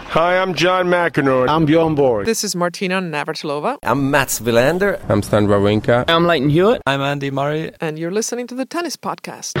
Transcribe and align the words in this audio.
Hi, 0.00 0.38
I'm 0.38 0.54
John 0.54 0.86
McEnroe. 0.88 1.48
I'm 1.48 1.66
Bjorn 1.66 1.94
Borg. 1.94 2.26
This 2.26 2.42
is 2.44 2.56
Martina 2.56 3.00
Navratilova, 3.00 3.78
I'm 3.82 4.10
Mats 4.10 4.40
Wilander. 4.40 5.00
I'm 5.08 5.22
Stan 5.22 5.46
Wawrinka. 5.46 6.04
I'm 6.08 6.24
Lleyton 6.26 6.50
Hewitt. 6.50 6.82
I'm 6.86 7.00
Andy 7.00 7.30
Murray. 7.30 7.72
and 7.80 7.98
you're 7.98 8.10
listening 8.10 8.46
to 8.48 8.54
the 8.54 8.66
Tennis 8.66 8.96
Podcast. 8.96 9.52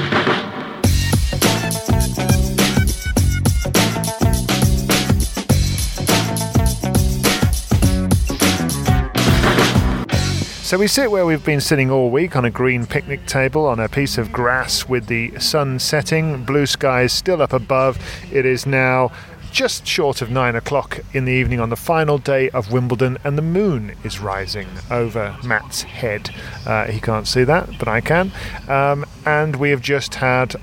So 10.62 10.78
we 10.78 10.86
sit 10.88 11.10
where 11.10 11.24
we've 11.26 11.44
been 11.44 11.60
sitting 11.60 11.90
all 11.90 12.10
week 12.10 12.34
on 12.34 12.44
a 12.46 12.50
green 12.50 12.86
picnic 12.86 13.26
table 13.26 13.66
on 13.66 13.78
a 13.78 13.88
piece 13.88 14.16
of 14.18 14.32
grass 14.32 14.88
with 14.88 15.06
the 15.06 15.38
sun 15.38 15.78
setting, 15.78 16.42
blue 16.42 16.66
skies 16.66 17.12
still 17.12 17.42
up 17.42 17.52
above. 17.52 17.98
It 18.32 18.44
is 18.46 18.64
now 18.66 19.12
just 19.54 19.86
short 19.86 20.20
of 20.20 20.32
nine 20.32 20.56
o'clock 20.56 20.98
in 21.12 21.26
the 21.26 21.32
evening 21.32 21.60
on 21.60 21.70
the 21.70 21.76
final 21.76 22.18
day 22.18 22.50
of 22.50 22.72
Wimbledon, 22.72 23.16
and 23.22 23.38
the 23.38 23.42
moon 23.42 23.94
is 24.02 24.18
rising 24.18 24.66
over 24.90 25.36
Matt's 25.44 25.82
head. 25.82 26.34
Uh, 26.66 26.86
he 26.86 27.00
can't 27.00 27.28
see 27.28 27.44
that, 27.44 27.78
but 27.78 27.86
I 27.86 28.00
can. 28.00 28.32
Um, 28.66 29.06
and 29.24 29.54
we 29.54 29.70
have 29.70 29.80
just 29.80 30.16
had 30.16 30.54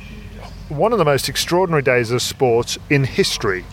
one 0.67 0.92
of 0.92 1.00
the 1.00 1.06
most 1.06 1.30
extraordinary 1.30 1.81
days 1.81 2.11
of 2.11 2.22
sport 2.22 2.78
in 2.89 3.06
history 3.06 3.64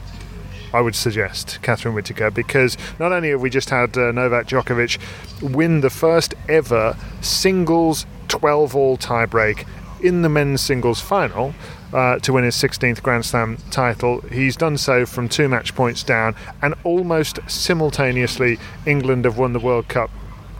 I 0.73 0.81
would 0.83 0.95
suggest, 0.95 1.59
Catherine 1.63 1.95
Whitaker, 1.95 2.31
because 2.31 2.77
not 3.01 3.11
only 3.11 3.31
have 3.31 3.41
we 3.41 3.51
just 3.51 3.71
had 3.71 3.99
uh, 3.99 4.13
Novak 4.13 4.47
Djokovic 4.47 5.01
win 5.43 5.81
the 5.81 5.91
first 5.91 6.35
ever 6.49 6.97
singles 7.23 8.07
12 8.29 8.77
all 8.77 8.97
tiebreak 8.97 9.67
in 10.01 10.23
the 10.23 10.29
men's 10.29 10.61
singles 10.61 11.01
final 11.01 11.55
uh, 11.93 12.19
to 12.21 12.33
win 12.33 12.45
his 12.45 12.55
16th 12.57 13.03
Grand 13.03 13.25
Slam 13.25 13.59
title, 13.71 14.21
he's 14.23 14.57
done 14.57 14.77
so 14.77 15.07
from 15.07 15.29
two 15.29 15.49
match 15.49 15.75
points 15.75 16.03
down, 16.03 16.35
and 16.63 16.75
almost 16.85 17.39
simultaneously, 17.47 18.59
England 18.87 19.25
have 19.25 19.39
won 19.39 19.53
the 19.53 19.61
World 19.61 19.89
Cup 19.89 20.11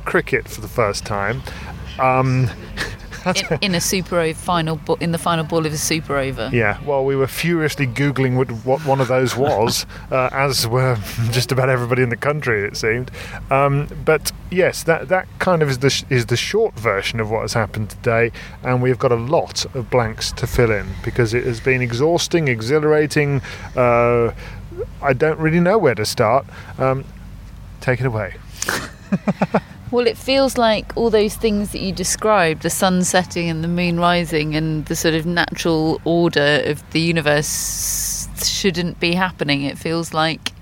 cricket 0.05 0.49
for 0.49 0.61
the 0.61 0.69
first 0.69 1.05
time. 1.05 1.43
Um, 1.99 2.49
in, 3.27 3.59
in 3.61 3.75
a 3.75 3.81
super 3.81 4.19
over 4.19 4.35
final 4.35 4.77
bo- 4.77 4.95
in 4.95 5.13
the 5.13 5.19
final 5.19 5.45
ball 5.45 5.67
of 5.67 5.73
a 5.73 5.77
super 5.77 6.17
over. 6.17 6.51
Yeah, 6.53 6.83
well, 6.85 7.05
we 7.05 7.17
were 7.17 7.27
furiously 7.27 7.87
googling 7.87 8.37
what, 8.37 8.51
what 8.65 8.85
one 8.85 9.01
of 9.01 9.09
those 9.09 9.37
was, 9.37 9.87
uh, 10.11 10.29
as 10.33 10.67
were 10.67 10.97
just 11.31 11.53
about 11.53 11.69
everybody 11.69 12.03
in 12.03 12.09
the 12.09 12.17
country, 12.17 12.65
it 12.65 12.77
seemed. 12.77 13.11
Um, 13.51 13.89
but 14.05 14.33
yes, 14.51 14.83
that 14.85 15.09
that 15.09 15.27
kind 15.39 15.63
of 15.63 15.69
is 15.69 15.79
the 15.79 15.91
sh- 15.91 16.05
is 16.11 16.27
the 16.27 16.37
short 16.37 16.75
version 16.79 17.21
of 17.21 17.31
what 17.31 17.43
has 17.43 17.53
happened 17.53 17.91
today, 17.91 18.33
and 18.63 18.83
we've 18.83 18.99
got 18.99 19.13
a 19.13 19.17
lot 19.17 19.65
of 19.75 19.91
blanks 19.91 20.33
to 20.33 20.47
fill 20.47 20.71
in 20.71 20.87
because 21.05 21.35
it 21.35 21.45
has 21.45 21.61
been 21.61 21.83
exhausting, 21.83 22.49
exhilarating. 22.49 23.41
Uh, 23.77 24.33
I 25.03 25.13
don't 25.13 25.39
really 25.39 25.61
know 25.61 25.79
where 25.79 25.95
to 25.95 26.07
start. 26.07 26.47
Um, 26.79 27.05
take 27.81 28.01
it 28.01 28.07
away. 28.07 28.35
Well, 29.91 30.07
it 30.07 30.19
feels 30.19 30.59
like 30.59 30.95
all 30.97 31.09
those 31.11 31.35
things 31.35 31.73
that 31.73 31.81
you 31.81 31.93
described 31.93 32.63
the 32.63 32.71
sun 32.71 33.05
setting 33.05 33.49
and 33.49 33.65
the 33.65 33.69
moon 33.69 33.99
rising 33.99 34.55
and 34.55 34.85
the 34.87 34.95
sort 34.95 35.15
of 35.15 35.25
natural 35.25 36.01
order 36.05 36.63
of 36.67 36.89
the 36.91 37.01
universe 37.01 38.29
shouldn't 38.45 39.01
be 39.01 39.15
happening. 39.15 39.63
It 39.63 39.79
feels 39.79 40.13
like 40.13 40.53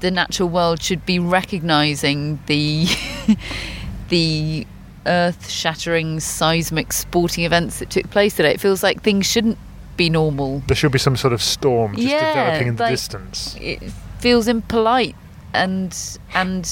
the 0.00 0.10
natural 0.10 0.48
world 0.48 0.80
should 0.82 1.04
be 1.04 1.18
recognizing 1.18 2.38
the 2.46 2.86
the 4.08 4.66
earth-shattering 5.06 6.18
seismic 6.20 6.92
sporting 6.92 7.44
events 7.44 7.78
that 7.78 7.90
took 7.90 8.08
place 8.10 8.34
today. 8.36 8.50
It 8.52 8.60
feels 8.60 8.82
like 8.82 9.02
things 9.02 9.26
shouldn't 9.26 9.58
be 9.96 10.10
normal. 10.10 10.62
There 10.66 10.76
should 10.76 10.92
be 10.92 10.98
some 10.98 11.16
sort 11.16 11.32
of 11.32 11.42
storm 11.42 11.94
just 11.94 12.08
Yeah, 12.08 12.34
developing 12.34 12.68
in 12.68 12.76
the 12.76 12.82
like- 12.84 12.92
distance. 12.92 13.56
It 13.60 13.82
feels 14.18 14.48
impolite 14.48 15.14
and 15.54 15.96
and 16.34 16.66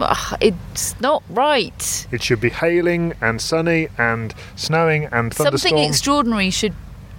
ugh, 0.00 0.38
it's 0.40 0.98
not 1.00 1.22
right. 1.30 2.06
It 2.10 2.22
should 2.22 2.40
be 2.40 2.50
hailing 2.50 3.14
and 3.20 3.40
sunny 3.40 3.88
and 3.98 4.34
snowing 4.56 5.04
and 5.06 5.32
Something 5.34 5.58
thunderstorm. 5.58 5.78
extraordinary 5.82 6.50
should 6.50 6.74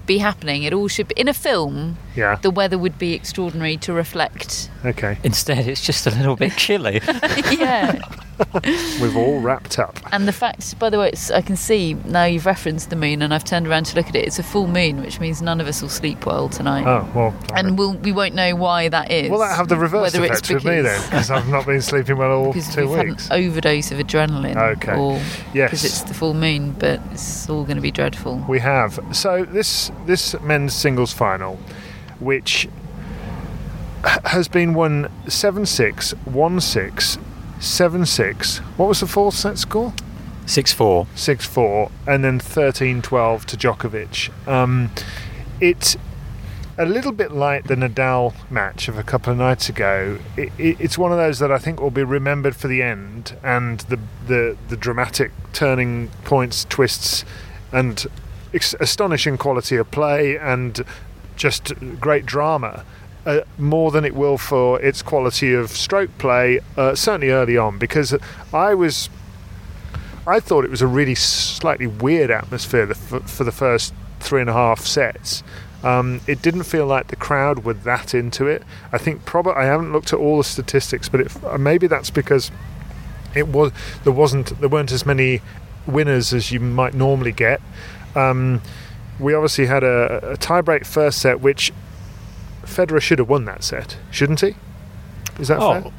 be 0.09 0.17
happening. 0.17 0.63
It 0.63 0.73
all 0.73 0.87
should 0.87 1.07
be 1.07 1.13
in 1.17 1.27
a 1.27 1.33
film. 1.35 1.95
yeah. 2.15 2.35
The 2.41 2.49
weather 2.49 2.79
would 2.79 2.97
be 2.97 3.13
extraordinary 3.13 3.77
to 3.77 3.93
reflect. 3.93 4.71
Okay. 4.83 5.19
Instead, 5.23 5.67
it's 5.67 5.85
just 5.85 6.07
a 6.07 6.09
little 6.11 6.35
bit 6.35 6.53
chilly. 6.57 6.99
yeah. 7.51 8.01
We've 9.01 9.17
all 9.17 9.39
wrapped 9.41 9.77
up. 9.79 9.99
And 10.13 10.25
the 10.27 10.31
fact, 10.31 10.79
by 10.79 10.89
the 10.89 10.97
way, 10.97 11.09
it's, 11.09 11.29
I 11.29 11.41
can 11.41 11.55
see 11.57 11.93
now 12.05 12.23
you've 12.23 12.45
referenced 12.45 12.89
the 12.89 12.95
moon, 12.95 13.21
and 13.21 13.33
I've 13.33 13.43
turned 13.43 13.67
around 13.67 13.85
to 13.87 13.95
look 13.97 14.07
at 14.07 14.15
it. 14.15 14.25
It's 14.25 14.39
a 14.39 14.43
full 14.43 14.65
moon, 14.67 15.01
which 15.01 15.19
means 15.19 15.41
none 15.41 15.59
of 15.59 15.67
us 15.67 15.81
will 15.81 15.89
sleep 15.89 16.25
well 16.25 16.47
tonight. 16.49 16.85
Oh 16.87 17.07
well. 17.13 17.35
And 17.53 17.77
we'll, 17.77 17.95
we 17.95 18.11
won't 18.13 18.35
know 18.35 18.55
why 18.55 18.87
that 18.89 19.11
is. 19.11 19.29
Will 19.29 19.39
that 19.39 19.55
have 19.57 19.67
the 19.67 19.75
reverse 19.77 20.13
whether 20.13 20.25
it's 20.25 20.39
effect 20.39 20.53
with 20.53 20.65
me 20.73 20.81
then? 20.81 21.01
Because 21.03 21.29
I've 21.29 21.49
not 21.49 21.65
been 21.65 21.81
sleeping 21.81 22.17
well 22.17 22.31
all 22.31 22.53
because 22.53 22.73
two 22.73 22.87
we've 22.87 23.07
weeks. 23.09 23.27
had 23.27 23.39
an 23.39 23.45
overdose 23.45 23.91
of 23.91 23.99
adrenaline. 23.99 24.55
Okay. 24.77 24.95
Or 24.97 25.13
Yes. 25.53 25.69
because 25.71 25.83
it's 25.85 26.01
the 26.03 26.13
full 26.13 26.33
moon, 26.33 26.71
but 26.71 27.01
it's 27.11 27.49
all 27.49 27.63
going 27.65 27.75
to 27.75 27.81
be 27.81 27.91
dreadful. 27.91 28.43
We 28.47 28.59
have. 28.59 28.97
So 29.11 29.43
this 29.43 29.91
this 30.05 30.39
men's 30.41 30.73
singles 30.73 31.13
final, 31.13 31.57
which 32.19 32.67
has 34.03 34.47
been 34.47 34.73
won 34.73 35.09
7-6, 35.25 36.15
1-6, 36.25 37.19
7-6. 37.59 38.57
What 38.77 38.87
was 38.87 38.99
the 39.01 39.07
fourth 39.07 39.35
set 39.35 39.57
score? 39.57 39.93
6 40.45 40.73
4. 40.73 41.05
6-4 41.15 41.91
and 42.07 42.23
then 42.23 42.39
13-12 42.39 43.45
to 43.45 43.57
Djokovic. 43.57 44.47
Um, 44.47 44.89
it's 45.61 45.95
a 46.79 46.85
little 46.85 47.11
bit 47.11 47.31
like 47.31 47.67
the 47.67 47.75
Nadal 47.75 48.33
match 48.49 48.87
of 48.87 48.97
a 48.97 49.03
couple 49.03 49.33
of 49.33 49.37
nights 49.37 49.67
ago. 49.67 50.17
It, 50.37 50.51
it, 50.57 50.77
it's 50.79 50.97
one 50.97 51.11
of 51.11 51.17
those 51.17 51.39
that 51.39 51.51
I 51.51 51.57
think 51.57 51.81
will 51.81 51.91
be 51.91 52.03
remembered 52.03 52.55
for 52.55 52.69
the 52.69 52.81
end 52.81 53.35
and 53.43 53.81
the 53.81 53.99
the, 54.27 54.57
the 54.69 54.77
dramatic 54.77 55.31
turning 55.51 56.09
points, 56.23 56.65
twists, 56.65 57.25
and 57.73 58.05
astonishing 58.53 59.37
quality 59.37 59.75
of 59.75 59.89
play 59.91 60.37
and 60.37 60.83
just 61.35 61.73
great 61.99 62.25
drama. 62.25 62.85
Uh, 63.25 63.41
more 63.57 63.91
than 63.91 64.05
it 64.05 64.15
will 64.15 64.37
for 64.37 64.81
its 64.81 65.01
quality 65.01 65.53
of 65.53 65.69
stroke 65.71 66.09
play, 66.17 66.59
uh, 66.77 66.95
certainly 66.95 67.29
early 67.29 67.57
on, 67.57 67.77
because 67.77 68.15
I 68.53 68.73
was 68.73 69.09
I 70.25 70.39
thought 70.39 70.63
it 70.63 70.71
was 70.71 70.81
a 70.81 70.87
really 70.87 71.15
slightly 71.15 71.87
weird 71.87 72.31
atmosphere 72.31 72.87
for 72.93 73.43
the 73.43 73.51
first 73.51 73.93
three 74.19 74.41
and 74.41 74.49
a 74.49 74.53
half 74.53 74.81
sets. 74.81 75.43
Um, 75.83 76.21
it 76.27 76.41
didn't 76.41 76.63
feel 76.63 76.85
like 76.85 77.07
the 77.07 77.15
crowd 77.15 77.63
were 77.63 77.73
that 77.73 78.13
into 78.13 78.45
it. 78.47 78.63
I 78.91 78.97
think 78.97 79.25
probably 79.25 79.53
I 79.53 79.65
haven't 79.65 79.93
looked 79.93 80.11
at 80.13 80.19
all 80.19 80.37
the 80.37 80.43
statistics, 80.43 81.07
but 81.07 81.21
it, 81.21 81.43
uh, 81.43 81.57
maybe 81.57 81.87
that's 81.87 82.09
because 82.09 82.51
it 83.33 83.47
was 83.47 83.71
there 84.03 84.13
wasn't 84.13 84.59
there 84.59 84.69
weren't 84.69 84.91
as 84.91 85.05
many 85.05 85.41
winners 85.87 86.33
as 86.33 86.51
you 86.51 86.59
might 86.59 86.93
normally 86.93 87.31
get. 87.31 87.61
Um, 88.15 88.61
we 89.19 89.33
obviously 89.33 89.65
had 89.65 89.83
a, 89.83 90.31
a 90.33 90.37
tiebreak 90.37 90.85
first 90.85 91.19
set, 91.19 91.41
which 91.41 91.71
Federer 92.63 93.01
should 93.01 93.19
have 93.19 93.29
won 93.29 93.45
that 93.45 93.63
set, 93.63 93.97
shouldn't 94.11 94.41
he? 94.41 94.55
Is 95.39 95.47
that 95.49 95.59
Oh, 95.59 95.81
fair? 95.81 95.91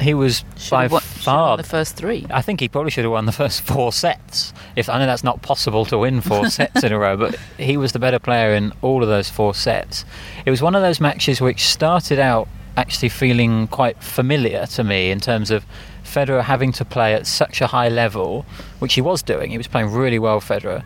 he 0.00 0.12
was 0.14 0.44
Should 0.56 0.70
by 0.70 0.82
have, 0.82 0.92
won, 0.92 1.02
f- 1.02 1.04
far. 1.22 1.56
the 1.56 1.62
first 1.62 1.96
three. 1.96 2.26
I 2.30 2.42
think 2.42 2.60
he 2.60 2.68
probably 2.68 2.90
should 2.90 3.04
have 3.04 3.12
won 3.12 3.26
the 3.26 3.32
first 3.32 3.62
four 3.62 3.92
sets. 3.92 4.52
If 4.76 4.88
I 4.88 4.98
know 4.98 5.06
that's 5.06 5.24
not 5.24 5.42
possible 5.42 5.84
to 5.86 5.98
win 5.98 6.20
four 6.20 6.46
sets 6.50 6.82
in 6.82 6.92
a 6.92 6.98
row, 6.98 7.16
but 7.16 7.36
he 7.58 7.76
was 7.76 7.92
the 7.92 7.98
better 7.98 8.18
player 8.18 8.54
in 8.54 8.72
all 8.82 9.02
of 9.02 9.08
those 9.08 9.30
four 9.30 9.54
sets. 9.54 10.04
It 10.44 10.50
was 10.50 10.60
one 10.60 10.74
of 10.74 10.82
those 10.82 11.00
matches 11.00 11.40
which 11.40 11.64
started 11.66 12.18
out 12.18 12.48
actually 12.76 13.08
feeling 13.08 13.68
quite 13.68 14.02
familiar 14.02 14.66
to 14.66 14.82
me 14.82 15.10
in 15.12 15.20
terms 15.20 15.50
of 15.52 15.64
Federer 16.02 16.42
having 16.42 16.72
to 16.72 16.84
play 16.84 17.14
at 17.14 17.24
such 17.26 17.60
a 17.60 17.68
high 17.68 17.88
level, 17.88 18.44
which 18.80 18.94
he 18.94 19.00
was 19.00 19.22
doing. 19.22 19.50
He 19.52 19.58
was 19.58 19.68
playing 19.68 19.90
really 19.92 20.18
well, 20.18 20.40
Federer, 20.40 20.84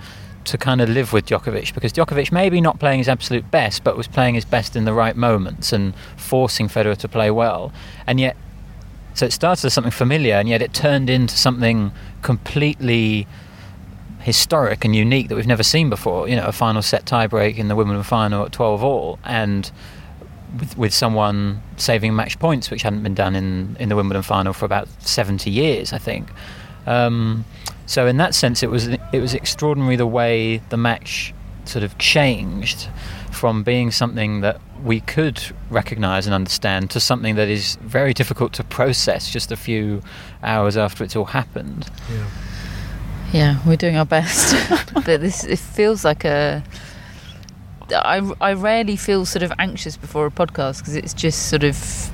to 0.50 0.58
kind 0.58 0.80
of 0.80 0.88
live 0.88 1.12
with 1.12 1.26
Djokovic 1.26 1.74
because 1.74 1.92
Djokovic 1.92 2.32
maybe 2.32 2.60
not 2.60 2.78
playing 2.78 2.98
his 2.98 3.08
absolute 3.08 3.50
best, 3.50 3.84
but 3.84 3.96
was 3.96 4.08
playing 4.08 4.34
his 4.34 4.44
best 4.44 4.76
in 4.76 4.84
the 4.84 4.92
right 4.92 5.16
moments 5.16 5.72
and 5.72 5.94
forcing 6.16 6.68
Federer 6.68 6.96
to 6.96 7.08
play 7.08 7.30
well. 7.30 7.72
And 8.06 8.18
yet, 8.18 8.36
so 9.14 9.26
it 9.26 9.32
started 9.32 9.66
as 9.66 9.74
something 9.74 9.90
familiar, 9.90 10.34
and 10.34 10.48
yet 10.48 10.62
it 10.62 10.72
turned 10.72 11.10
into 11.10 11.36
something 11.36 11.92
completely 12.22 13.26
historic 14.20 14.84
and 14.84 14.94
unique 14.94 15.28
that 15.28 15.34
we've 15.34 15.46
never 15.46 15.62
seen 15.62 15.90
before. 15.90 16.28
You 16.28 16.36
know, 16.36 16.46
a 16.46 16.52
final 16.52 16.82
set 16.82 17.04
tiebreak 17.04 17.56
in 17.56 17.68
the 17.68 17.76
women's 17.76 18.06
final 18.06 18.44
at 18.44 18.52
12 18.52 18.84
all, 18.84 19.18
and 19.24 19.70
with, 20.58 20.78
with 20.78 20.94
someone 20.94 21.62
saving 21.76 22.14
match 22.14 22.38
points, 22.38 22.70
which 22.70 22.82
hadn't 22.82 23.02
been 23.02 23.14
done 23.14 23.34
in, 23.34 23.76
in 23.80 23.88
the 23.88 23.96
Wimbledon 23.96 24.22
final 24.22 24.52
for 24.52 24.64
about 24.64 24.88
70 25.02 25.50
years, 25.50 25.92
I 25.92 25.98
think. 25.98 26.28
Um, 26.86 27.44
so 27.88 28.06
in 28.06 28.18
that 28.18 28.34
sense, 28.34 28.62
it 28.62 28.70
was 28.70 28.86
it 28.86 29.20
was 29.20 29.32
extraordinary 29.32 29.96
the 29.96 30.06
way 30.06 30.58
the 30.68 30.76
match 30.76 31.32
sort 31.64 31.82
of 31.82 31.96
changed 31.96 32.86
from 33.32 33.62
being 33.62 33.90
something 33.90 34.42
that 34.42 34.60
we 34.84 35.00
could 35.00 35.42
recognise 35.70 36.26
and 36.26 36.34
understand 36.34 36.90
to 36.90 37.00
something 37.00 37.34
that 37.36 37.48
is 37.48 37.76
very 37.76 38.12
difficult 38.12 38.52
to 38.52 38.64
process 38.64 39.30
just 39.30 39.50
a 39.50 39.56
few 39.56 40.02
hours 40.42 40.76
after 40.76 41.02
it's 41.02 41.16
all 41.16 41.24
happened. 41.24 41.88
Yeah. 42.12 42.26
Yeah, 43.32 43.58
we're 43.66 43.76
doing 43.76 43.96
our 43.96 44.06
best, 44.06 44.54
but 44.94 45.22
this 45.22 45.44
it 45.44 45.58
feels 45.58 46.04
like 46.04 46.26
a. 46.26 46.62
I, 47.90 48.20
I 48.38 48.52
rarely 48.52 48.96
feel 48.96 49.24
sort 49.24 49.42
of 49.42 49.50
anxious 49.58 49.96
before 49.96 50.26
a 50.26 50.30
podcast 50.30 50.80
because 50.80 50.94
it's 50.94 51.14
just 51.14 51.48
sort 51.48 51.64
of 51.64 52.10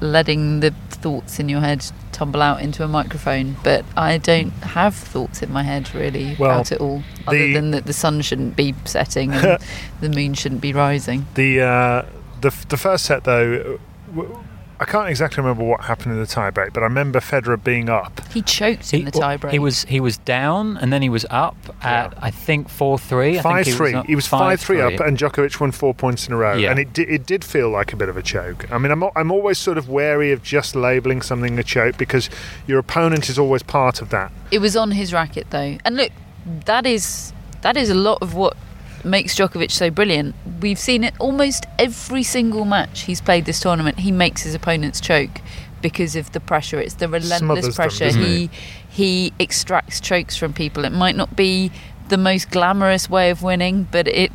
letting 0.00 0.60
the 0.60 0.72
thoughts 1.00 1.38
in 1.38 1.48
your 1.48 1.60
head 1.60 1.84
tumble 2.12 2.42
out 2.42 2.60
into 2.60 2.82
a 2.84 2.88
microphone. 2.88 3.56
But 3.64 3.84
I 3.96 4.18
don't 4.18 4.50
have 4.62 4.94
thoughts 4.94 5.42
in 5.42 5.52
my 5.52 5.62
head 5.62 5.94
really 5.94 6.36
Well, 6.38 6.50
about 6.50 6.72
it 6.72 6.80
all, 6.80 7.02
other 7.26 7.38
the- 7.38 7.54
than 7.54 7.70
that 7.72 7.86
the 7.86 7.92
sun 7.92 8.20
shouldn't 8.22 8.56
be 8.56 8.74
setting 8.84 9.32
and 9.32 9.58
the 10.00 10.08
moon 10.08 10.34
shouldn't 10.34 10.60
be 10.60 10.72
rising. 10.72 11.26
The 11.34 11.60
uh, 11.60 12.02
the 12.40 12.50
the 12.68 12.76
first 12.76 13.04
set 13.04 13.24
though, 13.24 13.78
w- 14.14 14.38
I 14.80 14.84
can't 14.84 15.08
exactly 15.08 15.42
remember 15.42 15.64
what 15.64 15.82
happened 15.82 16.12
in 16.12 16.20
the 16.20 16.26
tiebreak, 16.26 16.72
but 16.72 16.82
I 16.82 16.86
remember 16.86 17.18
Federer 17.18 17.62
being 17.62 17.88
up. 17.88 18.20
He 18.32 18.42
choked 18.42 18.94
in 18.94 19.04
the 19.04 19.10
tiebreak. 19.10 19.50
He 19.50 19.58
was 19.58 19.84
he 19.84 19.98
was 19.98 20.18
down 20.18 20.76
and 20.76 20.92
then 20.92 21.02
he 21.02 21.08
was 21.08 21.26
up 21.30 21.56
at 21.82 22.14
I 22.22 22.30
think 22.30 22.68
four 22.68 22.98
three. 22.98 23.38
Five 23.40 23.66
three. 23.66 24.00
He 24.02 24.14
was 24.14 24.26
five 24.26 24.60
three 24.60 24.80
up, 24.80 25.00
and 25.00 25.18
Djokovic 25.18 25.58
won 25.60 25.72
four 25.72 25.94
points 25.94 26.28
in 26.28 26.34
a 26.34 26.36
row. 26.36 26.54
Yeah. 26.54 26.70
And 26.70 26.78
it 26.78 26.92
di- 26.92 27.08
it 27.08 27.26
did 27.26 27.44
feel 27.44 27.70
like 27.70 27.92
a 27.92 27.96
bit 27.96 28.08
of 28.08 28.16
a 28.16 28.22
choke. 28.22 28.70
I 28.70 28.78
mean, 28.78 28.92
I'm 28.92 29.02
I'm 29.16 29.32
always 29.32 29.58
sort 29.58 29.78
of 29.78 29.88
wary 29.88 30.30
of 30.30 30.42
just 30.42 30.76
labelling 30.76 31.22
something 31.22 31.58
a 31.58 31.64
choke 31.64 31.96
because 31.96 32.30
your 32.66 32.78
opponent 32.78 33.28
is 33.28 33.38
always 33.38 33.62
part 33.62 34.00
of 34.00 34.10
that. 34.10 34.30
It 34.50 34.60
was 34.60 34.76
on 34.76 34.92
his 34.92 35.12
racket 35.12 35.50
though, 35.50 35.78
and 35.84 35.96
look, 35.96 36.12
that 36.66 36.86
is 36.86 37.32
that 37.62 37.76
is 37.76 37.90
a 37.90 37.94
lot 37.94 38.18
of 38.22 38.34
what 38.34 38.56
makes 39.04 39.34
Djokovic 39.34 39.70
so 39.70 39.90
brilliant. 39.90 40.34
We've 40.60 40.78
seen 40.78 41.04
it 41.04 41.14
almost 41.18 41.66
every 41.78 42.22
single 42.22 42.64
match 42.64 43.02
he's 43.02 43.20
played 43.20 43.44
this 43.44 43.60
tournament. 43.60 44.00
He 44.00 44.12
makes 44.12 44.42
his 44.42 44.54
opponents 44.54 45.00
choke 45.00 45.40
because 45.82 46.16
of 46.16 46.32
the 46.32 46.40
pressure. 46.40 46.80
It's 46.80 46.94
the 46.94 47.08
relentless 47.08 47.38
Smothers 47.38 47.76
pressure. 47.76 48.06
doesn't 48.06 48.22
he 48.22 48.50
he 48.88 49.32
extracts 49.38 50.00
chokes 50.00 50.36
from 50.36 50.52
people. 50.52 50.84
It 50.84 50.92
might 50.92 51.16
not 51.16 51.36
be 51.36 51.70
the 52.08 52.16
most 52.16 52.50
glamorous 52.50 53.08
way 53.08 53.30
of 53.30 53.42
winning, 53.42 53.86
but 53.90 54.08
it 54.08 54.32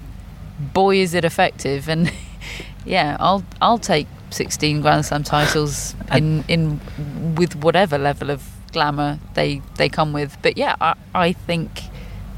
boy 0.60 0.98
is 0.98 1.14
it 1.14 1.26
effective. 1.26 1.90
And 1.90 2.12
yeah, 2.86 3.18
I'll 3.20 3.44
I'll 3.62 3.80
take 3.80 4.08
16 4.30 4.82
Grand 4.82 5.06
Slam 5.06 5.24
titles 5.24 5.96
in 6.14 6.44
in 6.48 7.36
with 7.36 7.56
whatever 7.56 7.98
level 7.98 8.30
of 8.30 8.50
glamour 8.72 9.20
they 9.34 9.62
they 9.76 9.90
come 9.90 10.14
with. 10.14 10.38
But 10.42 10.58
yeah, 10.58 10.76
I, 10.80 10.96
I 11.14 11.34
think 11.34 11.84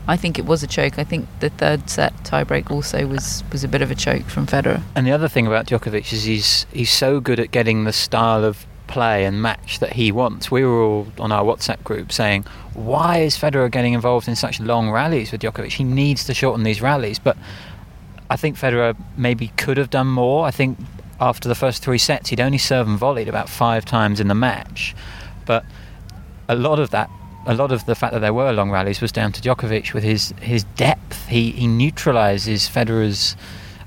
I 0.08 0.18
think 0.18 0.38
it 0.38 0.46
was 0.46 0.62
a 0.64 0.68
choke. 0.68 1.00
I 1.00 1.04
think 1.04 1.28
the 1.40 1.50
third 1.50 1.90
set 1.90 2.14
tiebreak 2.24 2.70
also 2.70 3.08
was 3.08 3.44
was 3.52 3.64
a 3.64 3.68
bit 3.68 3.82
of 3.82 3.92
a 3.92 3.96
choke 3.96 4.26
from 4.26 4.46
Federer. 4.46 4.84
And 4.96 5.08
the 5.08 5.12
other 5.12 5.28
thing 5.28 5.48
about 5.48 5.66
Djokovic 5.66 6.14
is 6.14 6.24
he's 6.24 6.66
he's 6.72 6.92
so 6.92 7.20
good 7.20 7.40
at 7.40 7.52
getting 7.52 7.86
the 7.86 7.94
style 7.94 8.44
of 8.44 8.66
play 8.88 9.26
and 9.26 9.42
match 9.42 9.80
that 9.80 9.94
he 9.94 10.12
wants. 10.12 10.52
We 10.52 10.64
were 10.64 10.82
all 10.82 11.08
on 11.20 11.32
our 11.32 11.44
WhatsApp 11.44 11.84
group 11.84 12.12
saying, 12.12 12.44
why 12.76 13.18
is 13.18 13.36
Federer 13.36 13.72
getting 13.72 13.94
involved 13.94 14.28
in 14.28 14.36
such 14.36 14.60
long 14.60 14.92
rallies 14.92 15.32
with 15.32 15.42
Djokovic? 15.42 15.72
He 15.72 15.84
needs 15.84 16.24
to 16.26 16.34
shorten 16.34 16.64
these 16.64 16.82
rallies. 16.82 17.18
But 17.18 17.36
I 18.30 18.36
think 18.36 18.58
Federer 18.58 18.96
maybe 19.18 19.48
could 19.58 19.78
have 19.78 19.90
done 19.90 20.08
more. 20.08 20.46
I 20.46 20.52
think 20.52 20.78
after 21.20 21.48
the 21.48 21.56
first 21.56 21.82
three 21.84 21.98
sets, 21.98 22.30
he'd 22.30 22.40
only 22.40 22.58
served 22.58 22.90
and 22.90 23.00
volleyed 23.00 23.28
about 23.28 23.50
five 23.50 23.86
times 23.86 24.20
in 24.20 24.28
the 24.28 24.36
match. 24.36 24.96
But 25.46 25.66
a 26.48 26.56
lot 26.56 26.80
of 26.80 26.92
that, 26.92 27.10
a 27.46 27.54
lot 27.54 27.72
of 27.72 27.86
the 27.86 27.96
fact 27.96 28.14
that 28.14 28.20
there 28.20 28.34
were 28.34 28.52
long 28.52 28.72
rallies 28.72 29.02
was 29.02 29.12
down 29.12 29.32
to 29.34 29.42
Djokovic 29.42 29.94
with 29.94 30.04
his, 30.04 30.34
his 30.42 30.64
depth. 30.76 31.28
He, 31.28 31.52
he 31.52 31.68
neutralises 31.68 32.68
Federer's 32.68 33.36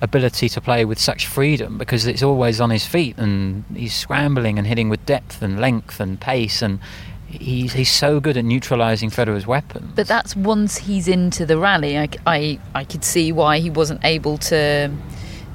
ability 0.00 0.48
to 0.48 0.60
play 0.60 0.84
with 0.84 0.98
such 0.98 1.26
freedom 1.26 1.76
because 1.76 2.06
it's 2.06 2.22
always 2.22 2.60
on 2.60 2.70
his 2.70 2.86
feet 2.86 3.18
and 3.18 3.64
he's 3.74 3.94
scrambling 3.94 4.58
and 4.58 4.66
hitting 4.66 4.88
with 4.88 5.04
depth 5.06 5.42
and 5.42 5.60
length 5.60 5.98
and 5.98 6.20
pace 6.20 6.62
and 6.62 6.78
he's, 7.26 7.72
he's 7.72 7.90
so 7.90 8.20
good 8.20 8.36
at 8.36 8.44
neutralising 8.44 9.10
Federer's 9.10 9.46
weapons. 9.46 9.92
But 9.96 10.06
that's 10.06 10.36
once 10.36 10.76
he's 10.78 11.08
into 11.08 11.44
the 11.44 11.58
rally. 11.58 11.98
I, 11.98 12.08
I, 12.26 12.60
I 12.74 12.84
could 12.84 13.04
see 13.04 13.32
why 13.32 13.58
he 13.58 13.70
wasn't 13.70 14.04
able 14.04 14.38
to 14.38 14.90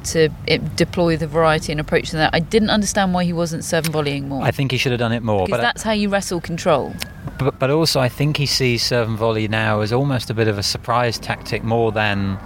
to 0.03 0.29
eh, 0.49 0.57
deploy 0.75 1.15
the 1.15 1.27
variety 1.27 1.71
and 1.71 1.79
approach 1.79 2.09
to 2.09 2.17
that. 2.17 2.31
I 2.33 2.39
didn't 2.39 2.69
understand 2.69 3.13
why 3.13 3.23
he 3.23 3.33
wasn't 3.33 3.63
serve 3.63 3.85
and 3.85 3.93
volleying 3.93 4.27
more. 4.27 4.43
I 4.43 4.51
think 4.51 4.71
he 4.71 4.77
should 4.77 4.91
have 4.91 4.99
done 4.99 5.13
it 5.13 5.23
more. 5.23 5.45
because 5.45 5.59
But, 5.59 5.61
that's 5.61 5.83
how 5.83 5.93
you 5.93 6.09
wrestle 6.09 6.41
control. 6.41 6.93
But 7.37 7.59
but 7.59 7.69
also 7.69 7.99
I 7.99 8.09
think 8.09 8.37
he 8.37 8.45
sees 8.45 8.83
serve 8.83 9.07
and 9.07 9.17
volley 9.17 9.47
now 9.47 9.81
as 9.81 9.91
almost 9.91 10.29
a 10.29 10.33
bit 10.33 10.47
of 10.47 10.57
a 10.57 10.63
surprise 10.63 11.17
tactic 11.17 11.63
more 11.63 11.91
than 11.91 12.39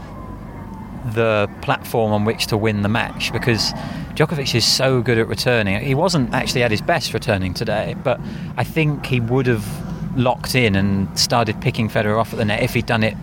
the 1.13 1.49
platform 1.61 2.11
on 2.11 2.25
which 2.25 2.47
to 2.47 2.57
win 2.57 2.81
the 2.81 2.89
match 2.89 3.31
because 3.31 3.71
Djokovic 4.15 4.53
is 4.55 4.65
so 4.65 5.01
good 5.01 5.17
at 5.17 5.27
returning. 5.27 5.79
He 5.81 5.95
wasn't 5.95 6.33
actually 6.33 6.63
at 6.63 6.71
his 6.71 6.81
best 6.81 7.13
returning 7.13 7.53
today, 7.53 7.95
but 8.03 8.19
I 8.57 8.63
think 8.63 9.05
he 9.05 9.19
would 9.19 9.47
have 9.47 9.65
locked 10.17 10.55
in 10.55 10.75
and 10.75 11.17
started 11.17 11.61
picking 11.61 11.89
Federer 11.89 12.19
off 12.19 12.33
at 12.33 12.39
the 12.39 12.45
net 12.45 12.63
if 12.63 12.73
he'd 12.73 12.87
done 12.87 13.03
it 13.03 13.15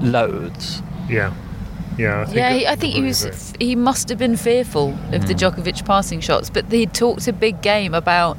loads. 0.00 0.82
Yeah, 1.08 1.34
yeah. 1.98 2.22
I 2.22 2.24
think 2.24 2.36
yeah, 2.36 2.52
he, 2.52 2.66
I 2.66 2.76
think 2.76 2.94
he 2.94 3.02
was. 3.02 3.24
with. 3.24 3.56
He 3.60 3.76
must 3.76 4.08
have 4.08 4.18
been 4.18 4.36
fearful 4.36 4.96
of 5.12 5.26
the 5.26 5.34
hmm. 5.34 5.60
Djokovic 5.60 5.84
passing 5.84 6.20
shots, 6.20 6.50
but 6.50 6.70
he 6.72 6.86
talked 6.86 7.28
a 7.28 7.32
big 7.32 7.62
game 7.62 7.94
about 7.94 8.38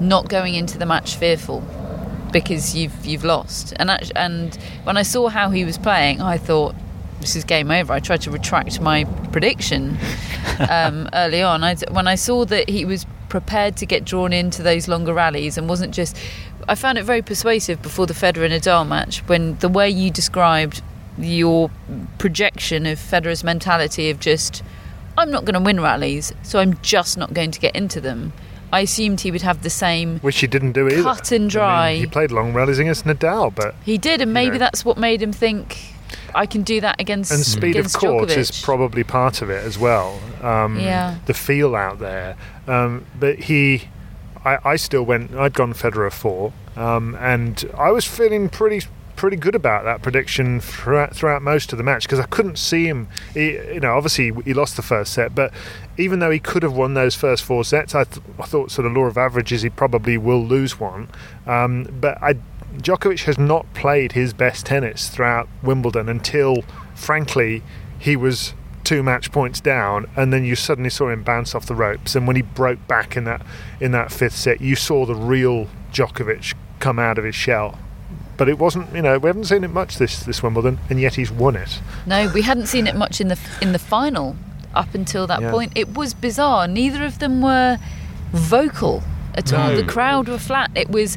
not 0.00 0.28
going 0.28 0.54
into 0.54 0.76
the 0.76 0.86
match 0.86 1.16
fearful 1.16 1.64
because 2.32 2.74
you've 2.74 3.04
you've 3.04 3.24
lost. 3.24 3.72
And 3.76 3.90
act- 3.90 4.12
and 4.16 4.54
when 4.84 4.96
I 4.96 5.02
saw 5.02 5.28
how 5.28 5.50
he 5.50 5.64
was 5.64 5.78
playing, 5.78 6.20
I 6.20 6.38
thought 6.38 6.74
this 7.20 7.36
is 7.36 7.44
game 7.44 7.70
over. 7.70 7.92
I 7.92 8.00
tried 8.00 8.20
to 8.22 8.30
retract 8.30 8.80
my 8.80 9.04
prediction 9.32 9.98
um, 10.70 11.08
early 11.12 11.42
on. 11.42 11.64
I, 11.64 11.76
when 11.90 12.06
I 12.06 12.14
saw 12.14 12.44
that 12.46 12.68
he 12.68 12.84
was 12.84 13.06
prepared 13.28 13.76
to 13.78 13.86
get 13.86 14.04
drawn 14.04 14.32
into 14.32 14.62
those 14.62 14.88
longer 14.88 15.12
rallies 15.14 15.58
and 15.58 15.68
wasn't 15.68 15.94
just. 15.94 16.16
I 16.68 16.74
found 16.74 16.98
it 16.98 17.04
very 17.04 17.22
persuasive 17.22 17.80
before 17.80 18.06
the 18.06 18.14
Federer 18.14 18.50
Nadal 18.50 18.88
match 18.88 19.18
when 19.28 19.56
the 19.58 19.68
way 19.68 19.88
you 19.88 20.10
described 20.10 20.82
your 21.16 21.70
projection 22.18 22.86
of 22.86 22.98
Federer's 22.98 23.44
mentality 23.44 24.10
of 24.10 24.18
just 24.18 24.64
I'm 25.18 25.30
not 25.30 25.44
going 25.44 25.54
to 25.54 25.60
win 25.60 25.80
rallies, 25.80 26.32
so 26.42 26.58
I'm 26.58 26.78
just 26.82 27.16
not 27.16 27.32
going 27.32 27.50
to 27.50 27.60
get 27.60 27.74
into 27.74 28.00
them. 28.00 28.32
I 28.72 28.80
assumed 28.80 29.20
he 29.20 29.30
would 29.30 29.42
have 29.42 29.62
the 29.62 29.70
same. 29.70 30.18
Which 30.20 30.38
he 30.40 30.46
didn't 30.46 30.72
do 30.72 30.88
either. 30.88 31.02
Cut 31.02 31.30
and 31.32 31.42
I 31.42 31.44
mean, 31.44 31.48
dry. 31.48 31.94
he 31.96 32.06
played 32.06 32.30
long 32.32 32.52
rallies 32.52 32.78
against 32.78 33.04
Nadal, 33.04 33.54
but 33.54 33.74
He 33.84 33.98
did, 33.98 34.20
and 34.20 34.32
maybe 34.32 34.52
know. 34.52 34.58
that's 34.58 34.84
what 34.84 34.98
made 34.98 35.22
him 35.22 35.32
think 35.32 35.94
I 36.34 36.46
can 36.46 36.62
do 36.62 36.80
that 36.80 37.00
against 37.00 37.32
and 37.32 37.40
speed 37.40 37.76
of 37.76 37.80
against 37.86 37.98
court 37.98 38.30
is 38.30 38.60
probably 38.62 39.04
part 39.04 39.42
of 39.42 39.50
it 39.50 39.64
as 39.64 39.78
well. 39.78 40.20
Um, 40.42 40.78
Yeah. 40.78 41.16
The 41.26 41.34
feel 41.34 41.74
out 41.74 41.98
there, 41.98 42.36
um, 42.66 43.06
but 43.18 43.38
he, 43.40 43.88
I, 44.44 44.58
I 44.64 44.76
still 44.76 45.02
went. 45.04 45.34
I'd 45.34 45.54
gone 45.54 45.72
Federer 45.72 46.12
four, 46.12 46.52
um, 46.76 47.16
and 47.20 47.68
I 47.76 47.90
was 47.90 48.04
feeling 48.04 48.48
pretty 48.48 48.86
pretty 49.16 49.36
good 49.36 49.54
about 49.54 49.84
that 49.84 50.02
prediction 50.02 50.60
throughout, 50.60 51.42
most 51.42 51.72
of 51.72 51.78
the 51.78 51.84
match 51.84 52.04
because 52.04 52.20
I 52.20 52.26
couldn't 52.26 52.58
see 52.58 52.86
him. 52.86 53.08
He, 53.34 53.52
you 53.52 53.80
know, 53.80 53.96
obviously 53.96 54.32
he 54.44 54.54
lost 54.54 54.76
the 54.76 54.82
first 54.82 55.12
set, 55.12 55.34
but 55.34 55.52
even 55.96 56.18
though 56.18 56.30
he 56.30 56.38
could 56.38 56.62
have 56.62 56.74
won 56.74 56.94
those 56.94 57.14
first 57.14 57.42
four 57.42 57.64
sets, 57.64 57.94
I, 57.94 58.04
th- 58.04 58.24
I 58.38 58.44
thought 58.44 58.70
sort 58.70 58.86
of 58.86 58.92
law 58.92 59.04
of 59.04 59.18
averages 59.18 59.62
he 59.62 59.70
probably 59.70 60.18
will 60.18 60.44
lose 60.44 60.78
one. 60.78 61.08
Um, 61.46 61.84
but 62.00 62.22
I, 62.22 62.34
Djokovic 62.76 63.24
has 63.24 63.38
not 63.38 63.72
played 63.74 64.12
his 64.12 64.34
best 64.34 64.66
tennis 64.66 65.08
throughout 65.08 65.48
Wimbledon 65.62 66.08
until, 66.08 66.62
frankly, 66.94 67.62
he 67.98 68.16
was 68.16 68.54
two 68.84 69.02
match 69.02 69.32
points 69.32 69.60
down, 69.60 70.06
and 70.14 70.32
then 70.32 70.44
you 70.44 70.54
suddenly 70.54 70.90
saw 70.90 71.08
him 71.08 71.22
bounce 71.22 71.54
off 71.54 71.66
the 71.66 71.74
ropes. 71.74 72.14
And 72.14 72.26
when 72.26 72.36
he 72.36 72.42
broke 72.42 72.86
back 72.86 73.16
in 73.16 73.24
that 73.24 73.44
in 73.80 73.92
that 73.92 74.12
fifth 74.12 74.36
set, 74.36 74.60
you 74.60 74.76
saw 74.76 75.06
the 75.06 75.14
real 75.14 75.68
Djokovic 75.92 76.54
come 76.78 76.98
out 76.98 77.18
of 77.18 77.24
his 77.24 77.34
shell. 77.34 77.78
But 78.36 78.48
it 78.48 78.58
wasn't, 78.58 78.94
you 78.94 79.00
know, 79.02 79.18
we 79.18 79.28
haven't 79.28 79.44
seen 79.44 79.64
it 79.64 79.70
much 79.70 79.96
this 79.96 80.20
this 80.24 80.42
Wimbledon, 80.42 80.78
and 80.90 81.00
yet 81.00 81.14
he's 81.14 81.30
won 81.30 81.56
it. 81.56 81.80
No, 82.06 82.30
we 82.34 82.42
hadn't 82.42 82.66
seen 82.66 82.86
it 82.86 82.94
much 82.94 83.20
in 83.20 83.28
the 83.28 83.38
in 83.62 83.72
the 83.72 83.78
final 83.78 84.36
up 84.74 84.94
until 84.94 85.26
that 85.26 85.40
Yeah. 85.40 85.50
point. 85.50 85.72
It 85.74 85.94
was 85.94 86.12
bizarre. 86.14 86.68
Neither 86.68 87.04
of 87.04 87.18
them 87.18 87.40
were 87.40 87.78
vocal 88.32 89.02
at 89.34 89.52
all. 89.52 89.74
The 89.74 89.84
crowd 89.84 90.28
were 90.28 90.38
flat. 90.38 90.70
It 90.74 90.90
was. 90.90 91.16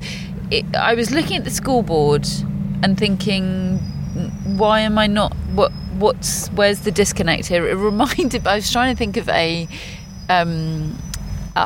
It, 0.51 0.65
I 0.75 0.93
was 0.95 1.11
looking 1.11 1.37
at 1.37 1.43
the 1.43 1.51
scoreboard 1.51 2.25
and 2.81 2.97
thinking, 2.97 3.77
why 4.57 4.79
am 4.79 4.97
I 4.97 5.07
not? 5.07 5.33
What? 5.53 5.71
What's? 5.97 6.47
Where's 6.49 6.79
the 6.81 6.91
disconnect 6.91 7.47
here? 7.47 7.67
It 7.67 7.75
reminded. 7.91 8.47
I 8.47 8.55
was 8.55 8.71
trying 8.71 8.95
to 8.95 8.97
think 8.97 9.17
of 9.17 9.27
a. 9.29 9.67
Um, 10.29 10.97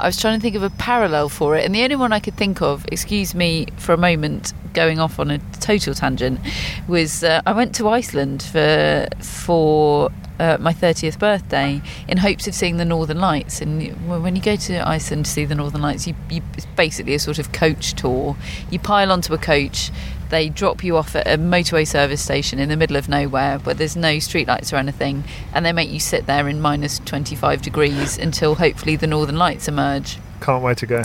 I 0.02 0.08
was 0.08 0.20
trying 0.20 0.38
to 0.38 0.42
think 0.42 0.56
of 0.56 0.64
a 0.64 0.70
parallel 0.72 1.30
for 1.30 1.56
it, 1.56 1.66
and 1.66 1.74
the 1.74 1.84
only 1.84 1.96
one 1.96 2.14
I 2.14 2.20
could 2.20 2.36
think 2.36 2.62
of, 2.62 2.86
excuse 2.92 3.36
me 3.36 3.68
for 3.78 3.94
a 3.94 3.98
moment, 3.98 4.54
going 4.74 5.00
off 5.00 5.20
on 5.20 5.32
a 5.32 5.40
total 5.60 5.94
tangent, 5.94 6.40
was 6.88 7.24
uh, 7.24 7.42
I 7.46 7.54
went 7.54 7.76
to 7.76 7.88
Iceland 7.90 8.44
for 8.44 9.08
for 9.20 10.12
uh, 10.40 10.58
my 10.60 10.74
30th 10.74 11.20
birthday 11.20 11.82
in 12.08 12.18
hopes 12.18 12.48
of 12.48 12.56
seeing 12.56 12.78
the 12.78 12.86
Northern 12.86 13.20
Lights. 13.20 13.62
And 13.62 13.94
when 14.08 14.36
you 14.36 14.42
go 14.42 14.56
to 14.56 14.88
Iceland 14.88 15.26
to 15.26 15.32
see 15.32 15.46
the 15.46 15.56
Northern 15.56 15.82
Lights, 15.82 16.08
you, 16.08 16.16
you, 16.30 16.42
it's 16.58 16.66
basically 16.76 17.14
a 17.14 17.20
sort 17.20 17.40
of 17.40 17.52
coach 17.52 17.94
tour. 17.94 18.36
You 18.70 18.80
pile 18.80 19.12
onto 19.12 19.34
a 19.34 19.38
coach. 19.38 19.92
They 20.30 20.50
drop 20.50 20.84
you 20.84 20.98
off 20.98 21.16
at 21.16 21.28
a 21.28 21.38
motorway 21.38 21.88
service 21.88 22.22
station 22.22 22.60
in 22.60 22.70
the 22.70 22.78
middle 22.78 22.96
of 22.98 23.08
nowhere 23.08 23.60
where 23.60 23.76
there's 23.76 23.96
no 23.96 24.16
streetlights 24.18 24.74
or 24.74 24.78
anything, 24.78 25.24
and 25.54 25.66
they 25.66 25.72
make 25.74 25.90
you 25.90 26.00
sit 26.00 26.26
there 26.26 26.48
in 26.48 26.60
minus 26.62 27.00
25 27.00 27.62
degrees 27.62 28.18
until 28.18 28.56
hopefully 28.56 28.96
the 28.96 29.08
Northern 29.08 29.38
Lights 29.38 29.68
emerge 29.68 30.18
Can't 30.42 30.64
wait 30.64 30.78
to 30.78 30.86
go. 30.88 31.04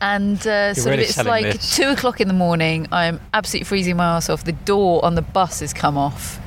and 0.00 0.44
uh, 0.46 0.74
sort 0.74 0.86
really 0.92 1.04
of 1.04 1.08
it's 1.10 1.24
like 1.24 1.44
this. 1.44 1.76
two 1.76 1.88
o'clock 1.88 2.20
in 2.20 2.28
the 2.28 2.34
morning. 2.34 2.86
I'm 2.92 3.20
absolutely 3.34 3.64
freezing 3.64 3.96
my 3.96 4.16
ass 4.16 4.28
off. 4.30 4.44
The 4.44 4.52
door 4.52 5.04
on 5.04 5.14
the 5.14 5.22
bus 5.22 5.60
has 5.60 5.72
come 5.72 5.96
off, 5.96 6.38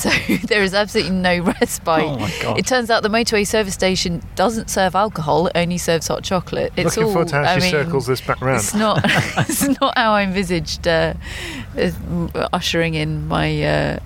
so 0.00 0.10
there 0.46 0.62
is 0.62 0.74
absolutely 0.74 1.12
no 1.14 1.40
respite. 1.60 2.02
Oh 2.04 2.18
my 2.18 2.32
God. 2.42 2.58
It 2.58 2.66
turns 2.66 2.90
out 2.90 3.02
the 3.02 3.08
motorway 3.08 3.46
service 3.46 3.74
station 3.74 4.22
doesn't 4.34 4.70
serve 4.70 4.94
alcohol; 4.94 5.46
it 5.48 5.52
only 5.54 5.78
serves 5.78 6.08
hot 6.08 6.22
chocolate. 6.24 6.72
It's 6.76 6.96
Looking 6.96 7.04
all. 7.04 7.10
forward 7.12 7.28
to 7.28 7.34
how 7.36 7.42
I 7.42 7.58
she 7.58 7.62
mean, 7.62 7.70
circles 7.70 8.06
this 8.06 8.20
back 8.20 8.40
round. 8.40 8.58
It's 8.60 8.74
not. 8.74 9.00
it's 9.04 9.68
not 9.80 9.96
how 9.96 10.12
I 10.12 10.22
envisaged 10.22 10.86
uh, 10.88 11.14
uh, 11.76 12.48
ushering 12.52 12.94
in 12.94 13.28
my 13.28 13.62
uh, 13.62 13.98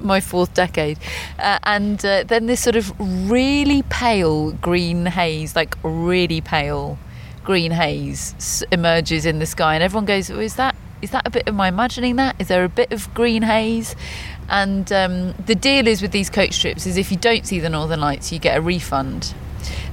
my 0.00 0.20
fourth 0.20 0.54
decade, 0.54 0.98
uh, 1.38 1.58
and 1.64 2.04
uh, 2.04 2.24
then 2.24 2.46
this 2.46 2.60
sort 2.62 2.76
of 2.76 2.92
really 3.30 3.82
pale 3.90 4.52
green 4.52 5.06
haze, 5.06 5.54
like 5.56 5.76
really 5.82 6.40
pale 6.40 6.98
green 7.44 7.70
haze, 7.70 8.34
s- 8.38 8.64
emerges 8.72 9.24
in 9.24 9.38
the 9.38 9.46
sky, 9.46 9.74
and 9.74 9.82
everyone 9.82 10.04
goes, 10.06 10.30
oh, 10.30 10.38
"Is 10.40 10.56
that? 10.56 10.74
Is 11.02 11.10
that 11.10 11.26
a 11.26 11.30
bit? 11.30 11.46
of 11.46 11.54
my 11.54 11.68
imagining 11.68 12.16
that? 12.16 12.34
Is 12.38 12.48
there 12.48 12.64
a 12.64 12.68
bit 12.68 12.90
of 12.92 13.12
green 13.14 13.42
haze?" 13.42 13.94
And 14.48 14.92
um, 14.92 15.32
the 15.46 15.54
deal 15.54 15.86
is 15.86 16.02
with 16.02 16.12
these 16.12 16.30
coach 16.30 16.60
trips 16.60 16.86
is 16.86 16.96
if 16.96 17.10
you 17.10 17.16
don't 17.16 17.46
see 17.46 17.58
the 17.58 17.70
Northern 17.70 18.00
Lights, 18.00 18.32
you 18.32 18.38
get 18.38 18.56
a 18.56 18.60
refund. 18.60 19.34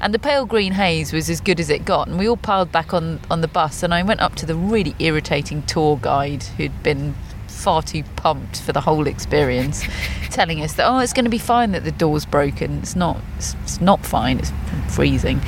And 0.01 0.13
the 0.13 0.19
pale 0.19 0.45
green 0.45 0.73
haze 0.73 1.13
was 1.13 1.29
as 1.29 1.41
good 1.41 1.59
as 1.59 1.69
it 1.69 1.85
got, 1.85 2.07
and 2.07 2.19
we 2.19 2.27
all 2.27 2.37
piled 2.37 2.71
back 2.71 2.93
on, 2.93 3.19
on 3.31 3.41
the 3.41 3.47
bus. 3.47 3.83
And 3.83 3.93
I 3.93 4.03
went 4.03 4.19
up 4.19 4.35
to 4.35 4.45
the 4.45 4.55
really 4.55 4.95
irritating 4.99 5.63
tour 5.63 5.97
guide 6.01 6.43
who'd 6.43 6.83
been 6.83 7.15
far 7.47 7.81
too 7.81 8.03
pumped 8.17 8.61
for 8.61 8.73
the 8.73 8.81
whole 8.81 9.07
experience, 9.07 9.83
telling 10.29 10.61
us 10.61 10.73
that 10.73 10.85
oh, 10.87 10.99
it's 10.99 11.13
going 11.13 11.25
to 11.25 11.31
be 11.31 11.37
fine 11.37 11.71
that 11.71 11.83
the 11.83 11.91
door's 11.91 12.25
broken. 12.25 12.79
It's 12.79 12.95
not. 12.95 13.17
It's, 13.37 13.55
it's 13.63 13.81
not 13.81 14.05
fine. 14.05 14.39
It's 14.39 14.51
freezing. 14.89 15.41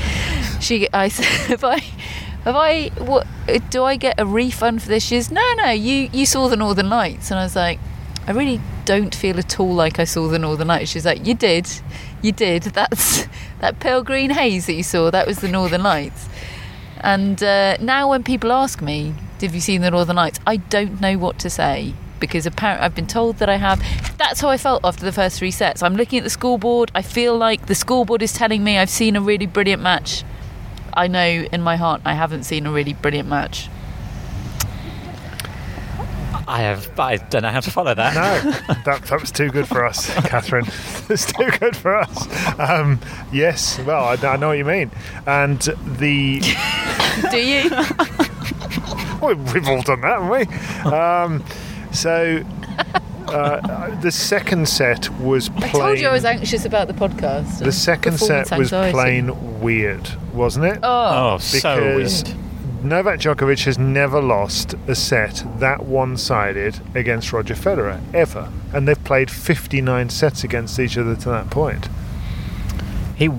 She, 0.62 0.88
I 0.94 1.08
said, 1.10 1.26
have 1.50 1.64
I, 1.64 1.80
have 2.46 2.56
I, 2.56 2.90
what? 2.98 3.28
Do 3.70 3.84
I 3.84 3.98
get 3.98 4.20
a 4.20 4.26
refund 4.26 4.82
for 4.82 4.88
this? 4.88 5.04
She 5.04 5.22
says, 5.22 5.32
no, 5.32 5.54
no. 5.58 5.70
You 5.70 6.10
you 6.12 6.26
saw 6.26 6.48
the 6.48 6.58
Northern 6.58 6.90
Lights, 6.90 7.30
and 7.30 7.40
I 7.40 7.44
was 7.44 7.56
like, 7.56 7.80
I 8.28 8.32
really 8.32 8.60
don't 8.86 9.14
feel 9.14 9.38
at 9.38 9.60
all 9.60 9.74
like 9.74 10.00
I 10.00 10.04
saw 10.04 10.28
the 10.28 10.40
Northern 10.40 10.68
Lights. 10.68 10.92
She's 10.92 11.06
like, 11.06 11.26
you 11.26 11.34
did, 11.34 11.68
you 12.22 12.32
did. 12.32 12.64
That's 12.74 13.28
that 13.60 13.80
pale 13.80 14.04
green 14.04 14.32
haze 14.32 14.66
that 14.66 14.74
you 14.74 14.84
saw. 14.84 15.12
That 15.12 15.28
was 15.28 15.40
the 15.40 15.48
Northern 15.48 15.84
Lights. 15.84 16.28
And 17.02 17.42
uh, 17.44 17.78
now, 17.78 18.10
when 18.10 18.24
people 18.24 18.52
ask 18.52 18.82
me, 18.82 19.14
"Have 19.42 19.54
you 19.54 19.62
seen 19.62 19.82
the 19.82 19.92
Northern 19.92 20.16
Lights?" 20.16 20.40
I 20.48 20.58
don't 20.58 21.00
know 21.00 21.18
what 21.18 21.38
to 21.40 21.50
say 21.50 21.94
because 22.20 22.46
apparently 22.48 22.84
I've 22.84 22.96
been 22.96 23.08
told 23.08 23.38
that 23.38 23.50
I 23.50 23.58
have. 23.58 23.80
That's 24.18 24.42
how 24.42 24.50
I 24.50 24.58
felt 24.58 24.82
after 24.84 25.06
the 25.06 25.12
first 25.12 25.38
three 25.38 25.52
sets. 25.52 25.84
I'm 25.84 25.96
looking 25.96 26.20
at 26.20 26.24
the 26.24 26.30
scoreboard. 26.30 26.92
I 26.96 27.04
feel 27.04 27.38
like 27.38 27.68
the 27.68 27.76
scoreboard 27.76 28.22
is 28.24 28.34
telling 28.34 28.64
me 28.64 28.78
I've 28.78 28.90
seen 28.90 29.16
a 29.16 29.22
really 29.22 29.46
brilliant 29.46 29.84
match. 29.84 30.24
I 30.94 31.08
know 31.08 31.28
in 31.28 31.62
my 31.62 31.76
heart 31.76 32.02
I 32.06 32.14
haven't 32.14 32.44
seen 32.44 32.66
a 32.66 32.72
really 32.72 32.94
brilliant 32.94 33.30
match. 33.30 33.70
I 36.48 36.62
have. 36.62 36.92
But 36.96 37.04
I 37.04 37.18
don't 37.18 37.42
know 37.42 37.50
how 37.50 37.60
to 37.60 37.72
follow 37.72 37.94
that. 37.96 38.14
No, 38.14 38.52
that, 38.86 39.04
that 39.04 39.22
was 39.22 39.32
too 39.32 39.50
good 39.50 39.68
for 39.68 39.84
us, 39.86 40.14
Catherine. 40.28 40.66
it's 41.10 41.32
too 41.32 41.50
good 41.60 41.76
for 41.76 41.96
us. 41.96 42.60
Um, 42.60 43.00
yes, 43.32 43.80
well, 43.80 44.04
I, 44.06 44.14
I 44.14 44.38
know 44.38 44.50
what 44.50 44.58
you 44.58 44.66
mean. 44.66 44.92
And 45.26 45.60
the 45.98 46.40
Do 47.32 47.38
you? 47.38 47.70
well, 49.22 49.36
we've 49.54 49.68
all 49.68 49.82
done 49.82 50.02
that, 50.02 50.20
haven't 50.22 50.30
we? 50.30 50.92
Um, 50.92 51.44
so 51.92 52.44
uh, 53.28 54.00
the 54.02 54.12
second 54.12 54.68
set 54.70 55.10
was 55.20 55.50
I 55.50 55.70
plain. 55.70 55.72
told 55.72 56.00
you 56.00 56.08
I 56.08 56.12
was 56.12 56.26
anxious 56.26 56.66
about 56.66 56.88
the 56.88 56.94
podcast. 56.94 57.60
the 57.64 57.72
second 57.72 58.20
set 58.20 58.52
was 58.58 58.72
anxiety. 58.74 58.92
plain 58.94 59.62
weird, 59.62 60.08
wasn't 60.34 60.66
it? 60.66 60.80
Oh, 60.84 61.34
Oh, 61.34 61.38
so 61.40 61.96
weird. 61.96 62.36
Because 62.76 62.86
Novak 62.86 63.20
Djokovic 63.20 63.66
has 63.66 63.78
never 63.78 64.22
lost 64.22 64.76
a 64.88 64.96
set 64.96 65.44
that 65.60 65.86
one-sided 65.86 66.80
against 66.96 67.34
Roger 67.34 67.56
Federer 67.56 68.02
ever, 68.14 68.52
and 68.74 68.88
they've 68.88 69.04
played 69.04 69.32
59 69.32 70.10
sets 70.10 70.44
against 70.44 70.80
each 70.80 70.98
other 70.98 71.16
to 71.16 71.30
that 71.30 71.50
point. 71.50 71.88
He 73.16 73.30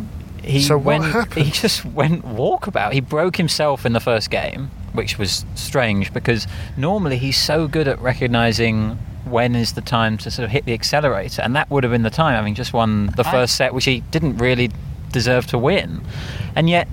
he 0.42 0.62
So 0.62 0.78
what 0.78 1.02
happened? 1.02 1.44
He 1.46 1.50
just 1.62 1.84
went 1.84 2.24
walkabout. 2.24 2.92
He 2.92 3.00
broke 3.00 3.36
himself 3.36 3.84
in 3.84 3.92
the 3.92 4.00
first 4.00 4.30
game, 4.30 4.70
which 4.92 5.18
was 5.18 5.44
strange 5.54 6.12
because 6.12 6.46
normally 6.76 7.18
he's 7.18 7.36
so 7.36 7.66
good 7.66 7.88
at 7.88 7.98
recognizing 8.00 8.98
when 9.24 9.56
is 9.56 9.72
the 9.72 9.80
time 9.80 10.16
to 10.18 10.30
sort 10.30 10.44
of 10.44 10.50
hit 10.52 10.64
the 10.66 10.72
accelerator, 10.72 11.42
and 11.42 11.56
that 11.56 11.68
would 11.68 11.82
have 11.82 11.92
been 11.92 12.02
the 12.02 12.10
time. 12.10 12.34
Having 12.34 12.54
just 12.54 12.72
won 12.72 13.06
the 13.16 13.26
I- 13.26 13.30
first 13.32 13.56
set, 13.56 13.74
which 13.74 13.84
he 13.84 14.00
didn't 14.12 14.38
really 14.38 14.70
deserve 15.12 15.46
to 15.48 15.58
win, 15.58 16.02
and 16.54 16.68
yet. 16.70 16.88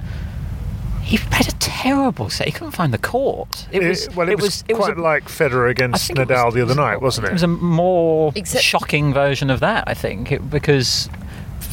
He 1.04 1.18
played 1.18 1.48
a 1.48 1.56
terrible 1.60 2.30
set. 2.30 2.48
He 2.48 2.52
couldn't 2.54 2.72
find 2.72 2.94
the 2.94 2.98
court. 2.98 3.68
It 3.72 3.84
was 3.84 4.10
well, 4.16 4.30
it, 4.30 4.40
was, 4.40 4.64
quite 4.74 4.98
a- 4.98 5.02
like 5.02 5.26
Federer 5.26 5.70
against 5.70 6.10
Nadal 6.12 6.46
was- 6.46 6.54
the 6.56 6.62
other 6.62 6.76
night, 6.76 7.02
wasn't 7.02 7.26
It 7.28 7.32
it? 7.32 7.34
was 7.34 7.44
a 7.44 7.48
more 7.48 8.32
Except- 8.36 8.64
shocking 8.64 9.14
version 9.14 9.50
of 9.50 9.60
that, 9.60 9.84
I 9.88 9.94
think, 9.94 10.32
it, 10.32 10.50
because 10.50 11.10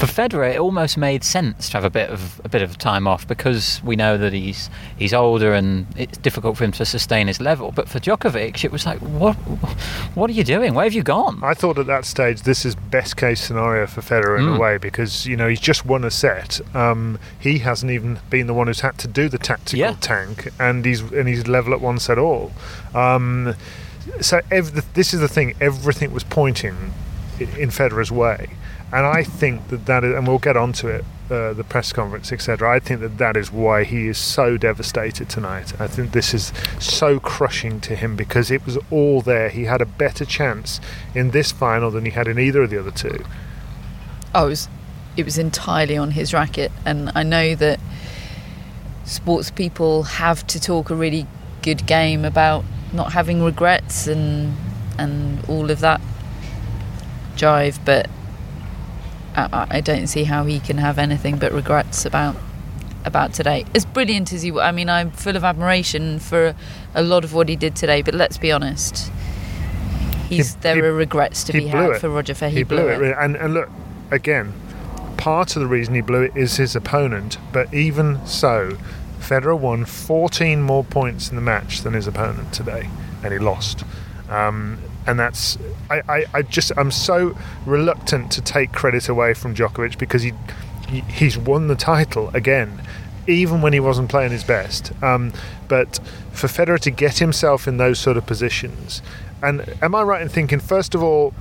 for 0.00 0.06
Federer, 0.06 0.54
it 0.54 0.58
almost 0.58 0.96
made 0.96 1.22
sense 1.22 1.68
to 1.68 1.76
have 1.76 1.84
a 1.84 1.90
bit 1.90 2.08
of 2.08 2.40
a 2.42 2.48
bit 2.48 2.62
of 2.62 2.78
time 2.78 3.06
off 3.06 3.28
because 3.28 3.82
we 3.84 3.96
know 3.96 4.16
that 4.16 4.32
he's 4.32 4.70
he's 4.96 5.12
older 5.12 5.52
and 5.52 5.86
it's 5.96 6.16
difficult 6.16 6.56
for 6.56 6.64
him 6.64 6.72
to 6.72 6.86
sustain 6.86 7.26
his 7.26 7.38
level. 7.40 7.70
But 7.70 7.86
for 7.88 7.98
Djokovic, 8.00 8.64
it 8.64 8.72
was 8.72 8.86
like, 8.86 8.98
what 9.00 9.34
what 10.14 10.30
are 10.30 10.32
you 10.32 10.42
doing? 10.44 10.72
Where 10.72 10.84
have 10.84 10.94
you 10.94 11.02
gone? 11.02 11.38
I 11.42 11.52
thought 11.52 11.78
at 11.78 11.86
that 11.86 12.06
stage 12.06 12.42
this 12.42 12.64
is 12.64 12.74
best 12.74 13.18
case 13.18 13.42
scenario 13.42 13.86
for 13.86 14.00
Federer 14.00 14.38
in 14.38 14.48
a 14.48 14.52
Mm. 14.52 14.58
way 14.58 14.78
because 14.78 15.26
you 15.26 15.36
know 15.36 15.48
he's 15.48 15.60
just 15.60 15.84
won 15.84 16.02
a 16.04 16.10
set. 16.10 16.60
Um, 16.74 17.18
he 17.38 17.58
hasn't 17.58 17.92
even 17.92 18.18
been 18.30 18.46
the 18.46 18.54
one 18.54 18.68
who's 18.68 18.80
had 18.80 18.96
to 18.98 19.06
do 19.08 19.28
the 19.28 19.38
tactical 19.38 19.78
Yeah. 19.80 19.96
tank, 20.00 20.48
and 20.58 20.84
he's 20.86 21.00
and 21.02 21.28
he's 21.28 21.46
level 21.46 21.74
at 21.74 21.80
one 21.82 21.98
set 21.98 22.16
all. 22.18 22.52
Um, 22.94 23.54
so 24.22 24.40
ev- 24.50 24.94
this 24.94 25.12
is 25.12 25.20
the 25.20 25.28
thing. 25.28 25.54
Everything 25.60 26.10
was 26.12 26.24
pointing 26.24 26.94
in 27.38 27.68
Federer's 27.70 28.10
way, 28.10 28.48
and 28.92 29.06
I 29.06 29.22
think 29.22 29.68
that 29.68 29.86
that 29.86 30.04
is, 30.04 30.14
and 30.14 30.26
we'll 30.26 30.38
get 30.38 30.56
onto 30.56 30.88
it. 30.88 31.04
Uh, 31.30 31.52
the 31.52 31.62
press 31.62 31.92
conference, 31.92 32.32
etc. 32.32 32.68
I 32.68 32.80
think 32.80 32.98
that 33.02 33.18
that 33.18 33.36
is 33.36 33.52
why 33.52 33.84
he 33.84 34.08
is 34.08 34.18
so 34.18 34.56
devastated 34.56 35.28
tonight. 35.28 35.80
I 35.80 35.86
think 35.86 36.10
this 36.10 36.34
is 36.34 36.52
so 36.80 37.20
crushing 37.20 37.80
to 37.82 37.94
him 37.94 38.16
because 38.16 38.50
it 38.50 38.66
was 38.66 38.76
all 38.90 39.20
there. 39.20 39.48
He 39.48 39.66
had 39.66 39.80
a 39.80 39.86
better 39.86 40.24
chance 40.24 40.80
in 41.14 41.30
this 41.30 41.52
final 41.52 41.92
than 41.92 42.04
he 42.04 42.10
had 42.10 42.26
in 42.26 42.36
either 42.36 42.62
of 42.62 42.70
the 42.70 42.80
other 42.80 42.90
two. 42.90 43.24
Oh, 44.34 44.46
it 44.46 44.48
was, 44.48 44.68
it 45.16 45.24
was 45.24 45.38
entirely 45.38 45.96
on 45.96 46.10
his 46.10 46.34
racket, 46.34 46.72
and 46.84 47.12
I 47.14 47.22
know 47.22 47.54
that 47.54 47.78
sports 49.04 49.52
people 49.52 50.02
have 50.02 50.44
to 50.48 50.58
talk 50.58 50.90
a 50.90 50.96
really 50.96 51.28
good 51.62 51.86
game 51.86 52.24
about 52.24 52.64
not 52.92 53.12
having 53.12 53.40
regrets 53.40 54.08
and 54.08 54.56
and 54.98 55.44
all 55.48 55.70
of 55.70 55.78
that 55.78 56.00
jive, 57.36 57.78
but 57.84 58.10
I, 59.34 59.66
I- 59.70 59.80
don't 59.80 60.06
see 60.06 60.24
how 60.24 60.44
he 60.44 60.60
can 60.60 60.78
have 60.78 60.98
anything 60.98 61.36
but 61.38 61.52
regrets 61.52 62.04
about 62.04 62.36
about 63.04 63.32
today. 63.32 63.64
As 63.74 63.86
brilliant 63.86 64.30
as 64.32 64.42
he, 64.42 64.52
I 64.52 64.72
mean, 64.72 64.90
I'm 64.90 65.10
full 65.10 65.34
of 65.34 65.42
admiration 65.42 66.18
for 66.18 66.54
a 66.94 67.02
lot 67.02 67.24
of 67.24 67.32
what 67.32 67.48
he 67.48 67.56
did 67.56 67.74
today. 67.74 68.02
But 68.02 68.14
let's 68.14 68.36
be 68.36 68.52
honest, 68.52 69.10
he's 70.28 70.54
He- 70.54 70.60
there 70.60 70.74
he- 70.76 70.80
are 70.82 70.92
regrets 70.92 71.42
to 71.44 71.52
be 71.52 71.66
had 71.66 71.90
it. 71.90 72.00
for 72.00 72.10
Roger 72.10 72.34
Federer. 72.34 72.50
He, 72.50 72.62
blew, 72.62 72.88
it, 72.88 72.98
really. 72.98 73.14
and 73.14 73.36
and 73.36 73.54
look 73.54 73.70
again. 74.10 74.52
part 75.16 75.54
of 75.54 75.60
the 75.60 75.66
reason 75.68 75.94
he 75.94 76.00
blew 76.00 76.22
it 76.22 76.32
is 76.34 76.56
his 76.56 76.74
opponent, 76.74 77.36
but 77.52 77.72
even 77.74 78.18
so, 78.26 78.76
Federer 79.20 79.58
won 79.58 79.84
14 79.84 80.62
more 80.62 80.82
points 80.82 81.28
in 81.28 81.36
the 81.36 81.42
match 81.42 81.82
than 81.82 81.92
his 81.92 82.06
opponent 82.06 82.52
today, 82.54 82.88
and 83.22 83.30
he 83.32 83.38
lost. 83.38 83.84
Um, 84.30 84.78
and 85.06 85.18
that's 85.18 85.58
I, 85.88 86.02
I, 86.08 86.24
I 86.34 86.42
just 86.42 86.72
I'm 86.76 86.90
so 86.90 87.36
reluctant 87.66 88.30
to 88.32 88.40
take 88.42 88.72
credit 88.72 89.08
away 89.08 89.34
from 89.34 89.54
Djokovic 89.54 89.98
because 89.98 90.22
he, 90.22 90.32
he 90.88 91.00
he's 91.00 91.38
won 91.38 91.68
the 91.68 91.74
title 91.74 92.30
again, 92.34 92.82
even 93.26 93.62
when 93.62 93.72
he 93.72 93.80
wasn't 93.80 94.08
playing 94.08 94.30
his 94.32 94.44
best. 94.44 94.92
Um, 95.02 95.32
but 95.68 96.00
for 96.32 96.46
Federer 96.46 96.78
to 96.80 96.90
get 96.90 97.18
himself 97.18 97.66
in 97.66 97.76
those 97.76 97.98
sort 97.98 98.16
of 98.16 98.26
positions, 98.26 99.02
and 99.42 99.64
am 99.82 99.94
I 99.94 100.02
right 100.02 100.22
in 100.22 100.28
thinking 100.28 100.60
first 100.60 100.94
of 100.94 101.02
all, 101.02 101.32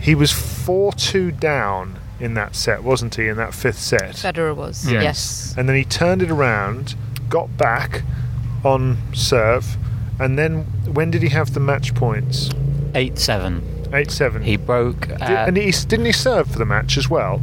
he 0.00 0.14
was 0.14 0.32
four 0.32 0.92
two 0.92 1.30
down 1.30 1.98
in 2.20 2.34
that 2.34 2.56
set, 2.56 2.82
wasn't 2.82 3.14
he? 3.14 3.28
In 3.28 3.36
that 3.36 3.54
fifth 3.54 3.78
set, 3.78 4.14
Federer 4.14 4.54
was. 4.54 4.90
Yes. 4.90 5.02
Yes. 5.02 5.54
and 5.56 5.68
then 5.68 5.76
he 5.76 5.84
turned 5.84 6.22
it 6.22 6.30
around, 6.30 6.94
got 7.28 7.56
back 7.56 8.02
on 8.64 8.98
serve, 9.14 9.76
and 10.20 10.38
then 10.38 10.62
when 10.92 11.10
did 11.10 11.22
he 11.22 11.28
have 11.28 11.54
the 11.54 11.60
match 11.60 11.94
points? 11.94 12.50
Eight 12.94 13.18
seven. 13.18 13.62
Eight 13.92 14.10
seven. 14.10 14.42
He 14.42 14.56
broke. 14.56 15.02
Did, 15.08 15.20
at- 15.22 15.48
and 15.48 15.56
he 15.56 15.70
didn't 15.70 16.06
he 16.06 16.12
serve 16.12 16.50
for 16.50 16.58
the 16.58 16.64
match 16.66 16.96
as 16.98 17.08
well? 17.08 17.42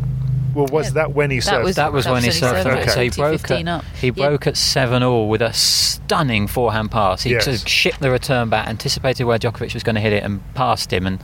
Well, 0.54 0.68
was 0.68 0.88
Yeah, 0.88 0.94
that 0.94 1.14
when 1.14 1.32
he 1.32 1.38
that 1.40 1.44
served? 1.44 1.64
was- 1.66 1.76
that 1.76 1.92
was 1.92 2.06
That 2.06 2.14
when 2.14 2.22
he 2.24 2.30
was 2.30 2.42
when 2.42 2.56
he 2.56 2.62
served. 2.64 2.70
served. 2.76 2.88
it. 2.88 2.92
So 2.92 3.02
he 3.02 3.08
Okay. 3.10 3.38
broke. 3.38 3.52
At, 3.52 3.68
up. 3.68 3.86
he 4.00 4.08
Yeah. 4.08 4.12
broke 4.30 4.48
at 4.48 4.56
seven 4.58 5.04
all 5.04 5.28
with 5.28 5.42
a 5.42 5.52
stunning 5.54 6.48
forehand 6.48 6.92
pass. 6.92 7.24
He 7.24 7.32
Yes. 7.32 7.46
sort 7.46 7.62
of 7.62 7.68
shipped 7.68 8.00
the 8.00 8.10
return 8.12 8.50
back, 8.50 8.68
anticipated 8.68 9.26
where 9.26 9.38
Djokovic 9.38 9.74
was 9.74 9.84
going 9.84 9.96
to 9.96 10.02
hit 10.02 10.14
it, 10.14 10.24
and 10.24 10.40
passed 10.54 10.94
him. 10.94 11.06
And 11.06 11.20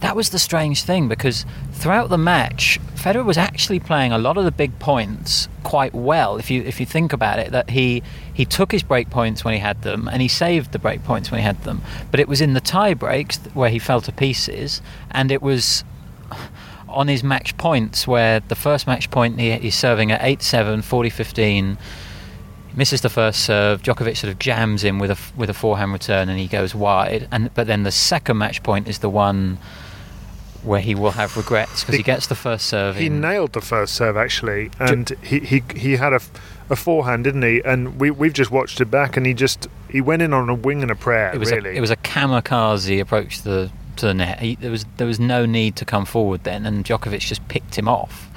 that 0.00 0.16
was 0.16 0.30
the 0.30 0.38
strange 0.38 0.82
thing 0.82 1.08
because 1.08 1.44
throughout 1.72 2.08
the 2.08 2.18
match, 2.18 2.80
Federer 2.94 3.24
was 3.24 3.38
actually 3.38 3.80
playing 3.80 4.12
a 4.12 4.18
lot 4.18 4.36
of 4.36 4.44
the 4.44 4.50
big 4.50 4.78
points 4.78 5.48
quite 5.62 5.94
well. 5.94 6.36
If 6.36 6.50
you 6.50 6.62
if 6.62 6.80
you 6.80 6.86
think 6.86 7.12
about 7.12 7.38
it, 7.38 7.52
that 7.52 7.70
he 7.70 8.02
he 8.32 8.44
took 8.44 8.72
his 8.72 8.82
break 8.82 9.10
points 9.10 9.44
when 9.44 9.54
he 9.54 9.60
had 9.60 9.82
them, 9.82 10.08
and 10.08 10.22
he 10.22 10.28
saved 10.28 10.72
the 10.72 10.78
break 10.78 11.04
points 11.04 11.30
when 11.30 11.40
he 11.40 11.44
had 11.44 11.62
them. 11.64 11.82
But 12.10 12.20
it 12.20 12.28
was 12.28 12.40
in 12.40 12.54
the 12.54 12.60
tie 12.60 12.94
breaks 12.94 13.38
where 13.54 13.70
he 13.70 13.78
fell 13.78 14.00
to 14.02 14.12
pieces, 14.12 14.80
and 15.10 15.30
it 15.30 15.42
was 15.42 15.84
on 16.88 17.08
his 17.08 17.22
match 17.22 17.56
points 17.56 18.06
where 18.06 18.40
the 18.40 18.56
first 18.56 18.86
match 18.86 19.10
point 19.10 19.38
he, 19.38 19.52
he's 19.52 19.76
serving 19.76 20.10
at 20.10 20.20
8-7 20.20 20.78
40-15 20.78 21.78
misses 22.74 23.00
the 23.00 23.08
first 23.08 23.44
serve 23.44 23.80
Djokovic 23.80 24.16
sort 24.16 24.32
of 24.32 24.40
jams 24.40 24.82
him 24.82 24.98
with 24.98 25.12
a 25.12 25.18
with 25.36 25.48
a 25.48 25.54
forehand 25.54 25.92
return 25.92 26.28
and 26.28 26.36
he 26.36 26.48
goes 26.48 26.74
wide 26.74 27.28
and 27.30 27.54
but 27.54 27.68
then 27.68 27.84
the 27.84 27.92
second 27.92 28.38
match 28.38 28.64
point 28.64 28.88
is 28.88 28.98
the 28.98 29.08
one 29.08 29.58
where 30.62 30.80
he 30.80 30.94
will 30.94 31.12
have 31.12 31.36
regrets 31.36 31.80
because 31.82 31.96
he 31.96 32.02
gets 32.02 32.26
the 32.26 32.34
first 32.34 32.66
serve 32.66 32.96
he 32.96 33.06
in- 33.06 33.20
nailed 33.20 33.52
the 33.52 33.60
first 33.60 33.94
serve 33.94 34.16
actually, 34.16 34.70
and 34.78 35.10
he, 35.22 35.40
he 35.40 35.62
he 35.74 35.96
had 35.96 36.12
a, 36.12 36.20
a 36.68 36.76
forehand, 36.76 37.24
didn't 37.24 37.42
he? 37.42 37.62
And 37.64 37.98
we 38.00 38.10
we've 38.10 38.32
just 38.32 38.50
watched 38.50 38.80
it 38.80 38.90
back, 38.90 39.16
and 39.16 39.24
he 39.26 39.34
just 39.34 39.68
he 39.88 40.00
went 40.00 40.22
in 40.22 40.32
on 40.32 40.48
a 40.48 40.54
wing 40.54 40.82
and 40.82 40.90
a 40.90 40.94
prayer. 40.94 41.32
it 41.34 41.38
was 41.38 41.50
really, 41.50 41.70
a, 41.70 41.72
it 41.74 41.80
was 41.80 41.90
a 41.90 41.96
kamikaze 41.96 43.00
approach 43.00 43.38
to 43.38 43.44
the 43.44 43.70
to 43.96 44.06
the 44.06 44.14
net. 44.14 44.40
He, 44.40 44.54
there 44.56 44.70
was 44.70 44.84
there 44.96 45.06
was 45.06 45.18
no 45.20 45.46
need 45.46 45.76
to 45.76 45.84
come 45.84 46.04
forward 46.04 46.44
then, 46.44 46.66
and 46.66 46.84
Djokovic 46.84 47.20
just 47.20 47.46
picked 47.48 47.76
him 47.76 47.88
off 47.88 48.28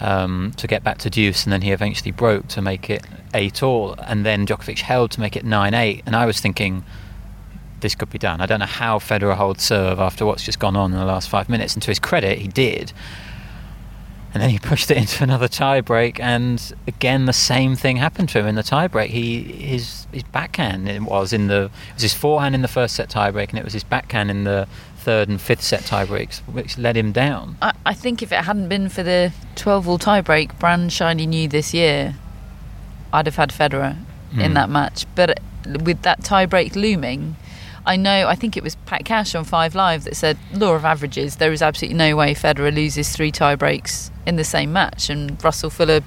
um, 0.00 0.52
to 0.56 0.66
get 0.66 0.84
back 0.84 0.98
to 0.98 1.10
deuce, 1.10 1.44
and 1.44 1.52
then 1.52 1.62
he 1.62 1.72
eventually 1.72 2.12
broke 2.12 2.48
to 2.48 2.62
make 2.62 2.90
it 2.90 3.04
eight 3.34 3.62
all, 3.62 3.94
and 4.06 4.24
then 4.24 4.46
Djokovic 4.46 4.80
held 4.80 5.10
to 5.12 5.20
make 5.20 5.36
it 5.36 5.44
nine 5.44 5.74
eight, 5.74 6.02
and 6.06 6.14
I 6.14 6.26
was 6.26 6.40
thinking. 6.40 6.84
This 7.80 7.94
could 7.94 8.10
be 8.10 8.18
done. 8.18 8.40
I 8.40 8.46
don't 8.46 8.60
know 8.60 8.66
how 8.66 8.98
Federer 8.98 9.34
holds 9.36 9.62
serve 9.62 9.98
after 10.00 10.24
what's 10.24 10.42
just 10.42 10.58
gone 10.58 10.76
on 10.76 10.92
in 10.92 10.98
the 10.98 11.04
last 11.04 11.28
five 11.28 11.48
minutes. 11.48 11.74
And 11.74 11.82
to 11.82 11.90
his 11.90 11.98
credit, 11.98 12.38
he 12.38 12.48
did. 12.48 12.92
And 14.34 14.42
then 14.42 14.50
he 14.50 14.58
pushed 14.70 14.90
it 14.90 14.96
into 14.98 15.22
another 15.24 15.48
tie 15.48 15.80
break, 15.80 16.20
and 16.20 16.74
again 16.86 17.24
the 17.26 17.32
same 17.32 17.74
thing 17.76 17.96
happened 17.96 18.28
to 18.30 18.38
him 18.40 18.46
in 18.46 18.54
the 18.54 18.62
tie 18.62 18.86
break. 18.88 19.10
He 19.10 19.42
his 19.42 20.06
his 20.12 20.22
backhand 20.24 20.88
it 20.88 21.02
was 21.02 21.32
in 21.32 21.46
the 21.48 21.64
it 21.90 21.94
was 21.94 22.02
his 22.02 22.14
forehand 22.14 22.54
in 22.54 22.62
the 22.62 22.68
first 22.68 22.96
set 22.96 23.08
tie 23.08 23.30
break, 23.30 23.50
and 23.50 23.58
it 23.58 23.64
was 23.64 23.72
his 23.72 23.84
backhand 23.84 24.30
in 24.30 24.44
the 24.44 24.68
third 24.98 25.28
and 25.28 25.40
fifth 25.40 25.62
set 25.62 25.84
tie 25.84 26.04
breaks, 26.04 26.40
which 26.40 26.76
let 26.76 26.96
him 26.96 27.12
down. 27.12 27.56
I, 27.62 27.72
I 27.86 27.94
think 27.94 28.22
if 28.22 28.32
it 28.32 28.44
hadn't 28.44 28.68
been 28.68 28.88
for 28.88 29.02
the 29.04 29.32
12 29.54 29.88
all 29.88 29.98
tiebreak, 29.98 30.58
brand 30.58 30.92
shiny 30.92 31.26
new 31.26 31.46
this 31.48 31.72
year, 31.72 32.16
I'd 33.12 33.26
have 33.26 33.36
had 33.36 33.50
Federer 33.50 33.96
in 34.32 34.50
Mm. 34.50 34.54
that 34.54 34.68
match. 34.68 35.06
But 35.14 35.38
with 35.84 36.02
that 36.02 36.20
tiebreak 36.22 36.74
looming, 36.74 37.36
I 37.86 37.96
know, 37.96 38.26
I 38.26 38.34
think 38.34 38.56
it 38.56 38.64
was 38.64 38.74
Pat 38.86 39.04
Cash 39.04 39.36
on 39.36 39.44
Five 39.44 39.76
Live 39.76 40.04
that 40.04 40.16
said, 40.16 40.36
law 40.52 40.74
of 40.74 40.84
averages, 40.84 41.36
there 41.36 41.52
is 41.52 41.62
absolutely 41.62 41.96
no 41.96 42.16
way 42.16 42.34
Federer 42.34 42.74
loses 42.74 43.14
three 43.14 43.30
tiebreaks 43.30 44.10
in 44.26 44.34
the 44.34 44.44
same 44.44 44.72
match. 44.72 45.08
And 45.08 45.42
Russell 45.42 45.70
Fuller 45.70 46.00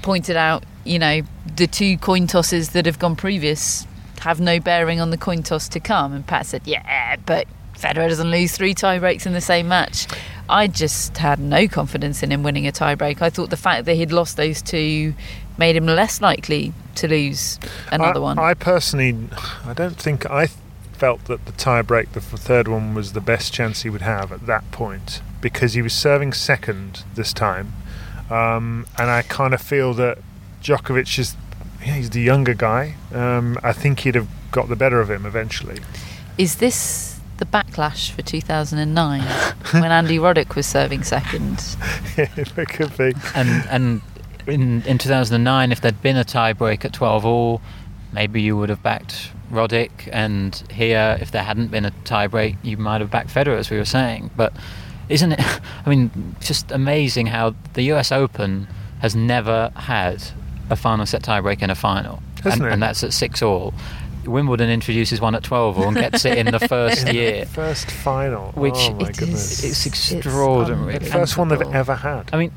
pointed 0.00 0.36
out, 0.36 0.64
you 0.84 0.98
know, 0.98 1.20
the 1.56 1.66
two 1.66 1.98
coin 1.98 2.26
tosses 2.26 2.70
that 2.70 2.86
have 2.86 2.98
gone 2.98 3.16
previous 3.16 3.86
have 4.20 4.40
no 4.40 4.58
bearing 4.58 4.98
on 4.98 5.10
the 5.10 5.18
coin 5.18 5.42
toss 5.42 5.68
to 5.68 5.80
come. 5.80 6.14
And 6.14 6.26
Pat 6.26 6.46
said, 6.46 6.62
yeah, 6.64 7.16
but 7.26 7.46
Federer 7.74 8.08
doesn't 8.08 8.30
lose 8.30 8.52
three 8.52 8.72
tie 8.72 8.98
breaks 8.98 9.26
in 9.26 9.34
the 9.34 9.40
same 9.42 9.68
match. 9.68 10.06
I 10.48 10.68
just 10.68 11.18
had 11.18 11.38
no 11.38 11.68
confidence 11.68 12.22
in 12.22 12.32
him 12.32 12.42
winning 12.42 12.66
a 12.66 12.72
tie 12.72 12.94
break. 12.94 13.20
I 13.20 13.28
thought 13.28 13.50
the 13.50 13.56
fact 13.56 13.84
that 13.84 13.94
he'd 13.94 14.12
lost 14.12 14.36
those 14.36 14.62
two 14.62 15.14
made 15.58 15.76
him 15.76 15.86
less 15.86 16.20
likely 16.20 16.72
to 16.94 17.08
lose 17.08 17.58
another 17.90 18.20
I, 18.20 18.22
one. 18.22 18.38
I 18.38 18.54
personally, 18.54 19.16
I 19.64 19.74
don't 19.74 19.96
think 19.96 20.30
I 20.30 20.48
felt 21.02 21.24
that 21.24 21.46
the 21.46 21.52
tiebreak, 21.52 22.12
the 22.12 22.20
third 22.20 22.68
one, 22.68 22.94
was 22.94 23.12
the 23.12 23.20
best 23.20 23.52
chance 23.52 23.82
he 23.82 23.90
would 23.90 24.02
have 24.02 24.30
at 24.30 24.46
that 24.46 24.70
point 24.70 25.20
because 25.40 25.72
he 25.72 25.82
was 25.82 25.92
serving 25.92 26.32
second 26.32 27.02
this 27.16 27.32
time, 27.32 27.72
um, 28.30 28.86
and 28.96 29.10
I 29.10 29.22
kind 29.22 29.52
of 29.52 29.60
feel 29.60 29.94
that 29.94 30.18
Djokovic 30.62 31.18
is, 31.18 31.34
yeah, 31.84 31.94
he's 31.94 32.10
the 32.10 32.20
younger 32.20 32.54
guy. 32.54 32.94
Um, 33.12 33.58
I 33.64 33.72
think 33.72 33.98
he'd 33.98 34.14
have 34.14 34.28
got 34.52 34.68
the 34.68 34.76
better 34.76 35.00
of 35.00 35.10
him 35.10 35.26
eventually. 35.26 35.80
Is 36.38 36.58
this 36.58 37.18
the 37.38 37.46
backlash 37.46 38.12
for 38.12 38.22
2009 38.22 39.22
when 39.82 39.90
Andy 39.90 40.18
Roddick 40.18 40.54
was 40.54 40.68
serving 40.68 41.02
second? 41.02 41.64
yeah, 42.16 42.28
it 42.36 42.68
could 42.68 42.96
be. 42.96 43.12
And 43.34 43.50
and 43.68 44.02
in 44.46 44.82
in 44.82 44.98
2009, 44.98 45.72
if 45.72 45.80
there'd 45.80 46.00
been 46.00 46.16
a 46.16 46.24
tiebreak 46.24 46.84
at 46.84 46.92
12 46.92 47.26
all, 47.26 47.60
maybe 48.12 48.40
you 48.40 48.56
would 48.56 48.68
have 48.68 48.84
backed 48.84 49.32
Roddick. 49.52 50.08
And 50.12 50.54
here, 50.70 51.16
if 51.20 51.30
there 51.30 51.42
hadn't 51.42 51.70
been 51.70 51.84
a 51.84 51.90
tie 52.04 52.26
break, 52.26 52.56
you 52.62 52.76
might 52.76 53.00
have 53.00 53.10
backed 53.10 53.28
Federer, 53.28 53.58
as 53.58 53.70
we 53.70 53.76
were 53.76 53.84
saying. 53.84 54.30
But 54.36 54.52
isn't 55.08 55.32
it? 55.32 55.40
I 55.86 55.90
mean, 55.90 56.36
just 56.40 56.70
amazing 56.72 57.26
how 57.26 57.54
the 57.74 57.82
U.S. 57.82 58.10
Open 58.10 58.66
has 59.00 59.14
never 59.14 59.72
had 59.76 60.22
a 60.70 60.76
final 60.76 61.06
set 61.06 61.22
tie 61.22 61.40
break 61.40 61.62
in 61.62 61.70
a 61.70 61.74
final, 61.74 62.22
and, 62.44 62.62
it? 62.62 62.72
and 62.72 62.82
that's 62.82 63.04
at 63.04 63.12
six 63.12 63.42
all. 63.42 63.74
Wimbledon 64.26 64.70
introduces 64.70 65.20
one 65.20 65.34
at 65.34 65.42
12 65.42 65.78
all 65.78 65.88
and 65.88 65.96
gets 65.96 66.24
it 66.24 66.38
in 66.38 66.46
the 66.46 66.60
first 66.68 67.12
year. 67.12 67.46
First 67.46 67.90
final. 67.90 68.52
Which 68.52 68.74
oh 68.76 68.94
my 68.94 69.08
It 69.08 69.16
goodness. 69.18 69.62
is- 69.64 69.86
It's 69.86 69.86
extraordinary. 69.86 70.94
unbelievable. 70.94 71.10
First 71.20 71.36
one 71.38 71.48
they've 71.48 71.60
ever 71.74 71.94
had. 71.96 72.30
I 72.32 72.38
mean, 72.38 72.52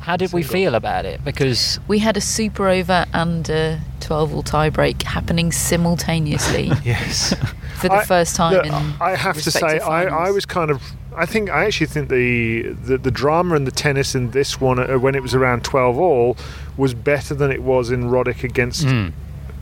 how 0.00 0.16
did 0.16 0.32
we 0.32 0.42
feel 0.42 0.74
about 0.74 1.04
it? 1.04 1.24
Because 1.24 1.78
We 1.88 1.98
had 1.98 2.16
a 2.16 2.20
super 2.20 2.68
over 2.68 3.06
and 3.12 3.48
a 3.50 3.80
12 4.00 4.34
all 4.34 4.42
tie 4.42 4.70
break 4.70 5.02
happening 5.02 5.52
simultaneously 5.52 6.70
yes. 6.84 7.34
for 7.76 7.88
the 7.88 7.94
I- 7.94 8.04
first 8.04 8.36
time 8.36 8.54
Look, 8.54 8.66
in 8.66 8.72
I 9.00 9.14
have 9.16 9.40
to 9.42 9.50
say, 9.50 9.78
I, 9.78 10.04
I 10.04 10.30
was 10.30 10.46
kind 10.46 10.70
of. 10.70 10.82
I 11.16 11.26
think 11.26 11.50
I 11.50 11.64
actually 11.64 11.88
think 11.88 12.08
the, 12.08 12.68
the 12.84 12.96
the 12.96 13.10
drama 13.10 13.56
and 13.56 13.66
the 13.66 13.72
tennis 13.72 14.14
in 14.14 14.30
this 14.30 14.60
one, 14.60 14.78
uh, 14.78 14.96
when 14.96 15.16
it 15.16 15.22
was 15.22 15.34
around 15.34 15.64
twelve 15.64 15.98
all, 15.98 16.36
was 16.76 16.94
better 16.94 17.34
than 17.34 17.50
it 17.50 17.62
was 17.64 17.90
in 17.90 18.04
Roddick 18.04 18.44
against 18.44 18.86
Mm. 18.86 19.12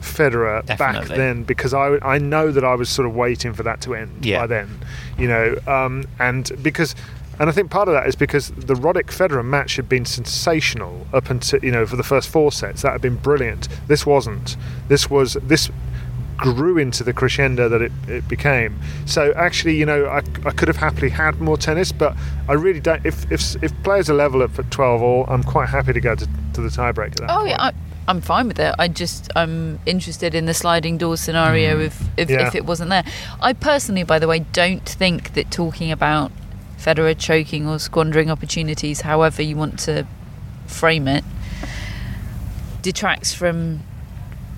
Federer 0.01 0.65
back 0.79 1.07
then 1.09 1.43
because 1.45 1.75
I 1.75 1.99
I 2.03 2.19
know 2.19 2.51
that 2.53 2.65
I 2.65 2.75
was 2.75 2.89
sort 2.89 3.07
of 3.09 3.15
waiting 3.15 3.53
for 3.53 3.63
that 3.65 3.81
to 3.83 3.95
end 3.95 4.25
Yeah. 4.25 4.41
by 4.41 4.47
then, 4.47 4.79
you 5.19 5.29
know, 5.29 5.57
um, 5.67 6.05
and 6.19 6.51
because. 6.63 6.95
And 7.41 7.49
I 7.49 7.53
think 7.53 7.71
part 7.71 7.87
of 7.87 7.95
that 7.95 8.09
is 8.09 8.17
because 8.17 8.49
the 8.49 8.75
Roddick 8.75 9.13
Federer 9.17 9.45
match 9.45 9.77
had 9.77 9.89
been 9.89 10.05
sensational 10.05 11.07
up 11.13 11.31
until 11.31 11.65
you 11.65 11.71
know 11.71 11.87
for 11.87 11.95
the 11.95 12.03
first 12.03 12.29
four 12.29 12.51
sets 12.51 12.83
that 12.83 12.91
had 12.91 13.01
been 13.01 13.15
brilliant. 13.15 13.69
This 13.87 14.05
wasn't. 14.05 14.57
This 14.89 15.09
was 15.09 15.35
this 15.45 15.71
grew 16.37 16.79
into 16.79 17.03
the 17.05 17.13
crescendo 17.13 17.69
that 17.69 17.81
it, 17.83 17.93
it 18.09 18.27
became. 18.29 18.79
So 19.07 19.33
actually, 19.37 19.77
you 19.77 19.87
know, 19.87 20.07
I, 20.07 20.19
I 20.47 20.51
could 20.51 20.67
have 20.69 20.77
happily 20.79 21.11
had 21.11 21.41
more 21.41 21.57
tennis, 21.57 21.93
but 21.93 22.17
I 22.49 22.55
really 22.55 22.81
don't. 22.81 23.07
If 23.07 23.31
if, 23.31 23.63
if 23.63 23.73
players 23.85 24.11
are 24.11 24.15
level 24.15 24.43
up 24.43 24.59
at 24.59 24.69
twelve 24.73 25.01
all, 25.01 25.25
I'm 25.29 25.45
quite 25.45 25.69
happy 25.69 25.93
to 25.93 26.01
go 26.01 26.17
to, 26.17 26.27
to 26.55 26.61
the 26.61 26.69
tiebreak 26.71 27.13
at 27.13 27.17
that. 27.19 27.31
Oh 27.31 27.37
point. 27.39 27.51
yeah, 27.51 27.71
I'm 28.09 28.23
fine 28.23 28.49
with 28.49 28.59
it. 28.59 28.75
I 28.79 28.88
just 28.88 29.31
I'm 29.37 29.79
interested 29.85 30.35
in 30.35 30.47
the 30.47 30.55
sliding 30.55 30.97
doors 30.97 31.21
scenario 31.21 31.77
mm. 31.77 31.87
if 31.87 32.03
if, 32.16 32.31
Yeah. 32.31 32.47
if 32.49 32.55
it 32.55 32.64
wasn't 32.64 32.88
there. 32.90 33.05
I 33.40 33.53
personally, 33.53 34.03
by 34.03 34.18
the 34.18 34.27
way, 34.27 34.40
don't 34.40 34.88
think 34.88 35.35
that 35.35 35.51
talking 35.51 35.92
about 35.92 36.33
Federer 36.79 37.16
choking 37.16 37.68
or 37.68 37.79
squandering 37.79 38.31
opportunities, 38.31 39.03
however 39.03 39.42
you 39.42 39.57
want 39.57 39.79
to 39.81 40.07
frame 40.66 41.07
it, 41.07 41.23
detracts 42.81 43.35
from 43.35 43.81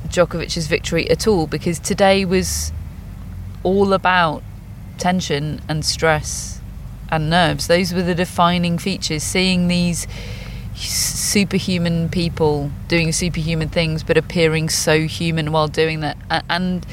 Djokovic's 0.07 0.67
victory 0.69 1.11
at 1.11 1.27
all 1.27 1.47
because 1.49 1.81
today 1.81 2.25
was 2.25 2.73
all 3.65 3.93
about 3.93 4.43
tension 4.99 5.61
and 5.69 5.85
stress 5.85 6.61
and 7.11 7.29
nerves. 7.29 7.67
Those 7.67 7.93
were 7.93 8.03
the 8.03 8.15
defining 8.15 8.79
features. 8.79 9.25
Seeing 9.25 9.67
these 9.67 10.07
superhuman 10.89 12.09
people 12.09 12.71
doing 12.89 13.13
superhuman 13.13 13.69
things, 13.69 14.03
but 14.03 14.17
appearing 14.17 14.69
so 14.69 15.07
human 15.07 15.53
while 15.53 15.69
doing 15.69 16.01
that. 16.01 16.17
And 16.49 16.87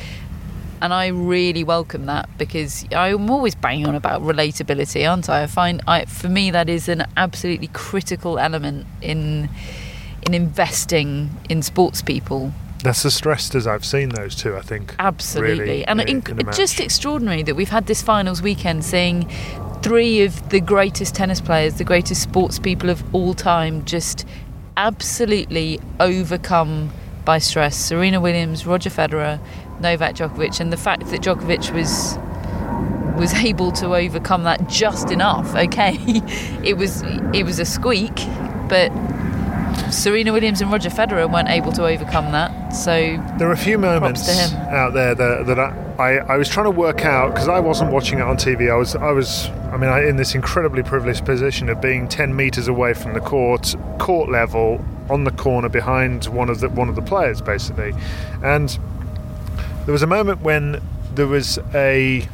and 0.81 0.93
I 0.93 1.07
really 1.07 1.63
welcome 1.63 2.05
that 2.05 2.29
because 2.37 2.85
I'm 2.93 3.29
always 3.29 3.55
banging 3.55 3.87
on 3.87 3.95
about 3.95 4.21
relatability, 4.21 5.09
aren't 5.09 5.29
I? 5.29 5.43
I 5.43 5.47
find 5.47 5.81
I 5.87 6.05
for 6.05 6.29
me 6.29 6.51
that 6.51 6.69
is 6.69 6.87
an 6.87 7.05
absolutely 7.15 7.67
critical 7.67 8.37
element 8.37 8.85
in 9.01 9.49
in 10.25 10.33
investing 10.33 11.31
in 11.49 11.61
sports 11.61 12.01
people. 12.01 12.51
That's 12.83 13.01
the 13.01 13.09
stressed 13.09 13.55
as 13.55 13.65
I've 13.65 13.85
seen 13.85 14.09
those 14.09 14.35
two. 14.35 14.55
I 14.55 14.61
think 14.61 14.95
Absolutely, 14.99 15.59
really, 15.59 15.85
and 15.85 16.01
in 16.01 16.21
just 16.53 16.79
extraordinary 16.79 17.41
that 17.43 17.55
we've 17.55 17.69
had 17.69 17.87
this 17.87 18.01
finals 18.03 18.41
weekend 18.41 18.85
seeing 18.85 19.29
three 19.81 20.21
of 20.21 20.49
the 20.49 20.59
greatest 20.59 21.15
tennis 21.15 21.41
players, 21.41 21.75
the 21.75 21.83
greatest 21.83 22.21
sports 22.21 22.59
people 22.59 22.89
of 22.89 23.03
all 23.13 23.33
time, 23.33 23.85
just 23.85 24.25
absolutely 24.75 25.79
overcome 25.99 26.91
by 27.25 27.39
stress. 27.39 27.75
Serena 27.75 28.21
Williams, 28.21 28.65
Roger 28.65 28.89
Federer, 28.89 29.39
Novak 29.79 30.15
Djokovic, 30.15 30.59
and 30.59 30.71
the 30.71 30.77
fact 30.77 31.07
that 31.07 31.21
Djokovic 31.21 31.71
was 31.73 32.17
was 33.19 33.33
able 33.43 33.71
to 33.71 33.95
overcome 33.95 34.43
that 34.43 34.69
just 34.69 35.11
enough. 35.11 35.55
Okay, 35.55 35.97
it 36.63 36.77
was 36.77 37.01
it 37.33 37.43
was 37.43 37.59
a 37.59 37.65
squeak, 37.65 38.15
but 38.69 38.91
Serena 39.91 40.33
Williams 40.33 40.61
and 40.61 40.71
Roger 40.71 40.89
Federer 40.89 41.31
weren't 41.31 41.49
able 41.49 41.71
to 41.73 41.85
overcome 41.85 42.31
that. 42.31 42.71
So 42.71 42.91
There 43.37 43.47
are 43.47 43.53
a 43.53 43.57
few 43.57 43.77
moments 43.77 44.27
out 44.53 44.93
there 44.93 45.15
that, 45.15 45.45
that 45.45 45.59
I, 45.59 45.86
I, 45.99 46.17
I 46.19 46.37
was 46.37 46.47
trying 46.47 46.65
to 46.65 46.71
work 46.71 47.05
out 47.05 47.33
because 47.33 47.47
I 47.47 47.59
wasn't 47.59 47.91
watching 47.91 48.19
it 48.19 48.21
on 48.21 48.37
TV. 48.37 48.71
I 48.71 48.75
was 48.75 48.95
I 48.95 49.11
was 49.11 49.47
I 49.71 49.77
mean 49.77 49.89
I, 49.89 50.07
in 50.07 50.15
this 50.15 50.35
incredibly 50.35 50.83
privileged 50.83 51.25
position 51.25 51.69
of 51.69 51.81
being 51.81 52.07
ten 52.07 52.35
meters 52.35 52.67
away 52.67 52.93
from 52.93 53.13
the 53.13 53.19
court, 53.19 53.75
court 53.97 54.29
level, 54.29 54.83
on 55.09 55.23
the 55.23 55.31
corner 55.31 55.69
behind 55.69 56.25
one 56.25 56.49
of 56.49 56.59
the 56.59 56.69
one 56.69 56.89
of 56.89 56.95
the 56.95 57.01
players 57.01 57.41
basically, 57.41 57.93
and 58.43 58.77
there 59.85 59.93
was 59.93 60.03
a 60.03 60.07
moment 60.07 60.41
when 60.41 60.81
there 61.15 61.27
was 61.27 61.57
a 61.73 62.27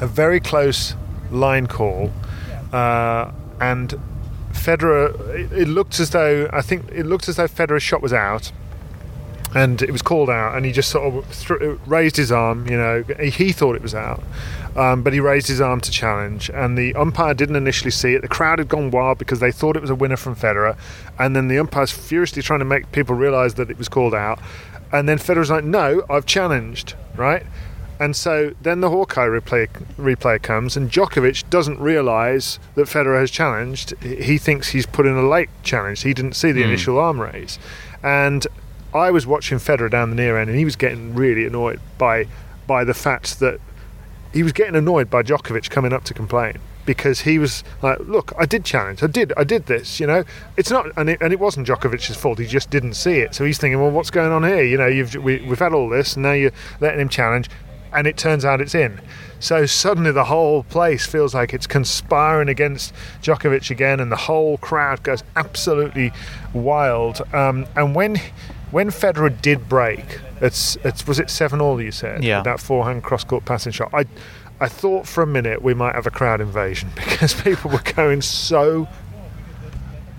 a 0.00 0.06
very 0.06 0.40
close 0.40 0.94
line 1.30 1.66
call, 1.66 2.12
uh, 2.72 3.30
and 3.60 3.98
Federer. 4.52 5.18
It, 5.30 5.52
it 5.52 5.68
looked 5.68 5.98
as 5.98 6.10
though 6.10 6.48
I 6.52 6.60
think 6.60 6.90
it 6.92 7.06
looked 7.06 7.28
as 7.28 7.36
though 7.36 7.48
Federer's 7.48 7.82
shot 7.82 8.02
was 8.02 8.12
out, 8.12 8.52
and 9.54 9.82
it 9.82 9.90
was 9.90 10.02
called 10.02 10.30
out, 10.30 10.56
and 10.56 10.64
he 10.64 10.72
just 10.72 10.90
sort 10.90 11.62
of 11.62 11.88
raised 11.88 12.16
his 12.16 12.30
arm. 12.30 12.66
You 12.68 12.76
know, 12.76 13.02
he, 13.20 13.52
thought 13.52 13.74
it 13.74 13.82
was 13.82 13.94
out, 13.94 14.22
um, 14.76 15.02
but 15.02 15.12
he 15.12 15.20
raised 15.20 15.48
his 15.48 15.60
arm 15.60 15.80
to 15.80 15.90
challenge, 15.90 16.50
and 16.50 16.78
the 16.78 16.94
umpire 16.94 17.34
didn't 17.34 17.56
initially 17.56 17.90
see 17.90 18.14
it. 18.14 18.22
The 18.22 18.28
crowd 18.28 18.58
had 18.58 18.68
gone 18.68 18.90
wild 18.90 19.18
because 19.18 19.40
they 19.40 19.50
thought 19.50 19.76
it 19.76 19.82
was 19.82 19.90
a 19.90 19.94
winner 19.94 20.16
from 20.16 20.36
Federer, 20.36 20.76
and 21.18 21.34
then 21.34 21.48
the 21.48 21.58
umpire's 21.58 21.90
furiously 21.90 22.42
trying 22.42 22.60
to 22.60 22.64
make 22.64 22.92
people 22.92 23.14
realise 23.14 23.54
that 23.54 23.70
it 23.70 23.78
was 23.78 23.88
called 23.88 24.14
out, 24.14 24.38
and 24.92 25.08
then 25.08 25.18
Federer's 25.18 25.50
like, 25.50 25.64
"No, 25.64 26.04
I've 26.08 26.26
challenged," 26.26 26.94
right? 27.16 27.44
And 27.98 28.16
so 28.16 28.54
then 28.62 28.80
the 28.80 28.88
Hawkeye 28.88 29.26
replay 29.26 29.68
replay 29.98 30.40
comes, 30.40 30.76
and 30.76 30.90
Djokovic 30.90 31.50
doesn't 31.50 31.80
realise 31.80 32.58
that 32.76 32.86
Federer 32.86 33.20
has 33.20 33.30
challenged. 33.30 33.94
He 34.02 34.38
thinks 34.38 34.68
he's 34.68 34.86
put 34.86 35.06
in 35.06 35.16
a 35.16 35.28
late 35.28 35.50
challenge. 35.64 36.02
He 36.02 36.14
didn't 36.14 36.34
see 36.34 36.52
the 36.52 36.62
initial 36.62 36.98
arm 36.98 37.20
raise, 37.20 37.58
and 38.02 38.46
I 38.94 39.10
was 39.10 39.26
watching 39.26 39.58
Federer 39.58 39.90
down 39.90 40.10
the 40.10 40.16
near 40.16 40.38
end, 40.38 40.50
and 40.50 40.58
he 40.58 40.64
was 40.64 40.76
getting 40.76 41.14
really 41.14 41.46
annoyed 41.46 41.80
by 41.98 42.26
by 42.66 42.84
the 42.84 42.94
fact 42.94 43.40
that 43.40 43.60
he 44.32 44.42
was 44.42 44.52
getting 44.52 44.76
annoyed 44.76 45.10
by 45.10 45.22
Djokovic 45.22 45.70
coming 45.70 45.92
up 45.92 46.04
to 46.04 46.14
complain 46.14 46.58
because 46.86 47.20
he 47.20 47.38
was 47.38 47.62
like, 47.82 47.98
"Look, 48.00 48.32
I 48.38 48.46
did 48.46 48.64
challenge. 48.64 49.02
I 49.02 49.06
did. 49.06 49.32
I 49.36 49.44
did 49.44 49.66
this. 49.66 50.00
You 50.00 50.06
know, 50.06 50.24
it's 50.56 50.70
not, 50.70 50.86
and 50.96 51.10
it, 51.10 51.18
and 51.20 51.32
it 51.32 51.38
wasn't 51.38 51.66
Djokovic's 51.66 52.16
fault. 52.16 52.38
He 52.38 52.46
just 52.46 52.70
didn't 52.70 52.94
see 52.94 53.18
it. 53.18 53.34
So 53.34 53.44
he's 53.44 53.58
thinking, 53.58 53.80
well, 53.80 53.90
what's 53.90 54.10
going 54.10 54.32
on 54.32 54.44
here? 54.44 54.62
You 54.62 54.76
know, 54.78 54.86
you've 54.86 55.14
we, 55.14 55.40
we've 55.40 55.58
had 55.58 55.72
all 55.72 55.88
this, 55.88 56.14
and 56.14 56.22
now 56.22 56.32
you're 56.32 56.52
letting 56.80 57.00
him 57.00 57.08
challenge, 57.08 57.48
and 57.92 58.06
it 58.06 58.16
turns 58.16 58.44
out 58.44 58.60
it's 58.60 58.74
in. 58.74 59.00
So 59.38 59.66
suddenly 59.66 60.12
the 60.12 60.24
whole 60.24 60.64
place 60.64 61.06
feels 61.06 61.34
like 61.34 61.54
it's 61.54 61.66
conspiring 61.66 62.48
against 62.48 62.92
Djokovic 63.22 63.70
again, 63.70 64.00
and 64.00 64.12
the 64.12 64.16
whole 64.16 64.58
crowd 64.58 65.02
goes 65.02 65.22
absolutely 65.36 66.12
wild. 66.52 67.22
Um, 67.32 67.66
and 67.76 67.94
when 67.94 68.20
when 68.70 68.88
Federer 68.90 69.40
did 69.42 69.68
break, 69.68 70.20
it's 70.40 70.76
it's 70.84 71.06
was 71.06 71.18
it 71.18 71.30
seven 71.30 71.60
all 71.60 71.80
you 71.80 71.90
said? 71.92 72.24
Yeah. 72.24 72.42
That 72.42 72.60
forehand 72.60 73.02
cross 73.02 73.24
court 73.24 73.44
passing 73.44 73.72
shot. 73.72 73.90
I 73.92 74.06
I 74.60 74.68
thought 74.68 75.06
for 75.06 75.22
a 75.22 75.26
minute 75.26 75.62
we 75.62 75.74
might 75.74 75.94
have 75.94 76.06
a 76.06 76.10
crowd 76.10 76.40
invasion 76.40 76.90
because 76.94 77.34
people 77.34 77.70
were 77.70 77.82
going 77.96 78.22
so 78.22 78.88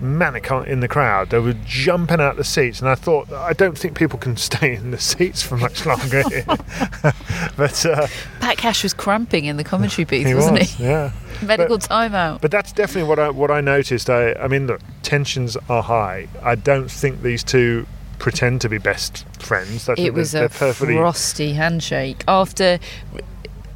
manic 0.00 0.50
in 0.50 0.80
the 0.80 0.88
crowd. 0.88 1.30
They 1.30 1.38
were 1.38 1.54
jumping 1.64 2.20
out 2.20 2.36
the 2.36 2.44
seats, 2.44 2.80
and 2.80 2.88
I 2.88 2.94
thought 2.96 3.32
I 3.32 3.52
don't 3.52 3.78
think 3.78 3.96
people 3.96 4.18
can 4.18 4.36
stay 4.48 4.74
in 4.74 4.90
the 4.90 4.98
seats 4.98 5.42
for 5.42 5.56
much 5.56 5.86
longer. 5.86 6.22
here. 6.28 6.44
but 7.56 7.86
uh, 7.86 8.06
Pat 8.40 8.56
Cash 8.58 8.82
was 8.82 8.92
cramping 8.92 9.44
in 9.44 9.56
the 9.56 9.64
commentary 9.64 10.04
booth, 10.04 10.26
he 10.26 10.34
wasn't 10.34 10.58
was, 10.58 10.70
he? 10.72 10.84
yeah. 10.84 11.12
Medical 11.42 11.78
But- 11.78 11.88
timeout. 11.88 12.40
But 12.40 12.50
that's 12.50 12.72
definitely 12.72 13.08
what 13.08 13.18
I 13.18 13.30
what 13.30 13.50
I 13.50 13.60
noticed. 13.60 14.10
I 14.10 14.32
I 14.34 14.48
mean, 14.48 14.66
look, 14.66 14.80
tensions 15.02 15.56
are 15.68 15.82
high. 15.82 16.28
I 16.42 16.54
don't 16.56 16.90
think 16.90 17.22
these 17.22 17.44
two 17.44 17.86
pretend 18.22 18.60
to 18.60 18.68
be 18.68 18.78
best 18.78 19.26
friends. 19.42 19.84
Think 19.84 19.98
it 19.98 20.14
was 20.14 20.30
they're, 20.30 20.44
a 20.44 20.48
they're 20.48 20.58
perfectly. 20.58 20.94
frosty 20.96 21.52
handshake 21.54 22.22
after 22.28 22.78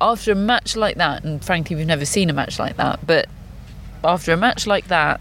after 0.00 0.32
a 0.32 0.34
match 0.36 0.76
like 0.76 0.96
that 0.96 1.24
and 1.24 1.44
frankly 1.44 1.74
we've 1.74 1.86
never 1.86 2.04
seen 2.04 2.30
a 2.30 2.32
match 2.32 2.58
like 2.58 2.76
that 2.76 3.04
but 3.06 3.26
after 4.04 4.32
a 4.32 4.36
match 4.36 4.66
like 4.66 4.88
that 4.88 5.20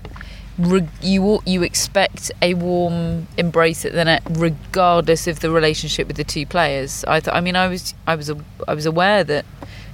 you 1.02 1.42
you 1.46 1.64
expect 1.64 2.32
a 2.42 2.54
warm 2.54 3.26
embrace 3.38 3.84
at 3.86 3.94
the 3.94 4.04
net 4.06 4.22
regardless 4.30 5.28
of 5.28 5.40
the 5.40 5.50
relationship 5.50 6.08
with 6.08 6.18
the 6.18 6.24
two 6.24 6.46
players 6.46 7.04
i 7.08 7.20
th- 7.20 7.34
i 7.34 7.40
mean 7.42 7.56
i 7.56 7.68
was 7.68 7.94
i 8.06 8.16
was 8.16 8.30
a- 8.30 8.38
i 8.68 8.74
was 8.74 8.86
aware 8.86 9.24
that 9.24 9.46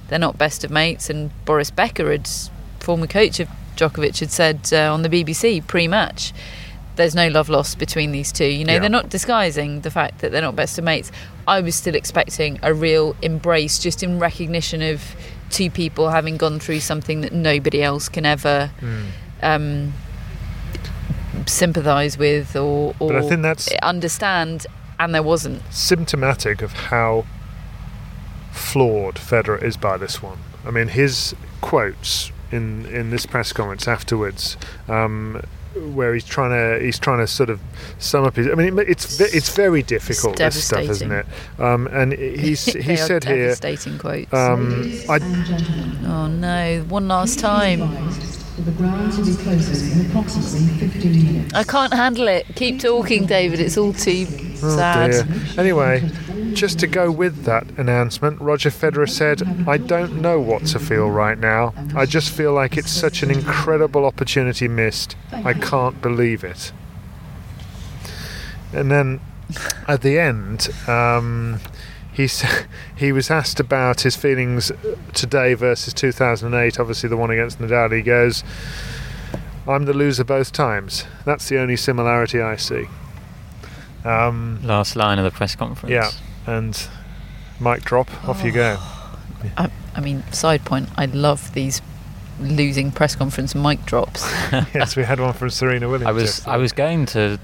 they're 0.08 0.18
not 0.18 0.36
best 0.36 0.62
of 0.64 0.70
mates 0.70 1.08
and 1.08 1.30
boris 1.44 1.70
becker 1.70 2.10
had 2.10 2.28
former 2.80 3.06
coach 3.06 3.40
of 3.40 3.48
Djokovic 3.76 4.20
had 4.20 4.30
said 4.30 4.68
uh, 4.72 4.92
on 4.92 5.02
the 5.02 5.08
BBC 5.08 5.66
pre-match 5.66 6.32
there's 7.02 7.14
no 7.16 7.26
love 7.28 7.48
lost 7.48 7.78
between 7.78 8.12
these 8.12 8.30
two. 8.32 8.44
You 8.46 8.64
know, 8.64 8.74
Yeah. 8.74 8.78
they're 8.78 8.88
not 8.88 9.08
disguising 9.08 9.80
the 9.80 9.90
fact 9.90 10.20
that 10.20 10.30
they're 10.30 10.40
not 10.40 10.54
best 10.54 10.78
of 10.78 10.84
mates. 10.84 11.10
I 11.48 11.60
was 11.60 11.74
still 11.74 11.94
expecting 11.96 12.60
a 12.62 12.72
real 12.72 13.16
embrace 13.22 13.78
just 13.80 14.02
in 14.04 14.20
recognition 14.20 14.80
of 14.82 15.02
two 15.50 15.68
people 15.68 16.10
having 16.10 16.36
gone 16.36 16.60
through 16.60 16.78
something 16.80 17.20
that 17.22 17.32
nobody 17.32 17.82
else 17.82 18.08
can 18.08 18.24
ever 18.24 18.70
Hmm. 18.80 19.02
um, 19.42 19.92
sympathise 21.46 22.16
with 22.16 22.54
or, 22.56 22.94
or 23.00 23.08
But 23.12 23.16
I 23.24 23.28
think 23.28 23.42
that's- 23.42 23.68
understand, 23.82 24.66
and 25.00 25.12
there 25.14 25.22
wasn't. 25.22 25.62
symptomatic 25.70 26.62
of 26.62 26.72
how 26.72 27.24
flawed 28.52 29.16
Federer 29.16 29.60
is 29.62 29.76
by 29.76 29.96
this 29.96 30.22
one. 30.22 30.38
I 30.66 30.70
mean, 30.70 30.88
his 30.88 31.34
quotes 31.60 32.30
in 32.52 32.86
in 32.86 33.10
this 33.10 33.26
press 33.26 33.52
conference 33.52 33.88
afterwards, 33.88 34.56
um, 34.88 35.42
where 35.94 36.14
he's 36.14 36.24
trying 36.24 36.50
to 36.50 36.84
he's 36.84 36.98
trying 36.98 37.18
to 37.18 37.26
sort 37.26 37.50
of 37.50 37.60
sum 37.98 38.24
up 38.24 38.36
his. 38.36 38.46
I 38.48 38.54
mean, 38.54 38.78
it- 38.78 38.88
it's 38.88 39.20
it's 39.20 39.54
very 39.54 39.82
difficult 39.82 40.36
this 40.36 40.64
stuff, 40.64 40.80
isn't 40.90 41.12
it? 41.12 41.26
Um, 41.58 41.86
and 41.88 42.12
he's 42.12 42.64
he 42.64 42.96
said 43.08 43.24
here. 43.24 43.54
quotes. 43.98 44.32
Um, 44.32 44.92
I, 45.08 45.18
oh 46.06 46.26
no, 46.28 46.84
one 46.88 47.08
last 47.08 47.38
time. 47.38 47.80
The 48.58 48.70
grounds 48.72 49.16
will 49.16 49.24
be 49.26 49.34
closing 49.34 50.00
in 50.00 50.06
approximately 50.10 50.88
15 50.88 51.24
minutes. 51.34 51.54
I 51.54 51.64
can't 51.64 51.92
handle 51.92 52.28
it. 52.28 52.46
Keep 52.54 52.80
talking, 52.80 53.26
David. 53.26 53.60
It's 53.60 53.78
all 53.78 53.92
too 53.94 54.26
Oh 54.62 54.76
sad. 54.76 55.10
dear. 55.10 55.26
Anyway, 55.58 56.08
just 56.52 56.78
to 56.80 56.86
go 56.86 57.10
with 57.10 57.44
that 57.44 57.66
announcement, 57.78 58.40
Roger 58.40 58.68
Federer 58.70 59.08
said, 59.08 59.42
I 59.66 59.78
don't 59.78 60.20
know 60.20 60.38
what 60.38 60.66
to 60.66 60.78
feel 60.78 61.10
right 61.10 61.38
now. 61.38 61.74
I 61.96 62.04
just 62.06 62.30
feel 62.30 62.52
like 62.52 62.76
it's 62.76 62.90
such 62.90 63.22
an 63.22 63.30
incredible 63.30 64.04
opportunity 64.04 64.68
missed. 64.68 65.16
I 65.32 65.54
can't 65.54 66.00
believe 66.02 66.44
it. 66.44 66.72
And 68.72 68.90
then 68.90 69.20
at 69.88 70.02
the 70.02 70.18
end, 70.18 70.68
um, 70.86 71.58
he, 72.12 72.28
he 72.96 73.12
was 73.12 73.30
asked 73.30 73.60
about 73.60 74.02
his 74.02 74.16
feelings 74.16 74.70
today 75.12 75.54
versus 75.54 75.94
2008, 75.94 76.78
obviously 76.78 77.08
the 77.08 77.16
one 77.16 77.30
against 77.30 77.58
Nadal. 77.58 77.94
He 77.94 78.02
goes, 78.02 78.44
I'm 79.66 79.84
the 79.84 79.92
loser 79.94 80.24
both 80.24 80.52
times. 80.52 81.04
That's 81.24 81.48
the 81.48 81.58
only 81.58 81.76
similarity 81.76 82.40
I 82.40 82.56
see. 82.56 82.86
Um, 84.04 84.58
Last 84.62 84.96
line 84.96 85.18
of 85.18 85.24
the 85.24 85.30
press 85.30 85.54
conference. 85.54 85.92
yeah, 85.92 86.10
and 86.52 86.88
mic 87.60 87.82
drop, 87.84 88.10
off 88.28 88.44
you 88.44 88.50
go. 88.52 88.76
I, 89.56 89.70
I 89.94 90.00
mean, 90.00 90.24
side 90.32 90.64
point, 90.64 90.88
I 90.96 91.06
love 91.06 91.52
these 91.54 91.80
losing 92.40 92.90
press 92.90 93.14
conference 93.14 93.54
mic 93.54 93.84
drops. 93.86 94.22
yes, 94.74 94.96
we 94.96 95.04
had 95.04 95.20
one 95.20 95.32
from 95.32 95.50
Serena 95.50 95.88
Williams. 95.90 96.08
I 96.08 96.12
was 96.12 96.24
yesterday. 96.24 96.50
I 96.52 96.56
was 96.56 96.72
going 96.72 97.06
to 97.06 97.38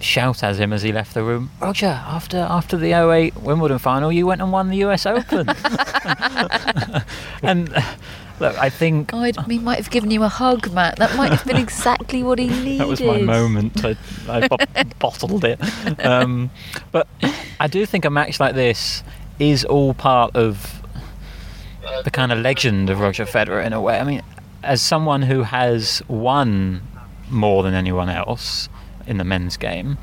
shout 0.00 0.42
at 0.42 0.56
him 0.56 0.72
as 0.72 0.82
he 0.82 0.92
left 0.92 1.14
the 1.14 1.22
room. 1.22 1.50
Roger, 1.60 1.86
after 1.86 2.38
after 2.38 2.76
the 2.76 2.92
08 2.92 3.36
Wimbledon 3.36 3.78
final, 3.78 4.12
you 4.12 4.26
went 4.26 4.40
and 4.40 4.52
won 4.52 4.68
the 4.68 4.78
US 4.84 5.06
Open. 5.06 5.48
and 7.42 7.72
Look, 8.40 8.56
I 8.56 8.70
think 8.70 9.12
Oh, 9.12 9.18
I'd, 9.18 9.36
he 9.50 9.58
might 9.58 9.78
have 9.78 9.90
given 9.90 10.10
you 10.10 10.22
a 10.22 10.28
hug, 10.28 10.72
Matt. 10.72 10.96
That 10.96 11.16
might 11.16 11.32
have 11.32 11.44
been 11.44 11.56
exactly 11.56 12.22
what 12.22 12.38
he 12.38 12.46
needed. 12.46 12.78
that 12.80 12.88
was 12.88 13.00
my 13.00 13.20
moment. 13.20 13.84
I, 13.84 13.96
I 14.28 14.46
bo- 14.46 14.56
bottled 14.98 15.44
it. 15.44 15.58
Um, 16.04 16.50
but 16.92 17.08
I 17.58 17.66
do 17.66 17.84
think 17.84 18.04
a 18.04 18.10
match 18.10 18.38
like 18.38 18.54
this 18.54 19.02
is 19.40 19.64
all 19.64 19.92
part 19.94 20.36
of 20.36 20.82
the 22.04 22.10
kind 22.10 22.30
of 22.30 22.38
legend 22.38 22.90
of 22.90 23.00
Roger 23.00 23.24
Federer 23.24 23.64
in 23.64 23.72
a 23.72 23.80
way. 23.80 23.98
I 23.98 24.04
mean, 24.04 24.22
as 24.62 24.80
someone 24.82 25.22
who 25.22 25.42
has 25.42 26.02
won 26.06 26.82
more 27.30 27.62
than 27.62 27.74
anyone 27.74 28.08
else 28.08 28.68
in 29.08 29.16
the 29.18 29.24
men's 29.24 29.56
game, 29.56 29.98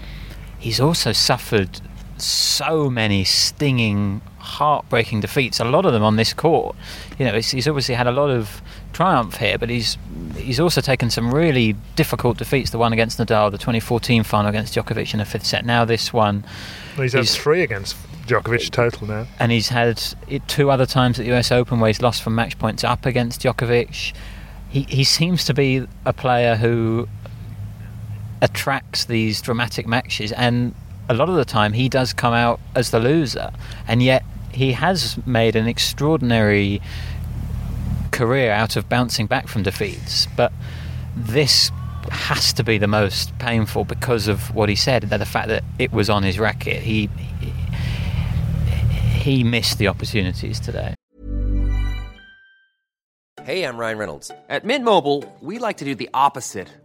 he's 0.59 0.79
also 0.79 1.11
suffered 1.13 1.79
so 2.17 2.89
many 2.89 3.23
stinging, 3.25 4.21
heartbreaking 4.39 5.19
defeats. 5.19 5.59
A 5.59 5.65
lot 5.65 5.85
of 5.85 5.91
them 5.93 6.01
on 6.03 6.15
this 6.15 6.33
court. 6.33 6.75
You 7.19 7.25
know, 7.25 7.33
he's, 7.33 7.51
he's 7.51 7.67
obviously 7.67 7.95
had 7.95 8.07
a 8.07 8.11
lot 8.11 8.29
of 8.29 8.61
triumph 8.93 9.35
here, 9.37 9.57
but 9.57 9.69
he's 9.69 9.97
he's 10.37 10.59
also 10.59 10.79
taken 10.79 11.09
some 11.09 11.33
really 11.33 11.75
difficult 11.97 12.37
defeats. 12.37 12.69
The 12.69 12.77
one 12.77 12.93
against 12.93 13.19
Nadal, 13.19 13.51
the 13.51 13.57
2014 13.57 14.23
final 14.23 14.49
against 14.49 14.73
Djokovic 14.75 15.13
in 15.13 15.19
the 15.19 15.25
fifth 15.25 15.45
set. 15.45 15.65
Now 15.65 15.83
this 15.83 16.13
one, 16.13 16.45
Well, 16.95 17.03
he's 17.03 17.13
had 17.13 17.27
three 17.27 17.61
against 17.63 17.97
Djokovic 18.27 18.69
total 18.71 19.07
now. 19.07 19.27
and 19.37 19.51
he's 19.51 19.67
had 19.69 20.01
it 20.29 20.47
two 20.47 20.71
other 20.71 20.85
times 20.85 21.19
at 21.19 21.25
the 21.25 21.33
US 21.35 21.51
Open 21.51 21.79
where 21.81 21.89
he's 21.89 22.01
lost 22.01 22.23
from 22.23 22.33
match 22.35 22.57
points 22.57 22.83
up 22.85 23.05
against 23.05 23.41
Djokovic. 23.41 24.13
He 24.69 24.83
he 24.83 25.03
seems 25.03 25.43
to 25.45 25.53
be 25.53 25.85
a 26.05 26.13
player 26.13 26.55
who 26.55 27.09
attracts 28.45 29.05
these 29.05 29.41
dramatic 29.41 29.87
matches, 29.87 30.31
and 30.31 30.73
a 31.09 31.13
lot 31.13 31.29
of 31.29 31.35
the 31.35 31.45
time 31.45 31.73
he 31.73 31.89
does 31.89 32.13
come 32.13 32.33
out 32.33 32.59
as 32.75 32.91
the 32.91 32.99
loser, 32.99 33.51
and 33.87 34.01
yet 34.01 34.23
he 34.53 34.71
has 34.71 35.17
made 35.25 35.55
an 35.55 35.67
extraordinary 35.67 36.81
career 38.11 38.51
out 38.51 38.75
of 38.75 38.87
bouncing 38.87 39.25
back 39.25 39.47
from 39.47 39.63
defeats. 39.63 40.27
But 40.37 40.53
this 41.15 41.71
has 42.11 42.53
to 42.53 42.63
be 42.63 42.77
the 42.77 42.87
most 42.87 43.37
painful 43.39 43.83
because 43.83 44.27
of 44.27 44.53
what 44.53 44.69
he 44.69 44.75
said, 44.75 45.03
that 45.03 45.17
the 45.17 45.25
fact 45.25 45.47
that 45.47 45.63
it 45.79 45.91
was 45.91 46.09
on 46.09 46.23
his 46.23 46.37
racket. 46.39 46.83
He 46.83 47.09
he 49.25 49.43
missed 49.43 49.79
the 49.79 49.87
opportunities 49.87 50.59
today. 50.59 50.93
Hey, 53.43 53.63
I'm 53.63 53.77
Ryan 53.77 53.97
Reynolds. 53.97 54.31
At 54.49 54.65
Mint 54.65 54.85
Mobile, 54.85 55.23
we 55.41 55.57
like 55.57 55.77
to 55.77 55.85
do 55.85 55.95
the 55.95 56.09
opposite 56.13 56.67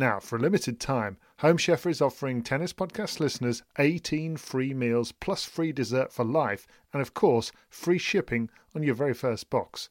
Now, 0.00 0.18
for 0.18 0.36
a 0.36 0.40
limited 0.40 0.80
time, 0.80 1.18
Home 1.40 1.58
Chef 1.58 1.84
is 1.84 2.00
offering 2.00 2.42
Tennis 2.42 2.72
Podcast 2.72 3.20
listeners 3.20 3.62
18 3.78 4.38
free 4.38 4.72
meals 4.72 5.12
plus 5.12 5.44
free 5.44 5.72
dessert 5.72 6.10
for 6.10 6.24
life, 6.24 6.66
and 6.94 7.02
of 7.02 7.12
course, 7.12 7.52
free 7.68 7.98
shipping 7.98 8.48
on 8.74 8.82
your 8.82 8.94
very 8.94 9.12
first 9.12 9.50
box. 9.50 9.90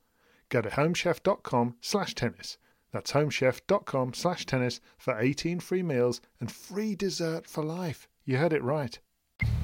Go 0.49 0.61
to 0.61 0.69
homechef.com 0.69 1.75
slash 1.79 2.15
tennis. 2.15 2.57
That's 2.91 3.11
homechef.com 3.11 4.15
slash 4.15 4.47
tennis 4.47 4.81
for 4.97 5.15
18 5.19 5.59
free 5.59 5.83
meals 5.83 6.21
and 6.39 6.51
free 6.51 6.95
dessert 6.95 7.45
for 7.45 7.63
life. 7.63 8.07
You 8.25 8.37
heard 8.37 8.53
it 8.53 8.63
right. 8.63 8.97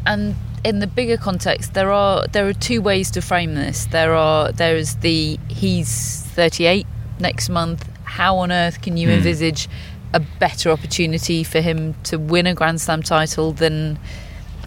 and 0.05 0.36
in 0.63 0.77
the 0.77 0.86
bigger 0.88 1.17
context 1.17 1.73
there 1.73 1.91
are 1.91 2.27
there 2.27 2.47
are 2.47 2.53
two 2.53 2.79
ways 2.81 3.10
to 3.12 3.19
frame 3.21 3.55
this 3.55 3.86
there 3.88 4.13
are 4.13 4.51
there 4.53 4.77
is 4.77 4.95
the 4.97 5.38
he's 5.49 6.21
38 6.36 6.86
next 7.19 7.49
month 7.49 7.89
how 8.03 8.38
on 8.38 8.51
earth 8.51 8.81
can 8.84 8.95
you 8.97 9.08
Hmm. 9.10 9.15
envisage 9.15 9.67
a 10.15 10.19
better 10.39 10.71
opportunity 10.71 11.43
for 11.43 11.62
him 11.62 11.93
to 12.04 12.17
win 12.17 12.47
a 12.47 12.56
grand 12.56 12.80
slam 12.82 13.04
title 13.04 13.51
than 13.51 13.99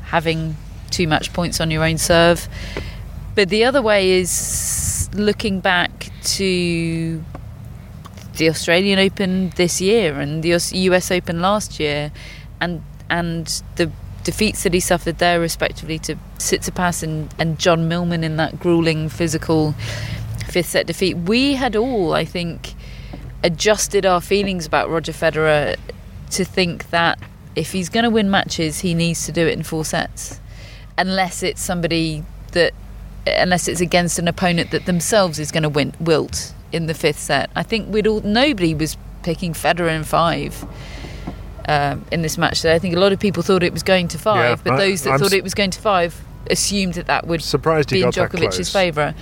having 0.05 0.57
two 0.91 1.09
match 1.09 1.33
points 1.33 1.61
on 1.61 1.71
your 1.71 1.83
own 1.85 1.99
serve 1.99 2.49
but 3.39 3.51
the 3.51 3.65
other 3.65 3.81
way 3.81 4.11
is 4.11 5.09
looking 5.15 5.61
back 5.61 6.11
to 6.25 7.23
the 8.37 8.49
Australian 8.49 8.99
Open 8.99 9.51
this 9.51 9.81
year 9.81 10.19
and 10.19 10.43
the 10.43 10.51
US 10.51 11.11
Open 11.13 11.41
last 11.41 11.79
year, 11.79 12.11
and 12.61 12.83
and 13.09 13.63
the 13.77 13.93
defeats 14.25 14.65
that 14.65 14.75
he 14.75 14.81
suffered 14.81 15.19
there, 15.19 15.39
respectively, 15.39 16.01
to 16.01 16.17
Tsitsipas 16.39 17.05
and, 17.05 17.33
and 17.39 17.61
John 17.61 17.87
Millman 17.87 18.25
in 18.25 18.37
that 18.39 18.59
grueling 18.59 19.09
physical 19.09 19.73
fifth 20.49 20.71
set 20.71 20.87
defeat. 20.89 21.17
We 21.17 21.55
had 21.55 21.77
all, 21.77 22.15
I 22.15 22.25
think, 22.25 22.75
adjusted 23.53 24.05
our 24.05 24.21
feelings 24.21 24.67
about 24.67 24.91
Roger 24.91 25.13
Federer 25.13 25.77
to 26.31 26.45
think 26.45 26.91
that 26.91 27.19
if 27.57 27.73
he's 27.73 27.89
going 27.89 28.05
to 28.05 28.11
win 28.11 28.31
matches, 28.31 28.81
he 28.81 28.93
needs 28.95 29.25
to 29.25 29.33
do 29.33 29.47
it 29.47 29.55
in 29.55 29.63
four 29.63 29.85
sets, 29.87 30.39
unless 30.99 31.43
it's 31.43 31.63
somebody 31.63 32.23
that, 32.53 32.73
unless 33.27 33.67
it's 33.67 33.81
against 33.81 34.19
an 34.19 34.29
opponent 34.29 34.71
that 34.71 34.85
themselves 34.85 35.39
is 35.39 35.51
going 35.51 35.63
to 35.63 35.69
win 35.71 35.95
wilt 35.99 36.53
in 36.73 36.87
the 36.87 36.95
fifth 36.95 37.19
set. 37.19 37.49
I 37.57 37.63
think 37.63 37.91
we'd 37.93 38.07
all 38.07 38.21
nobody 38.21 38.75
was 38.75 38.99
picking 39.23 39.55
Federer 39.55 39.97
in 39.97 40.05
five. 40.05 40.65
Um, 41.67 42.05
in 42.13 42.23
this 42.23 42.39
match 42.39 42.63
today, 42.63 42.75
I 42.75 42.79
think 42.79 42.95
a 42.97 42.99
lot 43.01 43.13
of 43.13 43.19
people 43.21 43.43
thought 43.43 43.63
it 43.63 43.73
was 43.75 43.83
going 43.83 44.09
to 44.09 44.19
five, 44.19 44.59
Yeah, 44.59 44.63
but 44.65 44.73
I- 44.75 44.89
those 44.89 45.03
that 45.03 45.13
I'm 45.13 45.19
thought 45.19 45.33
it 45.33 45.43
was 45.43 45.55
going 45.55 45.71
to 45.71 45.81
five 45.81 46.15
assumed 46.51 46.95
that 46.95 47.07
that 47.07 47.27
would 47.27 47.43
Surprised 47.43 47.91
be 47.91 48.03
in 48.03 48.11
Djokovic's 48.11 48.73
favour. 48.73 49.15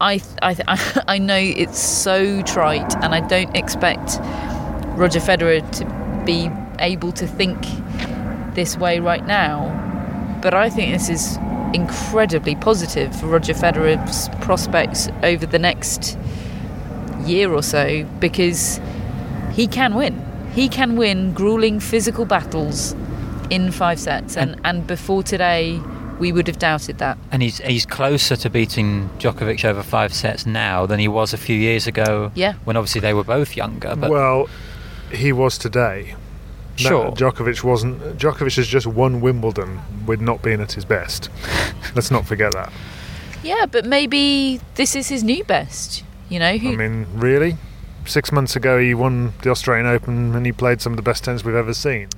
I, 0.00 0.22
I, 0.42 1.02
I 1.08 1.18
know 1.18 1.38
it's 1.38 1.78
so 1.78 2.42
trite, 2.42 2.94
and 3.02 3.14
I 3.14 3.20
don't 3.20 3.54
expect 3.56 4.18
Roger 4.96 5.20
Federer 5.20 5.68
to 5.78 6.24
be 6.24 6.50
able 6.78 7.12
to 7.12 7.26
think 7.26 7.58
this 8.54 8.76
way 8.76 9.00
right 9.00 9.26
now. 9.26 9.74
But 10.42 10.54
I 10.54 10.70
think 10.70 10.92
this 10.92 11.08
is 11.08 11.36
incredibly 11.74 12.54
positive 12.54 13.14
for 13.14 13.26
Roger 13.26 13.54
Federer's 13.54 14.28
prospects 14.44 15.08
over 15.22 15.44
the 15.44 15.58
next 15.58 16.16
year 17.24 17.52
or 17.52 17.62
so 17.62 18.04
because 18.20 18.80
he 19.52 19.66
can 19.66 19.94
win. 19.94 20.24
He 20.54 20.68
can 20.68 20.96
win 20.96 21.32
grueling 21.34 21.78
physical 21.80 22.24
battles 22.24 22.94
in 23.50 23.70
five 23.72 23.98
sets, 23.98 24.36
and, 24.36 24.60
and 24.64 24.86
before 24.86 25.22
today, 25.22 25.80
we 26.18 26.32
would 26.32 26.46
have 26.46 26.58
doubted 26.58 26.98
that. 26.98 27.18
And 27.30 27.42
he's 27.42 27.58
he's 27.58 27.86
closer 27.86 28.36
to 28.36 28.50
beating 28.50 29.08
Djokovic 29.18 29.64
over 29.64 29.82
five 29.82 30.12
sets 30.12 30.46
now 30.46 30.86
than 30.86 30.98
he 30.98 31.08
was 31.08 31.32
a 31.32 31.38
few 31.38 31.56
years 31.56 31.86
ago. 31.86 32.32
Yeah. 32.34 32.54
When 32.64 32.76
obviously 32.76 33.00
they 33.00 33.14
were 33.14 33.24
both 33.24 33.56
younger. 33.56 33.94
But 33.96 34.10
well, 34.10 34.48
he 35.12 35.32
was 35.32 35.58
today. 35.58 36.14
No, 36.82 36.88
Sure. 36.88 37.10
Djokovic 37.12 37.64
wasn't. 37.64 38.18
Djokovic 38.18 38.56
has 38.56 38.68
just 38.68 38.86
won 38.86 39.20
Wimbledon 39.20 39.80
with 40.06 40.20
not 40.20 40.42
being 40.42 40.60
at 40.60 40.72
his 40.72 40.84
best. 40.84 41.28
Let's 41.94 42.10
not 42.10 42.26
forget 42.26 42.52
that. 42.52 42.72
Yeah, 43.42 43.66
but 43.66 43.84
maybe 43.84 44.60
this 44.74 44.94
is 44.94 45.08
his 45.08 45.24
new 45.24 45.44
best. 45.44 46.04
You 46.28 46.38
know, 46.38 46.56
who 46.58 46.72
I 46.72 46.76
mean, 46.76 47.06
really? 47.14 47.56
Six 48.04 48.32
months 48.32 48.54
ago, 48.56 48.78
he 48.78 48.94
won 48.94 49.32
the 49.42 49.50
Australian 49.50 49.86
Open 49.86 50.34
and 50.34 50.46
he 50.46 50.52
played 50.52 50.80
some 50.80 50.92
of 50.92 50.96
the 50.96 51.02
best 51.02 51.24
tennis 51.24 51.44
we've 51.44 51.54
ever 51.54 51.74
seen. 51.74 52.08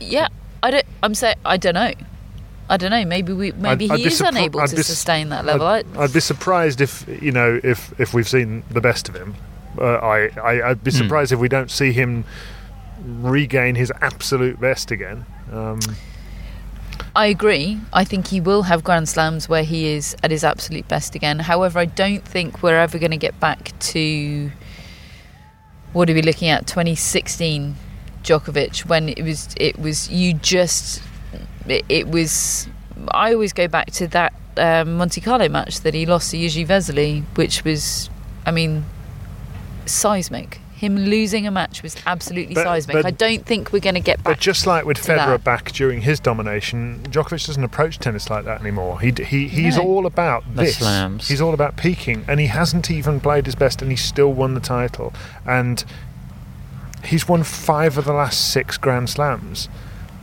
Yeah, 0.00 0.28
I 0.62 0.70
don't. 0.70 0.86
I'm 1.02 1.14
saying 1.14 1.36
I 1.44 1.56
don't 1.56 1.74
know. 1.74 1.92
I 2.68 2.76
don't 2.76 2.90
know. 2.90 3.04
Maybe 3.04 3.32
we. 3.32 3.52
Maybe 3.52 3.84
I'd- 3.86 3.92
I'd 3.94 3.98
he 4.00 4.06
is 4.06 4.20
surpri- 4.20 4.28
unable 4.28 4.60
I'd 4.60 4.68
to 4.70 4.76
be 4.76 4.82
sustain 4.82 5.28
that 5.28 5.44
level. 5.44 5.66
I'd, 5.66 5.86
I, 5.96 6.02
I'd 6.04 6.12
be 6.12 6.20
surprised 6.20 6.80
if 6.80 7.04
you 7.22 7.30
know 7.32 7.60
if 7.62 7.98
if 8.00 8.12
we've 8.14 8.28
seen 8.28 8.64
the 8.70 8.80
best 8.80 9.08
of 9.08 9.14
him. 9.14 9.34
Uh, 9.78 9.84
I, 9.96 10.28
I 10.40 10.70
I'd 10.70 10.82
be 10.82 10.90
Hmm. 10.90 10.96
surprised 10.96 11.32
if 11.32 11.38
we 11.38 11.48
don't 11.48 11.70
see 11.70 11.92
him 11.92 12.24
regain 13.04 13.74
his 13.76 13.92
absolute 14.00 14.58
best 14.60 14.90
again. 14.90 15.24
Um, 15.52 15.78
I 17.14 17.26
agree. 17.26 17.78
I 17.92 18.04
think 18.04 18.26
he 18.28 18.40
will 18.40 18.62
have 18.64 18.82
Grand 18.84 19.08
Slams 19.08 19.48
where 19.48 19.62
he 19.64 19.86
is 19.88 20.16
at 20.22 20.30
his 20.30 20.42
absolute 20.44 20.88
best 20.88 21.14
again. 21.14 21.38
However, 21.38 21.78
I 21.78 21.84
don't 21.84 22.24
think 22.24 22.62
we're 22.62 22.78
ever 22.78 22.98
going 22.98 23.10
to 23.12 23.16
get 23.16 23.38
back 23.40 23.78
to 23.78 24.50
what 25.92 26.10
are 26.10 26.14
we 26.14 26.22
looking 26.22 26.48
at? 26.48 26.66
2016 26.66 27.76
Djokovic 28.22 28.84
when 28.86 29.08
it 29.10 29.22
was 29.22 29.48
it 29.56 29.78
was 29.78 30.10
you 30.10 30.34
just 30.34 31.00
it, 31.68 31.84
it 31.88 32.08
was. 32.08 32.68
I 33.12 33.32
always 33.34 33.52
go 33.52 33.68
back 33.68 33.90
to 33.92 34.06
that 34.08 34.32
um, 34.56 34.96
Monte 34.96 35.20
Carlo 35.20 35.48
match 35.48 35.80
that 35.80 35.94
he 35.94 36.06
lost 36.06 36.30
to 36.30 36.36
Jiri 36.38 36.66
Vesely, 36.66 37.24
which 37.36 37.64
was, 37.64 38.08
I 38.46 38.50
mean, 38.50 38.84
seismic. 39.84 40.60
Him 40.74 40.96
losing 40.96 41.46
a 41.46 41.50
match 41.50 41.82
was 41.82 41.96
absolutely 42.06 42.54
But- 42.54 42.64
seismic. 42.64 42.94
but- 42.96 43.06
I 43.06 43.10
don't 43.10 43.46
think 43.46 43.72
we're 43.72 43.80
going 43.80 43.94
to 43.94 44.00
get 44.00 44.18
back. 44.18 44.34
But 44.34 44.40
just 44.40 44.66
like 44.66 44.84
with 44.84 44.98
Federer 44.98 45.26
that. 45.38 45.44
back 45.44 45.72
during 45.72 46.02
his 46.02 46.20
domination, 46.20 47.00
Djokovic 47.08 47.46
doesn't 47.46 47.64
approach 47.64 47.98
tennis 47.98 48.28
like 48.28 48.44
that 48.44 48.60
anymore. 48.60 49.00
He 49.00 49.10
he 49.24 49.48
he's 49.48 49.76
No. 49.78 49.84
all 49.84 50.04
about 50.06 50.44
The 50.54 50.64
this. 50.64 50.76
slams. 50.78 51.28
He's 51.28 51.40
all 51.40 51.54
about 51.54 51.76
peaking, 51.78 52.24
and 52.28 52.40
he 52.40 52.48
hasn't 52.48 52.90
even 52.90 53.20
played 53.20 53.46
his 53.46 53.54
best, 53.54 53.80
and 53.80 53.90
he 53.90 53.96
still 53.96 54.32
won 54.34 54.52
the 54.52 54.60
title. 54.60 55.14
And 55.46 55.82
he's 57.04 57.26
won 57.26 57.42
five 57.42 57.96
of 57.96 58.04
the 58.04 58.12
last 58.12 58.50
six 58.50 58.76
Grand 58.76 59.08
Slams. 59.08 59.70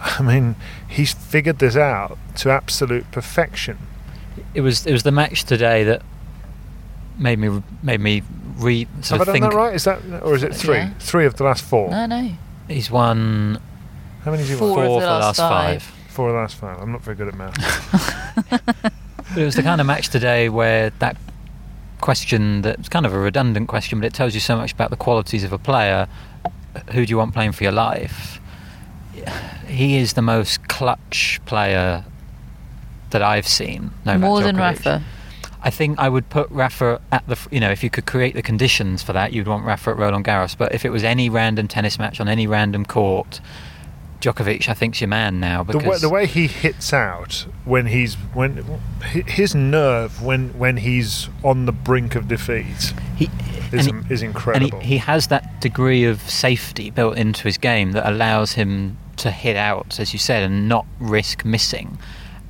I 0.03 0.21
mean, 0.21 0.55
he's 0.87 1.13
figured 1.13 1.59
this 1.59 1.75
out 1.77 2.17
to 2.37 2.49
absolute 2.51 3.09
perfection. 3.11 3.77
It 4.53 4.61
was 4.61 4.85
it 4.85 4.91
was 4.91 5.03
the 5.03 5.11
match 5.11 5.43
today 5.45 5.83
that 5.85 6.01
made 7.17 7.39
me 7.39 7.61
made 7.81 7.99
me 8.01 8.21
re 8.57 8.87
sort 9.01 9.19
Have 9.19 9.21
I 9.21 9.25
done 9.25 9.33
think. 9.33 9.51
that 9.51 9.57
right? 9.57 9.73
Is 9.73 9.83
that 9.85 9.99
or 10.23 10.35
is 10.35 10.43
it 10.43 10.53
three? 10.55 10.75
Yeah. 10.77 10.93
Three 10.99 11.25
of 11.25 11.35
the 11.35 11.43
last 11.43 11.63
four. 11.63 11.89
no, 11.89 12.05
no. 12.05 12.31
He's 12.67 12.89
won 12.91 13.59
How 14.23 14.31
many 14.31 14.43
has 14.43 14.49
he 14.49 14.55
Four 14.55 14.75
won? 14.75 14.79
of 14.79 14.85
four 14.87 14.99
the 15.01 15.05
for 15.07 15.11
the 15.13 15.19
last 15.19 15.39
last 15.39 15.49
five. 15.49 15.83
five. 15.83 16.11
Four 16.13 16.27
of 16.29 16.33
the 16.35 16.39
last 16.41 16.55
five. 16.55 16.79
I'm 16.79 16.91
not 16.91 17.01
very 17.01 17.15
good 17.15 17.27
at 17.29 17.35
math. 17.35 18.63
But 19.33 19.41
it 19.41 19.45
was 19.45 19.55
the 19.55 19.63
kind 19.63 19.81
of 19.81 19.87
match 19.87 20.09
today 20.09 20.47
where 20.49 20.91
that 20.99 21.17
question 22.01 22.61
that's 22.61 22.87
kind 22.87 23.03
of 23.05 23.13
a 23.13 23.17
redundant 23.17 23.67
question, 23.67 23.99
but 23.99 24.05
it 24.05 24.13
tells 24.13 24.35
you 24.35 24.39
so 24.39 24.55
much 24.55 24.73
about 24.73 24.91
the 24.91 24.95
qualities 24.95 25.43
of 25.43 25.51
a 25.51 25.57
player. 25.57 26.07
Who 26.91 27.03
do 27.05 27.09
you 27.09 27.17
want 27.17 27.33
playing 27.33 27.53
for 27.53 27.63
your 27.63 27.71
life? 27.71 28.39
He 29.67 29.97
is 29.97 30.13
the 30.13 30.21
most 30.21 30.67
clutch 30.67 31.39
player 31.45 32.03
that 33.11 33.21
I've 33.21 33.47
seen. 33.47 33.91
Novak 34.05 34.21
More 34.21 34.41
than 34.41 34.55
Djokovic. 34.55 34.59
Rafa. 34.85 35.03
I 35.65 35.69
think 35.69 35.97
I 35.97 36.09
would 36.09 36.29
put 36.29 36.49
Rafa 36.51 36.99
at 37.11 37.25
the, 37.27 37.37
you 37.49 37.59
know, 37.59 37.71
if 37.71 37.83
you 37.83 37.89
could 37.89 38.05
create 38.05 38.35
the 38.35 38.41
conditions 38.41 39.01
for 39.01 39.13
that, 39.13 39.31
you'd 39.31 39.47
want 39.47 39.63
Rafa 39.65 39.91
at 39.91 39.97
Roland 39.97 40.25
Garros. 40.25 40.57
But 40.57 40.73
if 40.75 40.83
it 40.83 40.89
was 40.89 41.03
any 41.03 41.29
random 41.29 41.67
tennis 41.69 41.97
match 41.97 42.19
on 42.19 42.27
any 42.27 42.47
random 42.47 42.85
court, 42.85 43.39
Djokovic, 44.19 44.67
I 44.67 44.73
think's 44.73 44.99
your 44.99 45.07
man 45.07 45.39
now. 45.39 45.63
the 45.63 45.73
Because 45.77 46.01
way, 46.03 46.07
the 46.07 46.13
way 46.13 46.25
he 46.25 46.47
hits 46.47 46.91
out 46.93 47.45
when 47.65 47.85
he's 47.87 48.15
when 48.33 48.63
his 49.03 49.53
nerve 49.55 50.21
when 50.21 50.49
when 50.57 50.77
he's 50.77 51.29
on 51.43 51.65
the 51.65 51.71
brink 51.73 52.15
of 52.15 52.27
defeat 52.29 52.93
he, 53.17 53.29
is, 53.71 53.85
he- 53.85 53.91
is 54.09 54.21
and 54.21 54.29
incredible. 54.31 54.79
he, 54.79 54.87
he 54.87 54.97
has 54.97 55.27
that 55.27 55.59
degree 55.61 56.03
of 56.05 56.21
safety 56.29 56.89
built 56.89 57.17
into 57.17 57.43
his 57.43 57.57
game 57.57 57.91
that 57.93 58.05
allows 58.09 58.53
him 58.53 58.97
to 59.23 59.31
hit 59.31 59.55
out, 59.55 59.99
as 59.99 60.11
you 60.13 60.19
said, 60.19 60.43
and 60.43 60.67
not 60.67 60.85
risk 60.99 61.45
missing. 61.45 61.97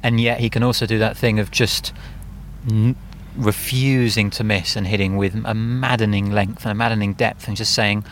And 0.02 0.20
yet 0.20 0.40
he 0.40 0.50
can 0.50 0.64
also 0.64 0.86
do 0.86 1.00
that 1.00 1.16
thing 1.16 1.40
of 1.40 1.52
just 1.52 1.94
n- 2.70 2.96
refusing 3.38 4.30
to 4.32 4.44
miss 4.44 4.76
and 4.76 4.86
hitting 4.88 5.16
with 5.16 5.36
a 5.46 5.54
maddening 5.54 6.32
length 6.32 6.66
and 6.66 6.72
a 6.72 6.76
maddening 6.76 7.14
depth, 7.14 7.48
and 7.48 7.56
just 7.56 7.74
saying, 7.74 8.04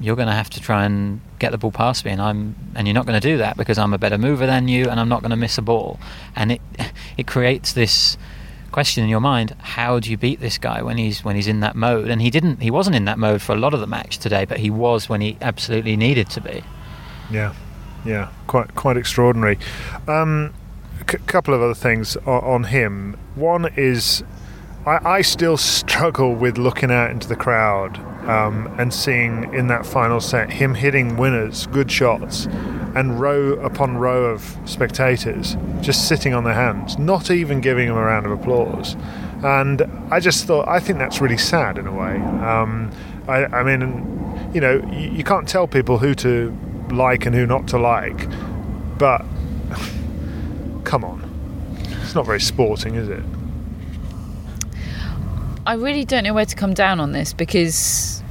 "You're 0.00 0.16
going 0.16 0.28
to 0.28 0.34
have 0.34 0.50
to 0.50 0.60
try 0.60 0.84
and 0.84 1.20
get 1.38 1.52
the 1.52 1.58
ball 1.58 1.72
past 1.72 2.04
me, 2.04 2.10
and 2.10 2.20
I'm, 2.20 2.54
and 2.74 2.86
you're 2.86 2.94
not 2.94 3.06
going 3.06 3.20
to 3.20 3.28
do 3.28 3.38
that 3.38 3.56
because 3.56 3.78
I'm 3.78 3.94
a 3.94 3.98
better 3.98 4.18
mover 4.18 4.46
than 4.46 4.68
you, 4.68 4.90
and 4.90 4.98
I'm 4.98 5.08
not 5.08 5.20
going 5.22 5.30
to 5.30 5.36
miss 5.36 5.56
a 5.58 5.62
ball." 5.62 5.98
And 6.34 6.52
it, 6.52 6.60
it 7.16 7.26
creates 7.26 7.72
this 7.72 8.18
question 8.72 9.02
in 9.02 9.08
your 9.08 9.20
mind 9.20 9.56
how 9.60 9.98
do 9.98 10.10
you 10.10 10.18
beat 10.18 10.38
this 10.40 10.58
guy 10.58 10.82
when 10.82 10.98
he's 10.98 11.24
when 11.24 11.34
he's 11.34 11.46
in 11.46 11.60
that 11.60 11.74
mode 11.74 12.10
and 12.10 12.20
he 12.20 12.28
didn't 12.28 12.60
he 12.60 12.70
wasn't 12.70 12.94
in 12.94 13.06
that 13.06 13.18
mode 13.18 13.40
for 13.40 13.52
a 13.54 13.56
lot 13.56 13.72
of 13.72 13.80
the 13.80 13.86
match 13.86 14.18
today 14.18 14.44
but 14.44 14.58
he 14.58 14.68
was 14.68 15.08
when 15.08 15.22
he 15.22 15.34
absolutely 15.40 15.96
needed 15.96 16.28
to 16.28 16.42
be 16.42 16.62
yeah, 17.30 17.54
yeah, 18.06 18.30
quite 18.46 18.74
quite 18.74 18.96
extraordinary. 18.96 19.58
Um, 20.06 20.54
a 21.00 21.04
couple 21.04 21.54
of 21.54 21.60
other 21.62 21.74
things 21.74 22.16
o- 22.26 22.40
on 22.40 22.64
him. 22.64 23.16
One 23.34 23.72
is 23.76 24.22
I, 24.86 25.16
I 25.18 25.22
still 25.22 25.56
struggle 25.56 26.34
with 26.34 26.58
looking 26.58 26.90
out 26.90 27.10
into 27.10 27.28
the 27.28 27.36
crowd 27.36 27.98
um, 28.28 28.72
and 28.78 28.92
seeing 28.92 29.52
in 29.52 29.66
that 29.68 29.84
final 29.86 30.20
set 30.20 30.50
him 30.50 30.74
hitting 30.74 31.16
winners, 31.16 31.66
good 31.66 31.90
shots, 31.90 32.46
and 32.94 33.20
row 33.20 33.52
upon 33.54 33.96
row 33.98 34.24
of 34.26 34.56
spectators 34.64 35.56
just 35.80 36.08
sitting 36.08 36.34
on 36.34 36.44
their 36.44 36.54
hands, 36.54 36.98
not 36.98 37.30
even 37.30 37.60
giving 37.60 37.88
him 37.88 37.96
a 37.96 38.02
round 38.02 38.26
of 38.26 38.32
applause. 38.32 38.96
And 39.44 39.82
I 40.10 40.18
just 40.20 40.46
thought, 40.46 40.66
I 40.66 40.80
think 40.80 40.98
that's 40.98 41.20
really 41.20 41.36
sad 41.36 41.78
in 41.78 41.86
a 41.86 41.92
way. 41.92 42.16
Um, 42.16 42.90
I, 43.28 43.44
I 43.46 43.62
mean, 43.62 44.50
you 44.54 44.60
know, 44.60 44.80
you, 44.92 45.10
you 45.10 45.24
can't 45.24 45.46
tell 45.48 45.66
people 45.66 45.98
who 45.98 46.14
to 46.16 46.56
like 46.92 47.26
and 47.26 47.34
who 47.34 47.46
not 47.46 47.68
to 47.68 47.78
like, 47.78 48.28
but 48.98 49.24
come 50.84 51.04
on. 51.04 51.22
It's 52.02 52.14
not 52.14 52.26
very 52.26 52.40
sporting, 52.40 52.94
is 52.94 53.08
it? 53.08 53.22
I 55.66 55.74
really 55.74 56.04
don't 56.04 56.24
know 56.24 56.34
where 56.34 56.46
to 56.46 56.56
come 56.56 56.74
down 56.74 57.00
on 57.00 57.12
this 57.12 57.32
because 57.32 58.22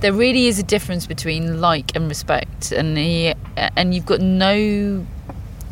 there 0.00 0.12
really 0.12 0.46
is 0.46 0.58
a 0.58 0.62
difference 0.62 1.06
between 1.06 1.60
like 1.60 1.96
and 1.96 2.08
respect, 2.08 2.72
and 2.72 2.98
he, 2.98 3.34
and 3.56 3.94
you've 3.94 4.06
got 4.06 4.20
no 4.20 5.06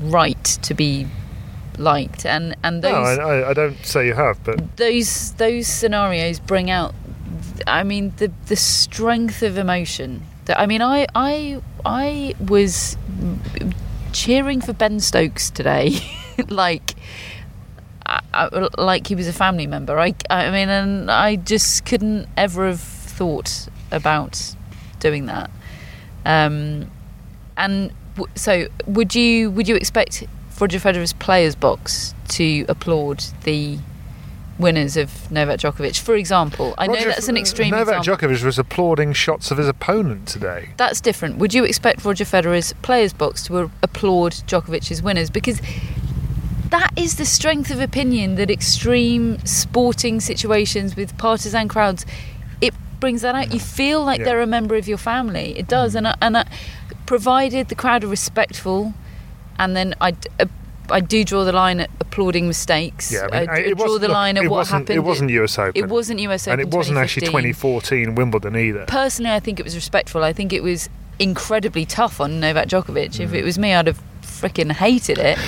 right 0.01 0.45
to 0.63 0.73
be 0.73 1.07
liked, 1.77 2.25
and 2.25 2.57
and 2.63 2.83
those 2.83 3.19
No, 3.19 3.25
I, 3.25 3.41
I, 3.41 3.51
I 3.51 3.53
don't 3.53 3.85
say 3.85 4.07
you 4.07 4.15
have, 4.15 4.43
but 4.45 4.77
those 4.79 5.33
those 5.33 5.67
scenarios 5.67 6.41
bring 6.41 6.71
out 6.71 6.95
I 7.67 7.83
mean 7.83 8.13
the 8.17 8.33
the 8.47 8.57
strength 8.57 9.43
of 9.43 9.59
emotion 9.59 10.23
that 10.51 10.61
I 10.61 10.67
mean 10.67 10.83
I 10.83 11.07
I 11.15 11.63
I 11.85 12.35
was 12.41 12.97
cheering 14.13 14.61
for 14.61 14.73
Ben 14.73 15.01
Stokes 15.01 15.51
today. 15.51 15.99
Like 16.49 16.95
I, 18.07 18.23
I, 18.33 18.69
like 18.79 19.07
he 19.07 19.15
was 19.15 19.29
a 19.29 19.33
family 19.33 19.67
member. 19.67 19.99
I 19.99 20.15
I 20.31 20.51
mean 20.51 20.71
and 20.71 21.11
I 21.11 21.37
just 21.37 21.85
couldn't 21.85 22.29
ever 22.35 22.67
have 22.67 22.81
thought 22.81 23.69
about 23.91 24.55
doing 25.01 25.27
that. 25.27 25.51
Um 26.25 26.91
and 27.59 27.93
w- 28.17 28.33
so 28.37 28.69
would 28.87 29.15
you 29.15 29.51
would 29.51 29.69
you 29.69 29.77
expect 29.77 30.25
Roger 30.59 30.79
Federer's 30.79 31.13
players 31.13 31.55
box 31.55 32.15
to 32.29 32.65
applaud 32.71 33.23
the 33.45 33.79
winners 34.61 34.97
of 34.97 35.31
Novak 35.31 35.59
Djokovic 35.61 35.99
for 35.99 36.15
example 36.15 36.75
I 36.79 36.87
know 36.87 36.95
that's 37.05 37.29
an 37.29 37.37
extreme 37.37 37.71
Novak 37.71 37.99
example 37.99 38.29
Djokovic 38.29 38.45
was 38.45 38.59
applauding 38.59 39.13
shots 39.13 39.51
of 39.51 39.59
his 39.59 39.69
opponent 39.69 40.29
today. 40.29 40.71
that's 40.77 41.01
different. 41.01 41.39
Would 41.39 41.55
you 41.55 41.65
expect 41.65 42.05
Roger 42.05 42.25
Federer's 42.25 42.73
players 42.83 43.13
box 43.13 43.45
to 43.47 43.71
applaud 43.83 44.33
Djokovic's 44.33 45.03
winners? 45.03 45.31
Because 45.31 45.61
that 46.71 46.91
is 46.97 47.17
the 47.17 47.25
strength 47.27 47.71
of 47.71 47.81
opinion 47.81 48.37
that 48.37 48.51
extreme 48.51 49.39
sporting 49.45 50.21
situations 50.21 50.95
with 50.95 51.17
partisan 51.19 51.67
crowds 51.69 52.07
it 52.61 52.75
brings 53.01 53.23
that 53.23 53.35
out. 53.35 53.53
You 53.53 53.59
feel 53.61 54.05
like 54.05 54.19
Yeah. 54.21 54.27
they're 54.27 54.41
a 54.43 54.47
member 54.47 54.77
of 54.77 54.87
your 54.87 54.99
family. 54.99 55.59
It 55.59 55.67
does, 55.67 55.95
and 55.95 56.07
I, 56.07 56.17
and 56.21 56.37
I, 56.37 56.45
provided 57.07 57.69
the 57.69 57.75
crowd 57.75 58.05
are 58.05 58.09
respectful, 58.09 58.95
and 59.59 59.75
then 59.75 59.95
I. 60.01 60.11
d- 60.13 60.29
uh, 60.39 60.45
I 60.91 61.01
do 61.01 61.25
draw 61.25 61.45
the 61.45 61.53
line 61.53 61.81
at 61.81 61.91
applauding 62.01 62.47
mistakes. 62.49 63.13
Yeah, 63.13 63.29
I 63.33 63.41
mean, 63.41 63.51
I 63.51 63.73
draw 63.73 63.99
the 63.99 64.09
line 64.09 64.37
at 64.37 64.49
what 64.51 64.67
happened. 64.69 64.91
It 64.91 65.01
wasn't 65.01 65.31
US 65.31 65.59
Open. 65.59 65.83
It 65.83 65.89
wasn't 65.89 66.21
US 66.21 66.49
Open. 66.49 66.61
and 66.61 66.69
it 66.69 66.75
wasn't 66.75 66.99
actually 66.99 67.27
2014 67.27 68.15
Wimbledon 68.15 68.57
either. 68.57 68.85
personally, 68.87 69.31
I 69.33 69.41
think 69.41 69.59
it 69.61 69.65
was 69.65 69.75
respectful. 69.75 70.25
I 70.25 70.33
think 70.33 70.53
it 70.53 70.63
was 70.63 70.89
incredibly 71.19 71.85
tough 71.85 72.21
on 72.21 72.41
Novak 72.41 72.69
Djokovic. 72.69 73.11
Mm. 73.13 73.21
If 73.21 73.35
it 73.35 73.45
was 73.45 73.59
me, 73.59 73.75
I'd 73.75 73.87
have 73.87 74.01
freaking 74.23 74.73
hated 74.73 75.19
it. 75.19 75.39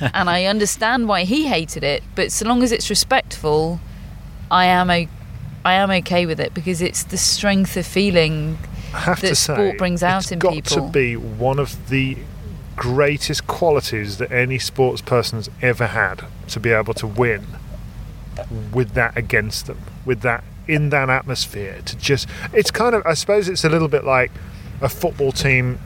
and 0.14 0.30
I 0.30 0.44
understand 0.44 1.08
why 1.08 1.24
he 1.24 1.46
hated 1.48 1.82
it. 1.84 2.02
But 2.14 2.32
so 2.32 2.46
long 2.46 2.62
as 2.62 2.70
it's 2.72 2.88
respectful, 2.90 3.80
I 4.50 4.66
am 4.66 4.90
o- 4.90 5.06
I 5.64 5.74
am 5.74 5.90
okay 5.90 6.26
with 6.26 6.40
it 6.40 6.54
because 6.54 6.80
it's 6.80 7.02
the 7.04 7.18
strength 7.18 7.76
of 7.76 7.86
feeling 7.86 8.56
I 8.94 9.00
have 9.00 9.20
that 9.20 9.28
to 9.28 9.34
say, 9.36 9.54
sport 9.54 9.78
brings 9.78 10.02
out 10.02 10.22
it's 10.22 10.32
in 10.32 10.38
got 10.38 10.52
people. 10.54 10.76
to 10.76 10.92
be 10.92 11.16
one 11.16 11.58
of 11.58 11.88
the 11.90 12.16
greatest 12.80 13.46
qualities 13.46 14.16
that 14.16 14.32
any 14.32 14.58
sports 14.58 15.02
person's 15.02 15.50
ever 15.60 15.88
had 15.88 16.24
to 16.48 16.58
be 16.58 16.70
able 16.70 16.94
to 16.94 17.06
win 17.06 17.46
with 18.72 18.94
that 18.94 19.14
against 19.18 19.66
them, 19.66 19.76
with 20.06 20.22
that 20.22 20.42
in 20.66 20.88
that 20.88 21.10
atmosphere. 21.10 21.82
To 21.84 21.96
just, 21.98 22.26
it's 22.54 22.70
kind 22.70 22.94
of, 22.94 23.04
I 23.04 23.12
suppose, 23.12 23.50
it's 23.50 23.64
a 23.64 23.68
little 23.68 23.88
bit 23.88 24.04
like 24.04 24.32
a 24.80 24.88
football 24.88 25.30
team 25.30 25.78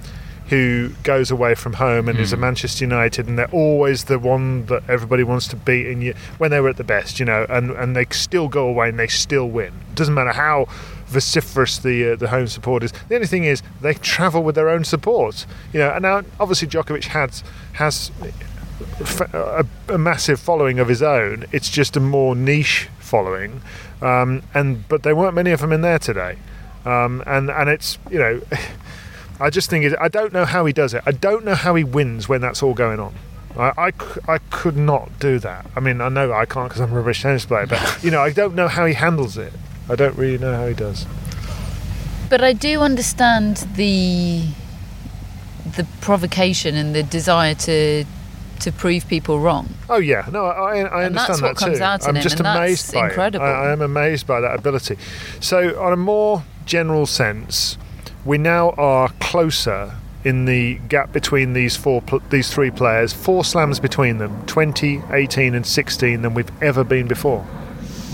who 0.50 0.90
goes 1.02 1.32
away 1.32 1.56
from 1.56 1.72
home 1.72 2.08
and 2.08 2.16
is 2.20 2.32
a 2.32 2.36
hmm. 2.36 2.42
Manchester 2.42 2.84
United, 2.84 3.26
and 3.26 3.36
they're 3.36 3.50
always 3.50 4.04
the 4.04 4.20
one 4.20 4.66
that 4.66 4.88
everybody 4.88 5.24
wants 5.24 5.48
to 5.48 5.56
beat. 5.56 5.88
And 5.88 6.00
you, 6.00 6.14
when 6.38 6.52
they 6.52 6.60
were 6.60 6.68
at 6.68 6.76
the 6.76 6.84
best, 6.84 7.18
you 7.18 7.26
know, 7.26 7.44
and 7.48 7.72
and 7.72 7.96
they 7.96 8.04
still 8.10 8.46
go 8.46 8.68
away 8.68 8.90
and 8.90 9.00
they 9.00 9.08
still 9.08 9.48
win. 9.48 9.72
Doesn't 9.96 10.14
matter 10.14 10.32
how 10.32 10.68
vociferous 11.06 11.80
the 11.80 12.12
uh, 12.12 12.16
the 12.16 12.28
home 12.28 12.46
support 12.46 12.82
is. 12.82 12.92
The 13.08 13.14
only 13.14 13.26
thing 13.26 13.44
is 13.44 13.62
they 13.80 13.94
travel 13.94 14.42
with 14.42 14.54
their 14.54 14.68
own 14.68 14.84
support. 14.84 15.46
You 15.72 15.80
know, 15.80 15.90
and 15.90 16.02
now 16.02 16.22
obviously 16.40 16.68
Djokovic 16.68 17.04
has 17.04 17.42
has 17.74 18.10
a, 19.32 19.66
a 19.88 19.98
massive 19.98 20.40
following 20.40 20.78
of 20.78 20.88
his 20.88 21.02
own. 21.02 21.46
It's 21.52 21.70
just 21.70 21.96
a 21.96 22.00
more 22.00 22.34
niche 22.34 22.88
following, 22.98 23.62
um, 24.02 24.42
and 24.52 24.86
but 24.88 25.02
there 25.02 25.16
weren't 25.16 25.34
many 25.34 25.50
of 25.50 25.60
them 25.60 25.72
in 25.72 25.80
there 25.80 25.98
today, 25.98 26.38
um, 26.84 27.22
and 27.26 27.50
and 27.50 27.68
it's 27.68 27.98
you 28.10 28.18
know. 28.18 28.40
I 29.40 29.50
just 29.50 29.68
think 29.68 29.84
it, 29.84 29.94
I 30.00 30.06
don't 30.06 30.32
know 30.32 30.44
how 30.44 30.64
he 30.64 30.72
does 30.72 30.94
it. 30.94 31.02
I 31.06 31.10
don't 31.10 31.44
know 31.44 31.56
how 31.56 31.74
he 31.74 31.82
wins 31.82 32.28
when 32.28 32.40
that's 32.40 32.62
all 32.62 32.72
going 32.72 33.00
on. 33.00 33.16
I 33.56 33.92
I 34.26 34.38
could 34.50 34.76
not 34.76 35.18
do 35.20 35.38
that. 35.38 35.66
I 35.76 35.80
mean, 35.80 36.00
I 36.00 36.08
know 36.08 36.32
I 36.32 36.44
can't 36.44 36.68
because 36.68 36.80
I'm 36.80 36.92
a 36.92 36.96
rubbish 36.96 37.22
tennis 37.22 37.46
player, 37.46 37.66
but 37.66 38.02
you 38.02 38.10
know, 38.10 38.20
I 38.20 38.32
don't 38.32 38.54
know 38.54 38.68
how 38.68 38.84
he 38.84 38.94
handles 38.94 39.36
it. 39.38 39.52
I 39.88 39.94
don't 39.96 40.16
really 40.16 40.38
know 40.38 40.54
how 40.54 40.66
he 40.66 40.74
does. 40.74 41.06
But 42.30 42.42
I 42.42 42.52
do 42.52 42.80
understand 42.80 43.58
the 43.76 44.44
the 45.76 45.86
provocation 46.00 46.74
and 46.76 46.94
the 46.94 47.02
desire 47.02 47.54
to 47.54 48.04
to 48.60 48.72
prove 48.72 49.06
people 49.08 49.40
wrong. 49.40 49.68
Oh 49.90 49.98
yeah, 49.98 50.26
no, 50.32 50.46
I, 50.46 50.78
I 50.80 51.04
And 51.04 51.14
that's 51.16 51.28
understand 51.28 51.42
what 51.42 51.48
that 51.48 51.56
comes 51.64 51.78
too. 51.78 51.84
out 51.84 52.02
in 52.04 52.08
I'm 52.10 52.16
him, 52.16 52.22
just 52.22 52.40
amazed 52.40 52.94
by 52.94 53.08
incredible. 53.08 53.44
it. 53.44 53.48
I, 53.50 53.64
I 53.68 53.72
am 53.72 53.82
amazed 53.82 54.26
by 54.26 54.40
that 54.40 54.54
ability. 54.58 54.96
So, 55.40 55.78
on 55.82 55.92
a 55.92 55.96
more 55.96 56.44
general 56.64 57.04
sense, 57.06 57.76
we 58.24 58.38
now 58.38 58.70
are 58.70 59.10
closer 59.20 59.96
in 60.24 60.46
the 60.46 60.76
gap 60.88 61.12
between 61.12 61.52
these 61.52 61.76
four, 61.76 62.02
these 62.30 62.50
three 62.50 62.70
players, 62.70 63.12
four 63.12 63.44
slams 63.44 63.78
between 63.78 64.16
them, 64.18 64.46
20, 64.46 65.02
18, 65.10 65.54
and 65.54 65.66
16 65.66 66.22
than 66.22 66.32
we've 66.32 66.50
ever 66.62 66.82
been 66.84 67.06
before. 67.06 67.46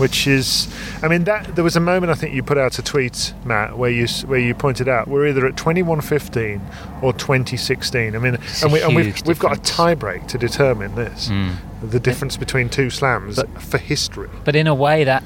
Which 0.01 0.25
is, 0.27 0.67
I 1.03 1.07
mean, 1.07 1.25
that 1.25 1.55
there 1.55 1.63
was 1.63 1.75
a 1.75 1.79
moment 1.79 2.11
I 2.11 2.15
think 2.15 2.33
you 2.33 2.41
put 2.41 2.57
out 2.57 2.79
a 2.79 2.81
tweet, 2.81 3.33
Matt, 3.45 3.77
where 3.77 3.91
you 3.91 4.07
where 4.25 4.39
you 4.39 4.55
pointed 4.55 4.87
out 4.89 5.07
we're 5.07 5.27
either 5.27 5.45
at 5.45 5.55
21-15 5.55 6.59
or 7.03 7.13
2016. 7.13 8.15
I 8.15 8.19
mean, 8.19 8.33
It's 8.35 8.63
and, 8.63 8.73
we, 8.73 8.81
and 8.81 8.95
we've 8.95 9.15
we've 9.27 9.37
got 9.39 9.55
a 9.57 9.61
tiebreak 9.61 10.27
to 10.29 10.37
determine 10.39 10.95
this, 10.95 11.29
Mm. 11.29 11.55
the 11.89 11.99
difference 11.99 12.35
between 12.35 12.67
two 12.69 12.89
slams 12.89 13.35
But- 13.35 13.61
for 13.61 13.77
history. 13.77 14.29
But 14.43 14.55
in 14.55 14.65
a 14.67 14.73
way, 14.75 15.03
that 15.03 15.23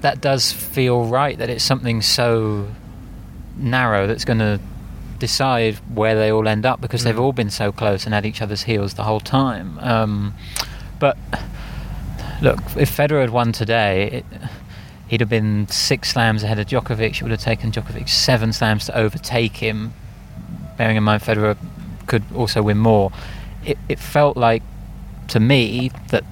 that 0.00 0.20
does 0.20 0.50
feel 0.52 1.04
right. 1.06 1.38
That 1.38 1.48
it's 1.48 1.64
something 1.64 2.02
so 2.02 2.66
narrow 3.56 4.06
that's 4.08 4.24
going 4.24 4.40
to 4.40 4.58
decide 5.18 5.76
where 5.94 6.14
they 6.14 6.30
all 6.30 6.46
end 6.48 6.66
up 6.66 6.80
because 6.80 7.04
they've 7.04 7.14
Mm. 7.16 7.20
all 7.26 7.32
been 7.32 7.50
so 7.50 7.72
close 7.72 8.04
and 8.06 8.14
at 8.14 8.26
each 8.26 8.42
other's 8.42 8.64
heels 8.64 8.94
the 8.94 9.04
whole 9.04 9.20
time. 9.20 9.78
Um, 9.80 10.34
but 10.98 11.16
look, 12.42 12.58
if 12.76 12.94
Federer 12.96 13.20
had 13.20 13.30
won 13.30 13.52
today, 13.52 14.10
it, 14.10 14.24
he'd 15.08 15.20
have 15.20 15.28
been 15.28 15.68
six 15.68 16.10
slams 16.10 16.42
ahead 16.42 16.58
of 16.58 16.66
Djokovic. 16.66 17.16
It 17.16 17.22
would 17.22 17.30
have 17.30 17.40
taken 17.40 17.70
Djokovic 17.72 18.08
seven 18.08 18.52
slams 18.52 18.86
to 18.86 18.96
overtake 18.96 19.56
him. 19.56 19.92
Bearing 20.76 20.96
in 20.96 21.02
mind 21.04 21.22
Federer 21.22 21.56
could 22.06 22.22
also 22.34 22.62
win 22.62 22.78
more. 22.78 23.10
It, 23.64 23.78
it 23.88 23.98
felt 23.98 24.36
like 24.36 24.62
to 25.28 25.40
me 25.40 25.90
that 26.10 26.24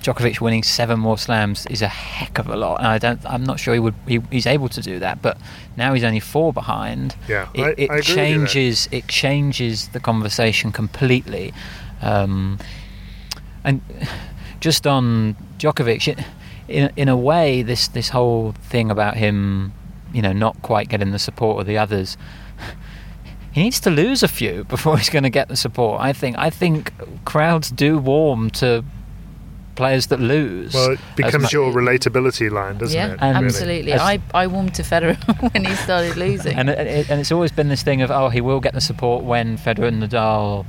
Djokovic 0.00 0.40
winning 0.40 0.62
seven 0.62 1.00
more 1.00 1.18
slams 1.18 1.66
is 1.66 1.82
a 1.82 1.88
heck 1.88 2.38
of 2.38 2.48
a 2.48 2.56
lot, 2.56 2.78
and 2.78 2.86
I 2.86 2.98
don't. 2.98 3.20
I'm 3.26 3.42
not 3.44 3.58
sure 3.58 3.74
he 3.74 3.80
would. 3.80 3.94
He, 4.06 4.20
he's 4.30 4.46
able 4.46 4.68
to 4.70 4.80
do 4.80 5.00
that, 5.00 5.20
but 5.20 5.36
now 5.76 5.92
he's 5.92 6.04
only 6.04 6.20
four 6.20 6.52
behind. 6.52 7.16
Yeah, 7.28 7.48
it, 7.52 7.60
I- 7.62 7.74
it 7.76 7.90
I 7.90 7.96
agree 7.96 7.96
with 7.96 8.08
you 8.08 8.14
changes. 8.14 8.88
It 8.92 9.08
changes 9.08 9.88
the 9.88 10.00
conversation 10.00 10.70
completely. 10.72 11.52
Um, 12.00 12.58
and 13.64 13.80
just 14.60 14.86
on 14.86 15.36
Djokovic, 15.58 16.24
in 16.68 16.90
in 16.96 17.08
a 17.08 17.16
way, 17.16 17.62
this 17.62 17.88
this 17.88 18.10
whole 18.10 18.52
thing 18.62 18.90
about 18.90 19.16
him, 19.16 19.72
you 20.12 20.22
know, 20.22 20.32
not 20.32 20.60
quite 20.62 20.88
getting 20.88 21.10
the 21.10 21.18
support 21.18 21.60
of 21.60 21.66
the 21.66 21.78
others. 21.78 22.16
He 23.50 23.62
needs 23.64 23.80
to 23.80 23.90
lose 23.90 24.22
a 24.22 24.28
few 24.28 24.64
before 24.64 24.96
he's 24.98 25.08
going 25.08 25.24
to 25.24 25.30
get 25.30 25.48
the 25.48 25.56
support. 25.56 26.00
I 26.00 26.12
think. 26.12 26.36
I 26.38 26.50
think 26.50 26.92
crowds 27.24 27.70
do 27.70 27.98
warm 27.98 28.50
to 28.50 28.84
players 29.74 30.08
that 30.08 30.20
lose. 30.20 30.74
Well, 30.74 30.92
it 30.92 31.00
as 31.00 31.14
becomes 31.16 31.52
your 31.52 31.72
relatability 31.72 32.50
line, 32.50 32.78
doesn't 32.78 32.94
yeah, 32.96 33.14
it? 33.14 33.18
And- 33.20 33.46
absolutely. 33.46 33.92
As- 33.92 34.00
I 34.00 34.20
I 34.34 34.46
warmed 34.48 34.74
to 34.74 34.82
Federer 34.82 35.16
when 35.54 35.64
he 35.64 35.74
started 35.76 36.16
losing. 36.16 36.56
and 36.56 36.68
it, 36.68 36.78
it- 36.86 37.10
and 37.10 37.20
it's 37.20 37.32
always 37.32 37.50
been 37.50 37.68
this 37.68 37.82
thing 37.82 38.02
of 38.02 38.10
oh 38.10 38.28
he 38.28 38.40
will 38.40 38.60
get 38.60 38.74
the 38.74 38.80
support 38.80 39.24
when 39.24 39.56
Federer 39.56 39.88
and 39.88 40.02
Nadal 40.02 40.66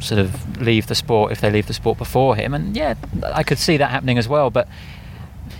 sort 0.00 0.20
of 0.20 0.60
leave 0.60 0.86
the 0.86 0.94
sport 0.94 1.32
if 1.32 1.40
they 1.40 1.50
leave 1.50 1.66
the 1.66 1.74
sport 1.74 1.98
before 1.98 2.36
him. 2.36 2.54
And 2.54 2.76
yeah 2.76 2.94
I 3.22 3.42
could 3.42 3.58
see 3.58 3.76
that 3.76 3.90
happening 3.90 4.18
as 4.18 4.28
well. 4.28 4.50
But 4.50 4.68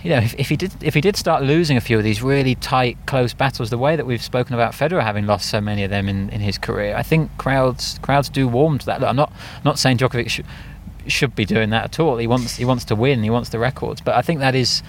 you 0.03 0.09
know 0.09 0.17
if, 0.17 0.33
if 0.39 0.49
he 0.49 0.55
did 0.55 0.71
if 0.81 0.93
he 0.93 1.01
did 1.01 1.15
start 1.15 1.43
losing 1.43 1.77
a 1.77 1.81
few 1.81 1.97
of 1.97 2.03
these 2.03 2.21
really 2.23 2.55
tight 2.55 2.97
close 3.05 3.33
battles 3.33 3.69
the 3.69 3.77
way 3.77 3.95
that 3.95 4.05
we've 4.05 4.21
spoken 4.21 4.55
about 4.55 4.73
Federer 4.73 5.03
having 5.03 5.27
lost 5.27 5.49
so 5.49 5.61
many 5.61 5.83
of 5.83 5.89
them 5.89 6.07
in, 6.07 6.29
in 6.29 6.39
his 6.39 6.57
career 6.57 6.95
I 6.95 7.03
think 7.03 7.29
crowds 7.37 7.99
crowds 7.99 8.29
do 8.29 8.47
warm 8.47 8.79
to 8.79 8.85
that. 8.87 9.01
Look, 9.01 9.09
I'm 9.09 9.15
not 9.15 9.31
not 9.63 9.79
saying 9.79 9.97
Djokovic 9.97 10.29
should 10.29 10.45
should 11.07 11.35
be 11.35 11.45
doing 11.45 11.71
that 11.71 11.85
at 11.85 11.99
all. 11.99 12.17
He 12.17 12.27
wants 12.27 12.55
he 12.55 12.65
wants 12.65 12.85
to 12.85 12.95
win. 12.95 13.23
He 13.23 13.29
wants 13.29 13.49
the 13.49 13.59
records. 13.59 14.01
But 14.01 14.15
I 14.15 14.21
think 14.21 14.39
that 14.39 14.55
is 14.55 14.83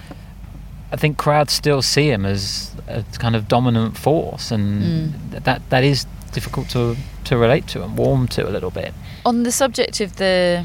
I 0.92 0.96
think 0.96 1.16
crowds 1.16 1.52
still 1.52 1.80
see 1.82 2.10
him 2.10 2.26
as 2.26 2.74
a 2.86 3.02
kind 3.18 3.34
of 3.34 3.48
dominant 3.48 3.96
force, 3.96 4.50
and 4.50 4.82
mm. 4.82 5.30
th- 5.30 5.42
that 5.44 5.70
that 5.70 5.84
is 5.84 6.06
difficult 6.32 6.68
to 6.70 6.96
to 7.24 7.36
relate 7.36 7.66
to 7.68 7.82
and 7.82 7.96
warm 7.96 8.28
to 8.28 8.48
a 8.48 8.50
little 8.50 8.70
bit. 8.70 8.94
On 9.24 9.42
the 9.42 9.52
subject 9.52 10.00
of 10.00 10.16
the 10.16 10.64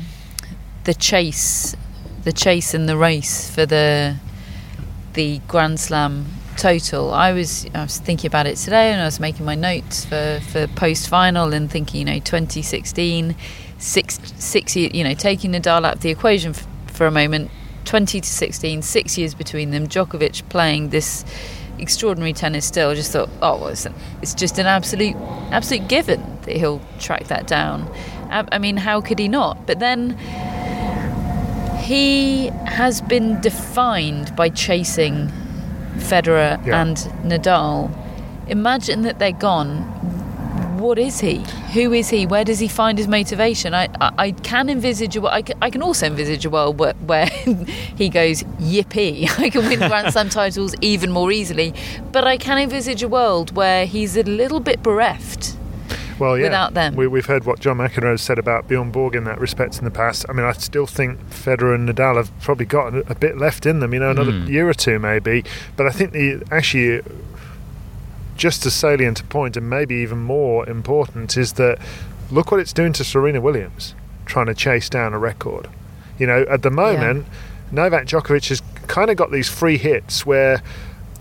the 0.84 0.94
chase, 0.94 1.76
the 2.24 2.32
chase 2.32 2.74
and 2.74 2.88
the 2.88 2.98
race 2.98 3.50
for 3.50 3.66
the 3.66 4.16
the 5.14 5.40
Grand 5.48 5.80
Slam 5.80 6.26
total, 6.58 7.14
I 7.14 7.34
was 7.34 7.66
I 7.74 7.84
was 7.84 7.98
thinking 7.98 8.28
about 8.28 8.48
it 8.48 8.58
today, 8.58 8.92
and 8.92 9.02
I 9.02 9.06
was 9.06 9.20
making 9.20 9.46
my 9.46 9.56
notes 9.56 10.06
for 10.06 10.40
for 10.52 10.68
post 10.68 11.08
final 11.10 11.54
and 11.54 11.70
thinking, 11.70 12.00
you 12.00 12.06
know, 12.06 12.20
2016, 12.20 13.36
six 13.78 14.20
six 14.38 14.76
you 14.76 15.04
know, 15.04 15.14
taking 15.14 15.52
Nadal 15.52 15.86
out 15.86 15.96
of 15.96 16.02
the 16.02 16.10
equation 16.10 16.52
f- 16.52 16.68
for 16.88 17.06
a 17.06 17.12
moment, 17.12 17.52
20 17.86 18.20
to 18.22 18.30
16, 18.30 18.82
six 18.82 19.18
years 19.18 19.34
between 19.34 19.72
them, 19.72 19.88
Djokovic 19.88 20.48
playing 20.50 20.90
this 20.90 21.24
extraordinary 21.80 22.34
tennis 22.34 22.66
still. 22.66 22.94
Just 22.96 23.12
thought, 23.12 23.30
oh, 23.42 23.58
well, 23.58 23.68
it's, 23.70 23.88
it's 24.22 24.34
just 24.34 24.58
an 24.60 24.66
absolute, 24.66 25.16
absolute 25.52 25.88
given 25.88 26.22
that 26.44 26.56
he'll 26.56 26.82
track 27.00 27.26
that 27.28 27.48
down. 27.48 27.90
I, 28.30 28.48
I 28.52 28.58
mean, 28.58 28.78
how 28.78 29.02
could 29.02 29.20
he 29.20 29.28
not? 29.28 29.66
But 29.68 29.80
then 29.80 30.18
he 31.80 32.48
has 32.66 33.02
been 33.02 33.40
defined 33.42 34.36
by 34.36 34.50
chasing 34.50 35.32
Federer 35.98 36.64
Yeah. 36.66 36.82
and 36.82 36.98
Nadal. 37.24 37.92
Imagine 38.48 39.02
that 39.04 39.20
they're 39.20 39.32
gone. 39.32 39.84
What 40.78 41.00
is 41.00 41.20
he? 41.20 41.44
Who 41.74 41.92
is 41.94 42.10
he? 42.10 42.26
Where 42.26 42.44
does 42.44 42.60
he 42.60 42.68
find 42.68 42.98
his 42.98 43.08
motivation? 43.08 43.74
I, 43.74 43.90
I, 44.00 44.12
I 44.18 44.32
can 44.32 44.70
envisage 44.70 45.16
a 45.16 45.22
wo- 45.22 45.30
I 45.30 45.42
can, 45.42 45.58
I 45.62 45.70
can 45.70 45.82
also 45.82 46.06
envisage 46.06 46.46
a 46.46 46.50
world 46.50 46.80
where, 46.80 46.94
where 46.96 47.26
he 47.96 48.10
goes 48.10 48.44
yippee. 48.60 49.28
I 49.40 49.50
can 49.50 49.66
win 49.68 49.80
Grand 49.80 50.14
Slam 50.14 50.30
titles 50.30 50.76
even 50.82 51.12
more 51.12 51.32
easily, 51.32 51.74
but 52.12 52.26
I 52.26 52.38
can 52.38 52.58
envisage 52.58 53.02
a 53.04 53.08
world 53.08 53.56
where 53.56 53.86
he's 53.86 54.16
a 54.18 54.24
little 54.24 54.60
bit 54.60 54.84
bereft. 54.84 55.56
Well, 56.20 56.36
yeah. 56.36 56.46
without 56.46 56.74
them. 56.74 56.96
We, 56.96 57.06
we've 57.08 57.28
heard 57.28 57.46
what 57.46 57.60
John 57.60 57.78
McEnroe 57.78 58.12
has 58.12 58.24
said 58.24 58.40
about 58.40 58.68
Bjorn 58.68 58.90
Borg 58.92 59.14
in 59.16 59.24
that 59.26 59.40
respect 59.40 59.78
in 59.78 59.86
the 59.86 59.92
past. 59.92 60.26
I 60.28 60.34
mean, 60.34 60.46
I 60.48 60.52
still 60.54 60.88
think 60.88 61.20
Federer 61.30 61.76
and 61.76 61.88
Nadal 61.88 62.16
have 62.18 62.32
probably 62.42 62.66
got 62.66 62.94
a, 62.96 63.12
a 63.12 63.16
bit 63.16 63.38
left 63.38 63.68
in 63.68 63.82
them, 63.82 63.94
you 63.94 64.00
know, 64.00 64.10
another 64.12 64.32
Mm. 64.32 64.48
year 64.50 64.68
or 64.68 64.74
two 64.74 64.98
maybe. 64.98 65.44
But 65.76 65.86
I 65.86 65.92
think 65.92 66.14
the 66.14 66.42
actually 66.50 67.02
just 68.38 68.66
as 68.66 68.74
salient 68.74 69.20
a 69.20 69.24
point, 69.24 69.58
and 69.58 69.70
maybe 69.70 69.96
even 69.96 70.20
more 70.20 70.68
important, 70.70 71.38
is 71.38 71.54
that 71.54 71.80
look 72.32 72.52
what 72.52 72.60
it's 72.60 72.74
doing 72.74 72.94
to 72.94 73.04
Serena 73.04 73.42
Williams, 73.42 73.96
trying 74.26 74.48
to 74.48 74.54
chase 74.54 74.90
down 74.90 75.14
a 75.14 75.20
record. 75.20 75.68
You 76.18 76.28
know, 76.28 76.46
at 76.50 76.62
the 76.62 76.72
moment, 76.72 77.28
Novak 77.72 78.06
Djokovic 78.06 78.50
has 78.50 78.62
kind 78.88 79.10
of 79.10 79.18
got 79.18 79.32
these 79.32 79.50
free 79.50 79.78
hits 79.78 80.26
where 80.26 80.62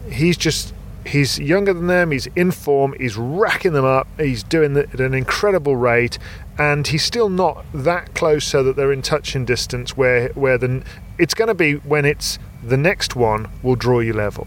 he's 0.08 0.36
just 0.36 0.72
he's 1.04 1.38
younger 1.38 1.72
than 1.72 1.86
them 1.86 2.10
he's 2.10 2.26
in 2.34 2.50
form 2.50 2.94
he's 2.98 3.16
racking 3.16 3.72
them 3.72 3.84
up 3.84 4.08
he's 4.18 4.42
doing 4.42 4.76
it 4.76 4.92
at 4.92 5.00
an 5.00 5.14
incredible 5.14 5.76
rate 5.76 6.18
and 6.58 6.88
he's 6.88 7.04
still 7.04 7.28
not 7.28 7.64
that 7.72 8.14
close 8.14 8.44
so 8.44 8.62
that 8.62 8.76
they're 8.76 8.92
in 8.92 9.02
touching 9.02 9.44
distance 9.44 9.96
where 9.96 10.28
where 10.30 10.58
the 10.58 10.82
it's 11.18 11.34
going 11.34 11.48
to 11.48 11.54
be 11.54 11.74
when 11.74 12.04
it's 12.04 12.38
the 12.62 12.76
next 12.76 13.14
one 13.14 13.48
will 13.62 13.76
draw 13.76 14.00
you 14.00 14.12
level 14.12 14.46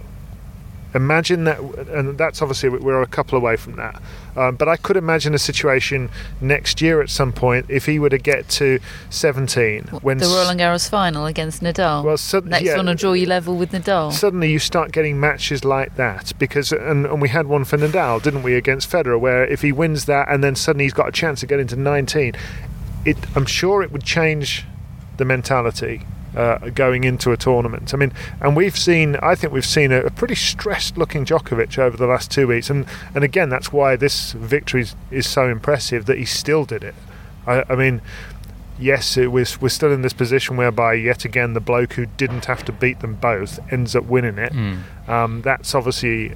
imagine 0.93 1.43
that, 1.43 1.59
and 1.89 2.17
that's 2.17 2.41
obviously 2.41 2.69
we're 2.69 3.01
a 3.01 3.07
couple 3.07 3.37
away 3.37 3.55
from 3.55 3.75
that. 3.75 4.01
Um, 4.35 4.55
but 4.55 4.67
I 4.67 4.77
could 4.77 4.95
imagine 4.97 5.33
a 5.33 5.39
situation 5.39 6.09
next 6.39 6.81
year 6.81 7.01
at 7.01 7.09
some 7.09 7.33
point 7.33 7.65
if 7.69 7.85
he 7.85 7.99
were 7.99 8.09
to 8.09 8.17
get 8.17 8.47
to 8.49 8.79
17 9.09 9.83
when 10.01 10.17
the 10.17 10.25
Roland 10.25 10.59
Garros 10.59 10.89
final 10.89 11.25
against 11.25 11.61
Nadal. 11.61 12.03
Well, 12.03 12.17
so- 12.17 12.39
Next 12.39 12.63
yeah. 12.63 12.77
one 12.77 12.85
will 12.85 12.95
draw 12.95 13.13
you 13.13 13.25
level 13.25 13.55
with 13.57 13.71
Nadal. 13.71 14.13
suddenly 14.13 14.49
you 14.49 14.59
start 14.59 14.91
getting 14.91 15.19
matches 15.19 15.65
like 15.65 15.95
that 15.97 16.31
because 16.39 16.71
and, 16.71 17.05
and 17.05 17.21
we 17.21 17.29
had 17.29 17.47
one 17.47 17.65
for 17.65 17.77
Nadal 17.77 18.21
didn't 18.21 18.43
we 18.43 18.55
against 18.55 18.89
Federer 18.89 19.19
where 19.19 19.45
if 19.45 19.61
he 19.61 19.71
wins 19.71 20.05
that 20.05 20.27
and 20.29 20.43
then 20.43 20.55
suddenly 20.55 20.85
he's 20.85 20.93
got 20.93 21.09
a 21.09 21.11
chance 21.11 21.41
to 21.41 21.45
get 21.47 21.59
into 21.59 21.75
19 21.75 22.33
it 23.05 23.17
I'm 23.35 23.45
sure 23.45 23.83
it 23.83 23.91
would 23.91 24.03
change 24.03 24.65
the 25.17 25.25
mentality 25.25 26.05
uh, 26.39 26.69
going 26.69 27.03
into 27.03 27.31
a 27.31 27.37
tournament. 27.37 27.93
I 27.93 27.97
mean, 27.97 28.13
and 28.39 28.55
we've 28.55 28.77
seen, 28.77 29.17
I 29.17 29.35
think 29.35 29.51
we've 29.51 29.65
seen 29.65 29.91
a, 29.91 30.01
a 30.01 30.09
pretty 30.09 30.35
stressed 30.35 30.97
looking 30.97 31.25
Djokovic 31.25 31.77
over 31.77 31.97
the 31.97 32.07
last 32.07 32.31
two 32.31 32.47
weeks. 32.47 32.69
And, 32.69 32.85
and 33.13 33.23
again, 33.23 33.49
that's 33.49 33.73
why 33.73 33.97
this 33.97 34.31
victory 34.31 34.81
is, 34.81 34.95
is 35.11 35.27
so 35.27 35.49
impressive 35.49 36.05
that 36.05 36.17
he 36.17 36.25
still 36.25 36.63
did 36.63 36.83
it. 36.83 36.95
I, 37.45 37.63
I 37.69 37.75
mean, 37.75 38.01
yes, 38.79 39.17
it 39.17 39.31
was, 39.33 39.59
we're 39.59 39.67
still 39.69 39.91
in 39.91 40.01
this 40.01 40.13
position 40.13 40.55
whereby, 40.55 40.93
yet 40.93 41.25
again, 41.25 41.53
the 41.53 41.59
bloke 41.59 41.93
who 41.93 42.05
didn't 42.05 42.45
have 42.45 42.63
to 42.65 42.71
beat 42.71 43.01
them 43.01 43.15
both 43.15 43.59
ends 43.73 43.93
up 43.95 44.05
winning 44.05 44.37
it. 44.37 44.53
Um, 45.09 45.41
that's 45.41 45.75
obviously 45.75 46.33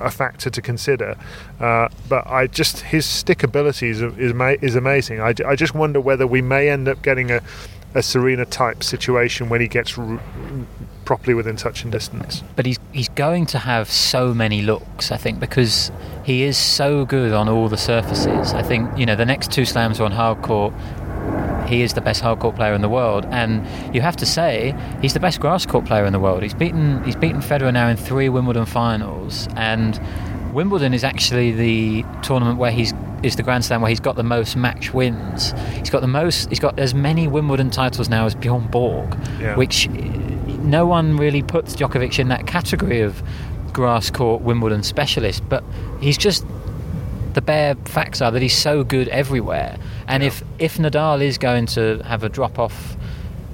a 0.00 0.10
factor 0.10 0.50
to 0.50 0.60
consider. 0.60 1.16
Uh, 1.60 1.88
but 2.08 2.26
I 2.26 2.48
just 2.48 2.80
his 2.80 3.06
stickability 3.06 3.90
is 3.90 4.00
is, 4.02 4.32
is 4.62 4.74
amazing. 4.74 5.20
I, 5.20 5.34
I 5.46 5.54
just 5.54 5.74
wonder 5.74 6.00
whether 6.00 6.26
we 6.26 6.42
may 6.42 6.68
end 6.68 6.88
up 6.88 7.02
getting 7.02 7.30
a, 7.30 7.40
a 7.94 8.02
Serena 8.02 8.44
type 8.44 8.82
situation 8.82 9.48
when 9.48 9.60
he 9.60 9.68
gets 9.68 9.96
r- 9.98 10.20
properly 11.04 11.34
within 11.34 11.54
touch 11.56 11.82
and 11.84 11.92
distance. 11.92 12.42
but 12.56 12.66
he's 12.66 12.78
he's 12.92 13.08
going 13.10 13.46
to 13.46 13.58
have 13.58 13.90
so 13.90 14.34
many 14.34 14.62
looks. 14.62 15.12
I 15.12 15.16
think 15.16 15.38
because 15.38 15.92
he 16.24 16.42
is 16.44 16.56
so 16.56 17.04
good 17.04 17.32
on 17.32 17.48
all 17.48 17.68
the 17.68 17.76
surfaces. 17.76 18.52
I 18.54 18.62
think 18.62 18.96
you 18.98 19.06
know 19.06 19.16
the 19.16 19.26
next 19.26 19.52
two 19.52 19.64
slams 19.64 20.00
are 20.00 20.04
on 20.04 20.12
hard 20.12 20.42
court. 20.42 20.72
He 21.66 21.80
is 21.82 21.94
the 21.94 22.00
best 22.02 22.20
hard 22.20 22.40
court 22.40 22.56
player 22.56 22.74
in 22.74 22.82
the 22.82 22.88
world, 22.90 23.24
and 23.30 23.64
you 23.94 24.02
have 24.02 24.16
to 24.16 24.26
say 24.26 24.74
he's 25.00 25.14
the 25.14 25.20
best 25.20 25.40
grass 25.40 25.64
court 25.64 25.86
player 25.86 26.04
in 26.04 26.12
the 26.12 26.20
world. 26.20 26.42
He's 26.42 26.52
beaten 26.54 27.02
he's 27.04 27.16
beaten 27.16 27.40
Federer 27.40 27.72
now 27.72 27.88
in 27.88 27.96
three 27.96 28.28
Wimbledon 28.28 28.66
finals, 28.66 29.48
and 29.56 29.98
Wimbledon 30.54 30.94
is 30.94 31.02
actually 31.02 31.50
the 31.50 32.04
tournament 32.22 32.58
where 32.58 32.70
he's 32.70 32.94
is 33.24 33.36
the 33.36 33.42
Grand 33.42 33.64
Slam 33.64 33.80
where 33.80 33.88
he's 33.88 34.00
got 34.00 34.16
the 34.16 34.22
most 34.22 34.54
match 34.54 34.94
wins. 34.94 35.52
He's 35.78 35.90
got 35.90 36.00
the 36.00 36.06
most. 36.06 36.48
He's 36.48 36.60
got 36.60 36.78
as 36.78 36.94
many 36.94 37.26
Wimbledon 37.26 37.70
titles 37.70 38.08
now 38.08 38.26
as 38.26 38.34
Bjorn 38.34 38.66
Borg, 38.68 39.16
Yeah. 39.40 39.56
which 39.56 39.88
eh, 39.88 39.92
no 40.62 40.86
one 40.86 41.16
really 41.16 41.42
puts 41.42 41.74
Djokovic 41.74 42.18
in 42.18 42.28
that 42.28 42.46
category 42.46 43.00
of 43.00 43.22
grass 43.72 44.10
court 44.10 44.42
Wimbledon 44.42 44.82
specialist. 44.82 45.42
But 45.48 45.64
he's 46.00 46.16
just 46.16 46.46
the 47.32 47.42
bare 47.42 47.74
facts 47.86 48.20
are 48.22 48.30
that 48.30 48.40
he's 48.42 48.56
so 48.56 48.84
good 48.84 49.08
everywhere. 49.08 49.76
And 50.06 50.22
if 50.22 50.42
if 50.60 50.76
Nadal 50.78 51.20
is 51.20 51.36
going 51.36 51.66
to 51.66 51.98
have 52.04 52.22
a 52.22 52.28
drop 52.28 52.58
off 52.60 52.96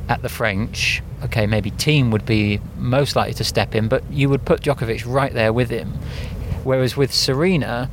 at 0.08 0.20
the 0.20 0.28
French, 0.28 1.00
okay, 1.24 1.46
maybe 1.46 1.70
Thiem 1.70 2.10
would 2.10 2.26
be 2.26 2.60
most 2.76 3.14
likely 3.16 3.34
to 3.34 3.44
step 3.44 3.74
in, 3.74 3.88
but 3.88 4.02
you 4.10 4.28
would 4.28 4.44
put 4.44 4.60
Djokovic 4.62 5.04
right 5.06 5.32
there 5.32 5.52
with 5.52 5.70
him. 5.70 5.94
Whereas 6.64 6.96
with 6.96 7.12
Serena, 7.12 7.90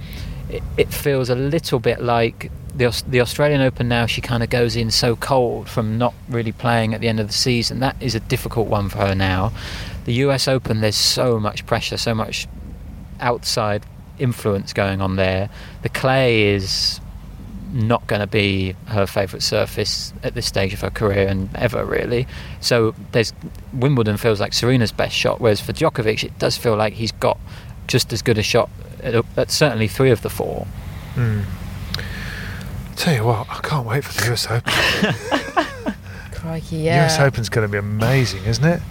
it, 0.49 0.63
it 0.77 0.93
feels 0.93 1.29
a 1.29 1.35
little 1.35 1.79
bit 1.79 2.01
like 2.01 2.51
the 2.75 3.03
the 3.07 3.21
Australian 3.21 3.61
Open 3.61 3.87
now. 3.87 4.05
She 4.05 4.21
kind 4.21 4.43
of 4.43 4.49
goes 4.49 4.75
in 4.75 4.91
so 4.91 5.15
cold 5.15 5.67
from 5.67 5.97
not 5.97 6.13
really 6.29 6.51
playing 6.51 6.93
at 6.93 7.01
the 7.01 7.07
end 7.07 7.19
of 7.19 7.27
the 7.27 7.33
season. 7.33 7.79
That 7.79 7.95
is 7.99 8.15
a 8.15 8.19
difficult 8.19 8.67
one 8.67 8.89
for 8.89 8.99
her 8.99 9.15
now. 9.15 9.51
The 10.05 10.13
U.S. 10.13 10.47
Open, 10.47 10.81
there's 10.81 10.95
so 10.95 11.39
much 11.39 11.65
pressure, 11.65 11.97
so 11.97 12.13
much 12.15 12.47
outside 13.19 13.83
influence 14.19 14.73
going 14.73 15.01
on 15.01 15.15
there. 15.15 15.49
The 15.81 15.89
clay 15.89 16.53
is 16.53 17.01
not 17.71 18.07
going 18.07 18.21
to 18.21 18.27
be 18.27 18.75
her 18.87 19.05
favourite 19.05 19.43
surface 19.43 20.13
at 20.23 20.33
this 20.33 20.45
stage 20.45 20.73
of 20.73 20.81
her 20.81 20.89
career 20.89 21.27
and 21.27 21.49
ever 21.55 21.83
really. 21.83 22.27
So 22.61 22.95
there's 23.11 23.33
Wimbledon 23.73 24.17
feels 24.17 24.39
like 24.39 24.53
Serena's 24.53 24.91
best 24.91 25.15
shot, 25.15 25.41
whereas 25.41 25.59
for 25.59 25.73
Djokovic 25.73 26.23
it 26.23 26.39
does 26.39 26.57
feel 26.57 26.75
like 26.75 26.93
he's 26.93 27.11
got 27.11 27.37
just 27.87 28.13
as 28.13 28.21
good 28.21 28.37
a 28.37 28.43
shot 28.43 28.69
at, 29.01 29.25
at 29.35 29.51
certainly 29.51 29.87
three 29.87 30.11
of 30.11 30.21
the 30.21 30.29
four. 30.29 30.67
Hmm. 31.15 31.41
Tell 32.95 33.13
you 33.13 33.23
what, 33.23 33.47
I 33.49 33.59
can't 33.61 33.87
wait 33.87 34.03
for 34.03 34.13
the 34.21 34.33
US 34.33 34.47
Open. 34.49 35.93
Crikey, 36.33 36.77
yeah. 36.77 37.05
US 37.05 37.19
Open's 37.19 37.49
going 37.49 37.67
to 37.67 37.71
be 37.71 37.77
amazing, 37.77 38.43
isn't 38.45 38.65
it? 38.65 38.81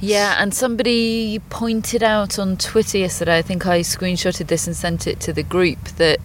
Yeah, 0.00 0.36
and 0.38 0.54
somebody 0.54 1.40
pointed 1.50 2.02
out 2.02 2.38
on 2.38 2.56
Twitter 2.56 2.98
yesterday, 2.98 3.38
I 3.38 3.42
think 3.42 3.66
I 3.66 3.80
screenshotted 3.80 4.46
this 4.46 4.66
and 4.66 4.74
sent 4.74 5.06
it 5.06 5.20
to 5.20 5.32
the 5.32 5.42
group, 5.42 5.78
that 5.96 6.18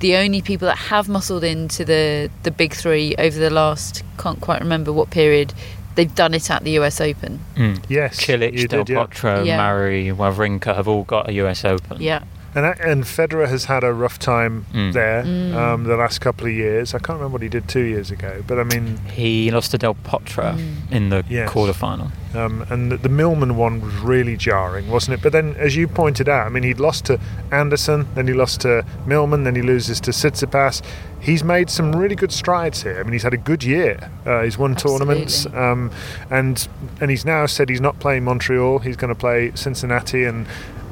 the 0.00 0.16
only 0.16 0.40
people 0.40 0.66
that 0.66 0.78
have 0.78 1.08
muscled 1.08 1.44
into 1.44 1.84
the, 1.84 2.30
the 2.44 2.50
big 2.50 2.72
three 2.72 3.14
over 3.16 3.38
the 3.38 3.50
last, 3.50 4.02
can't 4.16 4.40
quite 4.40 4.60
remember 4.60 4.90
what 4.90 5.10
period, 5.10 5.52
they've 5.94 6.14
done 6.14 6.34
it 6.34 6.50
at 6.50 6.64
the 6.64 6.72
US 6.72 7.00
Open. 7.00 7.40
Yes, 7.88 8.20
Cilic, 8.20 8.52
you 8.58 8.68
Del 8.68 8.84
did. 8.84 8.96
Potro, 8.96 9.44
Yeah. 9.44 9.56
Murray, 9.58 10.06
Wawrinka 10.08 10.74
have 10.76 10.88
all 10.88 11.04
got 11.04 11.28
a 11.28 11.32
US 11.34 11.64
Open. 11.64 12.00
Yeah. 12.00 12.20
And 12.52 12.64
that- 12.64 12.80
and 12.80 13.04
Federer 13.04 13.46
has 13.48 13.66
had 13.66 13.84
a 13.84 13.92
rough 13.92 14.18
time 14.18 14.66
Mm. 14.74 14.92
there 14.92 15.22
Mm. 15.22 15.54
um, 15.54 15.84
the 15.84 15.96
last 15.96 16.20
couple 16.20 16.46
of 16.48 16.52
years. 16.52 16.94
I 16.96 16.98
can't 16.98 17.18
remember 17.20 17.34
what 17.34 17.42
he 17.42 17.48
did 17.48 17.68
two 17.68 17.84
years 17.84 18.10
ago, 18.10 18.42
but 18.44 18.58
I 18.58 18.64
mean, 18.64 18.98
He 19.12 19.52
lost 19.52 19.70
to 19.70 19.78
Del 19.78 19.94
Potro 19.94 20.58
in 20.90 21.10
the 21.10 21.22
Yes. 21.28 21.48
quarterfinal. 21.48 22.10
Um, 22.34 22.64
and 22.68 22.90
the, 22.90 22.96
the 22.96 23.08
Millman 23.08 23.56
one 23.56 23.80
was 23.80 23.94
really 23.96 24.36
jarring, 24.36 24.88
wasn't 24.90 25.14
it? 25.14 25.22
But 25.22 25.30
then, 25.32 25.54
as 25.60 25.76
you 25.76 25.86
pointed 25.86 26.28
out, 26.28 26.44
I 26.46 26.48
mean, 26.48 26.64
he'd 26.64 26.80
lost 26.80 27.04
to 27.04 27.20
Anderson, 27.52 28.06
then 28.16 28.26
he 28.26 28.32
lost 28.34 28.60
to 28.62 28.84
Millman, 29.06 29.44
then 29.44 29.54
he 29.54 29.62
loses 29.62 30.00
to 30.00 30.10
Tsitsipas. 30.10 30.82
He's 31.20 31.44
made 31.44 31.68
some 31.68 31.94
really 31.94 32.14
good 32.16 32.32
strides 32.32 32.82
here. 32.82 32.98
I 32.98 33.02
mean, 33.02 33.12
he's 33.12 33.22
had 33.22 33.34
a 33.34 33.38
good 33.38 33.62
year. 33.62 34.10
Uh, 34.24 34.42
he's 34.42 34.56
won 34.56 34.74
tournaments, 34.74 35.46
um, 35.46 35.90
and 36.30 36.66
and 37.00 37.10
he's 37.10 37.24
now 37.24 37.46
said 37.46 37.68
he's 37.68 37.80
not 37.80 37.98
playing 38.00 38.24
Montreal. 38.24 38.78
He's 38.78 38.96
going 38.96 39.12
to 39.12 39.18
play 39.18 39.52
Cincinnati, 39.54 40.24
and 40.24 40.46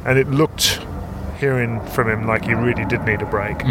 and 0.05 0.19
it 0.19 0.29
looked, 0.29 0.81
hearing 1.41 1.81
from 1.87 2.09
him, 2.09 2.27
like 2.27 2.45
he 2.45 2.55
really 2.55 2.85
did 2.85 3.03
need 3.05 3.23
a 3.23 3.27
break. 3.27 3.63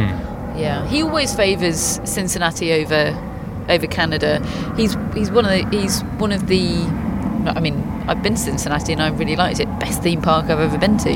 Yeah, 0.57 0.87
he 0.87 1.03
always 1.03 1.35
favours 1.35 2.01
Cincinnati 2.03 2.73
over 2.73 3.15
over 3.69 3.85
Canada. 3.87 4.43
He's 4.75 4.95
he's 5.13 5.29
one 5.29 5.45
of 5.45 5.51
the 5.51 5.77
he's 5.77 6.01
one 6.17 6.31
of 6.31 6.47
the. 6.47 6.85
I 7.45 7.61
mean, 7.61 7.81
I've 8.07 8.21
been 8.23 8.33
to 8.35 8.41
Cincinnati 8.41 8.91
and 8.91 9.01
I 9.01 9.09
really 9.09 9.35
liked 9.37 9.59
it. 9.59 9.67
Best 9.79 10.01
theme 10.03 10.21
park 10.21 10.49
I've 10.49 10.59
ever 10.59 10.77
been 10.77 10.97
to. 10.97 11.13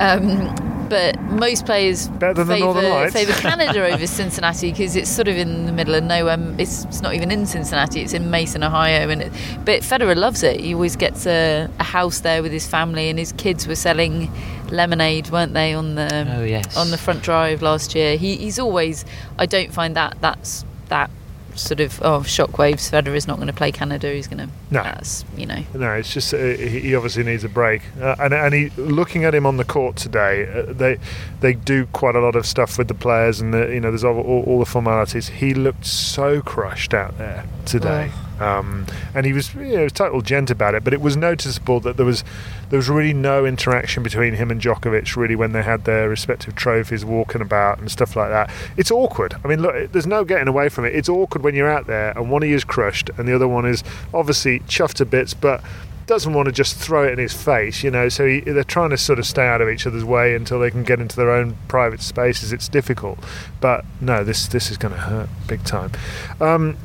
Um, 0.00 0.69
but 0.90 1.18
most 1.22 1.64
players 1.64 2.08
Better 2.08 2.34
than 2.34 2.48
the 2.48 2.58
Northern 2.58 2.82
favour, 2.82 2.94
Lights. 2.96 3.12
favour 3.14 3.32
Canada 3.40 3.94
over 3.94 4.06
Cincinnati 4.06 4.70
because 4.72 4.94
it's 4.96 5.08
sort 5.08 5.28
of 5.28 5.36
in 5.38 5.64
the 5.64 5.72
middle 5.72 5.94
of 5.94 6.04
nowhere. 6.04 6.36
It's, 6.58 6.84
it's 6.84 7.00
not 7.00 7.14
even 7.14 7.30
in 7.30 7.46
Cincinnati. 7.46 8.02
It's 8.02 8.12
in 8.12 8.30
Mason, 8.30 8.62
Ohio. 8.62 9.08
And 9.08 9.22
it, 9.22 9.32
but 9.64 9.80
Federer 9.80 10.16
loves 10.16 10.42
it. 10.42 10.60
He 10.60 10.74
always 10.74 10.96
gets 10.96 11.26
a, 11.26 11.68
a 11.78 11.84
house 11.84 12.20
there 12.20 12.42
with 12.42 12.52
his 12.52 12.66
family, 12.66 13.08
and 13.08 13.18
his 13.18 13.32
kids 13.32 13.66
were 13.66 13.76
selling 13.76 14.30
lemonade, 14.70 15.30
weren't 15.30 15.54
they, 15.54 15.72
on 15.72 15.94
the 15.94 16.26
Oh, 16.36 16.44
yes. 16.44 16.76
on 16.76 16.90
the 16.90 16.98
front 16.98 17.22
drive 17.22 17.62
last 17.62 17.94
year. 17.94 18.16
He, 18.16 18.36
he's 18.36 18.58
always. 18.58 19.04
I 19.38 19.46
don't 19.46 19.72
find 19.72 19.96
that 19.96 20.16
that's 20.20 20.64
that 20.88 21.08
sort 21.56 21.80
of 21.80 22.00
oh 22.02 22.20
shockwaves. 22.20 22.90
Federer 22.90 23.14
is 23.14 23.26
not 23.26 23.36
going 23.36 23.46
to 23.46 23.52
play 23.52 23.72
Canada. 23.72 24.12
He's 24.12 24.26
going 24.26 24.48
to. 24.48 24.52
No. 24.70 24.82
That's 24.82 25.24
you 25.36 25.46
know. 25.46 25.62
No, 25.74 25.94
it's 25.94 26.12
just 26.12 26.32
uh, 26.34 26.38
he 26.38 26.94
obviously 26.94 27.24
needs 27.24 27.44
a 27.44 27.48
break, 27.48 27.82
uh, 28.00 28.16
and 28.18 28.34
and 28.34 28.54
he 28.54 28.70
looking 28.76 29.24
at 29.24 29.34
him 29.34 29.46
on 29.46 29.56
the 29.56 29.64
court 29.64 29.96
today. 29.96 30.48
Uh, 30.48 30.72
they 30.72 30.98
they 31.40 31.54
do 31.54 31.86
quite 31.86 32.14
a 32.14 32.20
lot 32.20 32.36
of 32.36 32.46
stuff 32.46 32.78
with 32.78 32.88
the 32.88 32.94
players, 32.94 33.40
and 33.40 33.52
the, 33.54 33.68
you 33.68 33.80
know 33.80 33.90
there's 33.90 34.04
all, 34.04 34.18
all, 34.18 34.42
all 34.44 34.58
the 34.58 34.66
formalities. 34.66 35.28
He 35.28 35.54
looked 35.54 35.86
so 35.86 36.40
crushed 36.40 36.94
out 36.94 37.18
there 37.18 37.44
today, 37.64 38.10
um, 38.40 38.86
and 39.14 39.26
he 39.26 39.32
was 39.32 39.54
you 39.54 39.76
know 39.76 39.88
total 39.88 40.22
gent 40.22 40.50
about 40.50 40.74
it. 40.74 40.84
But 40.84 40.92
it 40.92 41.00
was 41.00 41.16
noticeable 41.16 41.80
that 41.80 41.96
there 41.96 42.06
was 42.06 42.24
there 42.70 42.76
was 42.76 42.88
really 42.88 43.12
no 43.12 43.44
interaction 43.44 44.02
between 44.02 44.34
him 44.34 44.50
and 44.50 44.60
Djokovic 44.60 45.16
really 45.16 45.36
when 45.36 45.52
they 45.52 45.62
had 45.62 45.84
their 45.84 46.08
respective 46.08 46.54
trophies 46.54 47.04
walking 47.04 47.40
about 47.40 47.78
and 47.78 47.90
stuff 47.90 48.16
like 48.16 48.30
that. 48.30 48.50
It's 48.76 48.90
awkward. 48.90 49.34
I 49.44 49.48
mean, 49.48 49.62
look, 49.62 49.92
there's 49.92 50.06
no 50.06 50.24
getting 50.24 50.48
away 50.48 50.68
from 50.68 50.84
it. 50.84 50.94
It's 50.94 51.08
awkward 51.08 51.42
when 51.42 51.54
you're 51.54 51.70
out 51.70 51.86
there 51.86 52.16
and 52.16 52.30
one 52.30 52.42
of 52.42 52.48
you 52.48 52.54
is 52.54 52.64
crushed 52.64 53.10
and 53.18 53.28
the 53.28 53.34
other 53.34 53.48
one 53.48 53.66
is 53.66 53.82
obviously 54.14 54.60
chuffed 54.60 54.94
to 54.94 55.04
bits, 55.04 55.34
but 55.34 55.62
doesn't 56.10 56.32
want 56.32 56.46
to 56.46 56.52
just 56.52 56.74
throw 56.74 57.04
it 57.04 57.12
in 57.12 57.20
his 57.20 57.32
face, 57.32 57.84
you 57.84 57.90
know. 57.90 58.08
So 58.08 58.26
he, 58.26 58.40
they're 58.40 58.64
trying 58.64 58.90
to 58.90 58.98
sort 58.98 59.20
of 59.20 59.26
stay 59.26 59.46
out 59.46 59.60
of 59.60 59.68
each 59.68 59.86
other's 59.86 60.04
way 60.04 60.34
until 60.34 60.58
they 60.58 60.70
can 60.70 60.82
get 60.82 61.00
into 61.00 61.14
their 61.14 61.30
own 61.30 61.56
private 61.68 62.00
spaces. 62.00 62.52
It's 62.52 62.68
difficult, 62.68 63.20
but 63.60 63.84
no, 64.00 64.24
this 64.24 64.48
this 64.48 64.72
is 64.72 64.76
going 64.76 64.92
to 64.92 65.00
hurt 65.00 65.28
big 65.46 65.62
time. 65.64 65.92
Um, 66.40 66.76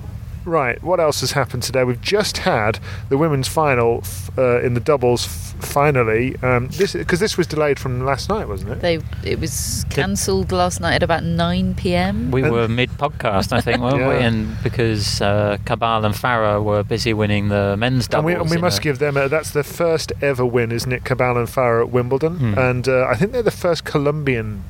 right, 0.46 0.82
what 0.84 1.00
else 1.00 1.22
has 1.22 1.32
happened 1.34 1.64
today? 1.64 1.84
We've 1.84 2.02
just 2.02 2.38
had 2.40 2.80
the 3.10 3.18
women's 3.18 3.48
final 3.48 4.00
f- 4.04 4.30
uh, 4.38 4.62
in 4.62 4.74
the 4.74 4.80
doubles. 4.80 5.26
F- 5.26 5.56
finally, 5.66 6.36
um, 6.44 6.68
this 6.70 6.94
because 6.94 7.20
this 7.20 7.38
was 7.38 7.48
delayed 7.48 7.80
from 7.80 8.04
last 8.06 8.30
night, 8.30 8.48
wasn't 8.48 8.72
it? 8.72 8.82
They 8.82 9.00
it 9.24 9.40
was 9.40 9.86
cancelled 9.90 10.52
last 10.52 10.80
night 10.82 10.96
at 10.96 11.04
about 11.04 11.24
nine 11.24 11.76
p.m. 11.76 12.32
We 12.32 12.44
And- 12.44 12.52
were 12.52 12.68
mid 12.68 12.90
podcast, 12.92 13.52
I 13.54 13.62
think, 13.62 13.82
weren't 13.82 13.98
we? 13.98 14.16
And 14.26 14.56
because 14.64 15.22
uh, 15.22 15.58
Cabal 15.66 16.06
and 16.06 16.14
Farah 16.16 16.64
were 16.64 16.84
busy 16.84 17.14
winning 17.14 17.50
the 17.50 17.76
men's 17.78 18.06
And 18.06 18.12
doubles. 18.12 18.26
we, 18.26 18.34
and 18.34 18.50
we 18.50 18.58
must 18.58 18.80
a- 18.80 18.82
give 18.82 19.00
them 19.00 19.18
a, 19.18 19.28
that's 19.30 19.52
their 19.52 19.64
first 19.64 20.12
ever 20.22 20.46
win, 20.46 20.72
isn't 20.72 20.92
it? 20.92 21.04
Cabal 21.06 21.38
and 21.38 21.48
Farah 21.48 21.82
at 21.82 21.90
Wimbledon, 21.90 22.38
Hmm. 22.38 22.58
and 22.58 22.88
uh, 22.88 23.08
I 23.10 23.16
think 23.16 23.32
they're 23.32 23.42
the 23.44 23.52
first 23.52 23.84
Colombian 23.86 24.64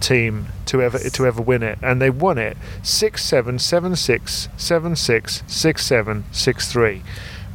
team 0.00 0.46
to 0.66 0.82
ever 0.82 0.98
to 0.98 1.26
ever 1.26 1.42
win 1.42 1.62
it, 1.62 1.78
and 1.82 2.00
they 2.00 2.10
won 2.10 2.38
it 2.38 2.56
six 2.82 3.24
seven 3.24 3.58
seven 3.58 3.94
six 3.94 4.48
seven 4.56 4.96
six 4.96 5.42
six 5.46 5.84
seven 5.86 6.24
six 6.32 6.72
three. 6.72 7.02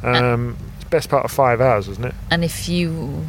Um, 0.02 0.56
best 0.90 1.08
part 1.08 1.24
of 1.24 1.32
five 1.32 1.60
hours, 1.60 1.88
wasn't 1.88 2.06
it? 2.06 2.14
And 2.30 2.44
if 2.44 2.68
you 2.68 3.22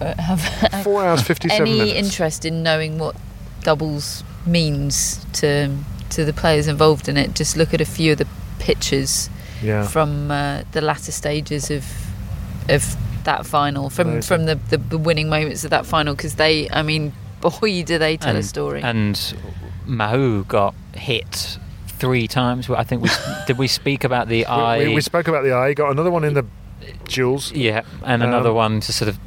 uh, 0.00 0.14
have 0.20 0.82
Four 0.82 1.04
hours 1.04 1.22
fifty 1.22 1.48
seven 1.48 1.68
any 1.68 1.78
minutes. 1.78 1.94
interest 1.94 2.44
in 2.44 2.62
knowing 2.62 2.98
what 2.98 3.16
doubles 3.62 4.24
means 4.44 5.24
to 5.34 5.74
to 6.10 6.24
the 6.24 6.32
players 6.32 6.66
involved 6.66 7.08
in 7.08 7.16
it, 7.16 7.34
just 7.34 7.56
look 7.56 7.72
at 7.74 7.80
a 7.80 7.84
few 7.84 8.12
of 8.12 8.18
the 8.18 8.26
pictures 8.58 9.30
yeah. 9.62 9.86
from 9.86 10.30
uh, 10.30 10.62
the 10.72 10.80
latter 10.80 11.12
stages 11.12 11.70
of 11.70 11.84
of 12.68 12.96
that 13.24 13.44
final, 13.46 13.90
from 13.90 14.08
Amazing. 14.08 14.22
from 14.22 14.46
the, 14.46 14.54
the, 14.70 14.78
the 14.78 14.98
winning 14.98 15.28
moments 15.28 15.64
of 15.64 15.70
that 15.70 15.84
final, 15.84 16.14
because 16.14 16.36
they, 16.36 16.68
I 16.70 16.82
mean, 16.82 17.12
boy, 17.40 17.82
do 17.84 17.98
they 17.98 18.16
tell 18.16 18.30
and, 18.30 18.38
a 18.38 18.42
story. 18.42 18.82
And 18.82 19.14
Mahut 19.86 20.48
got 20.48 20.74
hit 20.94 21.58
three 21.88 22.26
times. 22.28 22.68
I 22.70 22.84
think 22.84 23.02
we 23.02 23.10
did. 23.46 23.58
We 23.58 23.68
speak 23.68 24.04
about 24.04 24.28
the 24.28 24.46
eye. 24.46 24.78
we, 24.80 24.88
we, 24.88 24.94
we 24.96 25.00
spoke 25.00 25.28
about 25.28 25.44
the 25.44 25.52
eye. 25.52 25.74
Got 25.74 25.90
another 25.90 26.10
one 26.10 26.24
in 26.24 26.34
the 26.34 26.44
jewels. 27.08 27.52
Yeah, 27.52 27.82
and 28.04 28.22
another 28.22 28.50
Um, 28.50 28.54
one 28.56 28.80
to 28.80 28.92
sort 28.92 29.08
of 29.08 29.18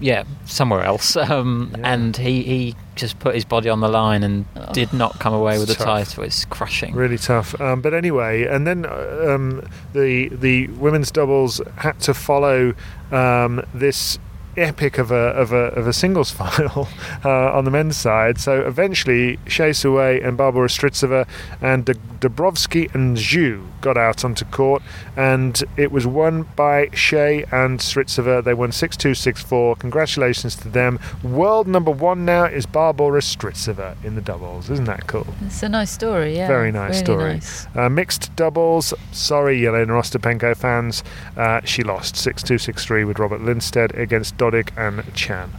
yeah 0.00 0.24
somewhere 0.46 0.82
else. 0.82 1.16
Um, 1.30 1.72
Yeah. 1.76 1.92
And 1.92 2.16
he, 2.16 2.42
he 2.42 2.74
just 2.96 3.18
put 3.18 3.34
his 3.34 3.44
body 3.44 3.68
on 3.68 3.80
the 3.80 3.88
line 3.88 4.22
and 4.22 4.44
Oh. 4.56 4.72
did 4.72 4.92
not 4.92 5.18
come 5.20 5.32
away 5.34 5.58
with 5.58 5.68
the 5.68 5.74
Tough. 5.74 5.86
title. 6.08 6.24
It's 6.24 6.44
crushing. 6.46 6.94
Really 6.94 7.18
tough. 7.18 7.58
Um, 7.60 7.80
but 7.82 7.92
anyway, 7.94 8.44
and 8.46 8.66
then 8.66 8.86
um, 8.86 9.62
the 9.92 10.28
the 10.28 10.68
women's 10.68 11.10
doubles 11.10 11.60
had 11.76 12.00
to 12.00 12.14
follow 12.14 12.74
um, 13.12 13.62
this 13.74 14.18
epic 14.56 14.98
of 14.98 15.10
a 15.10 15.14
of 15.14 15.52
a 15.52 15.66
of 15.78 15.86
a 15.86 15.92
singles 15.92 16.30
final 16.42 16.88
uh, 17.24 17.52
on 17.52 17.64
the 17.64 17.70
men's 17.70 17.96
side. 17.96 18.38
So 18.38 18.66
eventually, 18.66 19.38
Hsieh 19.46 19.74
Sue 19.74 19.98
and 19.98 20.38
Barbora 20.38 20.68
Strycova 20.68 21.26
and 21.60 21.84
D- 21.84 21.94
Dabrowski 22.20 22.92
and 22.94 23.16
Xu 23.16 23.66
got 23.80 23.96
out 23.96 24.24
onto 24.24 24.44
court, 24.46 24.82
and 25.16 25.62
it 25.76 25.90
was 25.90 26.06
won 26.06 26.42
by 26.56 26.86
Hsieh 26.88 27.50
and 27.52 27.78
Strycova. 27.80 28.44
They 28.44 28.52
won 28.52 28.70
6-2, 28.70 29.12
6-4. 29.12 29.78
Congratulations 29.78 30.54
to 30.56 30.68
them. 30.68 30.98
World 31.22 31.66
number 31.66 31.90
one 31.90 32.26
now 32.26 32.44
is 32.44 32.66
Barbora 32.66 33.22
Strycova 33.22 33.96
in 34.04 34.16
the 34.16 34.20
doubles. 34.20 34.68
Isn't 34.68 34.84
that 34.84 35.06
cool? 35.06 35.26
it's 35.40 35.62
a 35.62 35.68
nice 35.68 35.90
story, 35.90 36.36
yeah. 36.36 36.46
Very 36.46 36.70
nice 36.72 36.90
really 36.90 37.04
story. 37.04 37.32
nice. 37.34 37.66
Uh, 37.74 37.88
mixed 37.88 38.34
doubles. 38.36 38.92
Sorry, 39.12 39.60
Jelena 39.60 39.98
Ostapenko 39.98 40.54
fans. 40.56 41.02
Uh, 41.36 41.60
she 41.64 41.82
lost 41.82 42.16
6 42.16 42.42
2 42.42 42.58
6 42.58 42.84
3 42.84 43.04
with 43.04 43.18
Robert 43.18 43.40
Lindstedt 43.40 43.96
against 43.98 44.36
Dodig 44.40 44.70
and 44.76 45.14
Chan. 45.14 45.50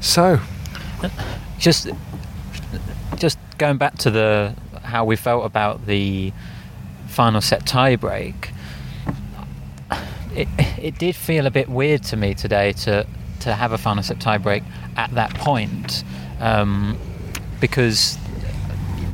So, 0.00 0.38
just 1.58 1.88
just 3.16 3.38
going 3.58 3.78
back 3.78 3.98
to 3.98 4.10
the 4.10 4.54
how 4.82 5.04
we 5.04 5.16
felt 5.16 5.44
about 5.44 5.86
the 5.86 6.32
final 7.08 7.40
set 7.40 7.64
tiebreak 7.64 8.50
it, 10.36 10.48
it 10.78 10.98
did 10.98 11.16
feel 11.16 11.46
a 11.46 11.50
bit 11.50 11.68
weird 11.68 12.02
to 12.04 12.16
me 12.16 12.34
today 12.34 12.72
to 12.72 13.06
to 13.40 13.54
have 13.54 13.72
a 13.72 13.78
final 13.78 14.02
set 14.02 14.18
tiebreak 14.18 14.62
at 14.96 15.10
that 15.14 15.34
point 15.34 16.04
um, 16.40 16.96
because 17.60 18.18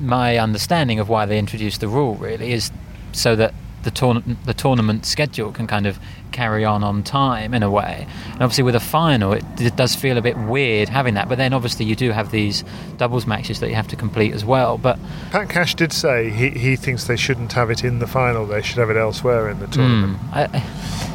my 0.00 0.36
understanding 0.36 0.98
of 0.98 1.08
why 1.08 1.24
they 1.24 1.38
introduced 1.38 1.80
the 1.80 1.88
rule 1.88 2.16
really 2.16 2.52
is 2.52 2.70
so 3.12 3.36
that 3.36 3.54
the, 3.84 3.90
tourna- 3.90 4.36
the 4.44 4.54
tournament 4.54 5.04
schedule 5.06 5.52
can 5.52 5.66
kind 5.66 5.86
of 5.86 5.98
carry 6.30 6.64
on 6.64 6.82
on 6.82 7.02
time 7.02 7.52
in 7.54 7.62
a 7.62 7.70
way. 7.70 8.06
And 8.32 8.42
obviously, 8.42 8.64
with 8.64 8.74
a 8.74 8.80
final, 8.80 9.32
it, 9.32 9.44
it 9.60 9.76
does 9.76 9.94
feel 9.94 10.16
a 10.16 10.22
bit 10.22 10.36
weird 10.38 10.88
having 10.88 11.14
that. 11.14 11.28
But 11.28 11.38
then, 11.38 11.52
obviously, 11.52 11.84
you 11.86 11.94
do 11.96 12.10
have 12.10 12.30
these 12.30 12.64
doubles 12.96 13.26
matches 13.26 13.60
that 13.60 13.68
you 13.68 13.74
have 13.74 13.88
to 13.88 13.96
complete 13.96 14.32
as 14.32 14.44
well. 14.44 14.78
But 14.78 14.98
Pat 15.30 15.48
Cash 15.50 15.74
did 15.74 15.92
say 15.92 16.30
he, 16.30 16.50
he 16.50 16.76
thinks 16.76 17.04
they 17.06 17.16
shouldn't 17.16 17.52
have 17.52 17.70
it 17.70 17.84
in 17.84 17.98
the 17.98 18.06
final, 18.06 18.46
they 18.46 18.62
should 18.62 18.78
have 18.78 18.90
it 18.90 18.96
elsewhere 18.96 19.48
in 19.50 19.58
the 19.58 19.66
tournament. 19.66 20.18
Mm, 20.18 20.32
I, 20.32 20.42
I- 20.44 20.64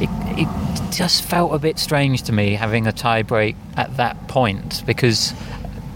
it, 0.00 0.08
it 0.38 0.92
just 0.92 1.22
felt 1.24 1.52
a 1.52 1.58
bit 1.58 1.76
strange 1.78 2.22
to 2.22 2.32
me 2.32 2.54
having 2.54 2.86
a 2.86 2.92
tie 2.92 3.22
break 3.22 3.56
at 3.76 3.96
that 3.96 4.28
point 4.28 4.84
because, 4.86 5.32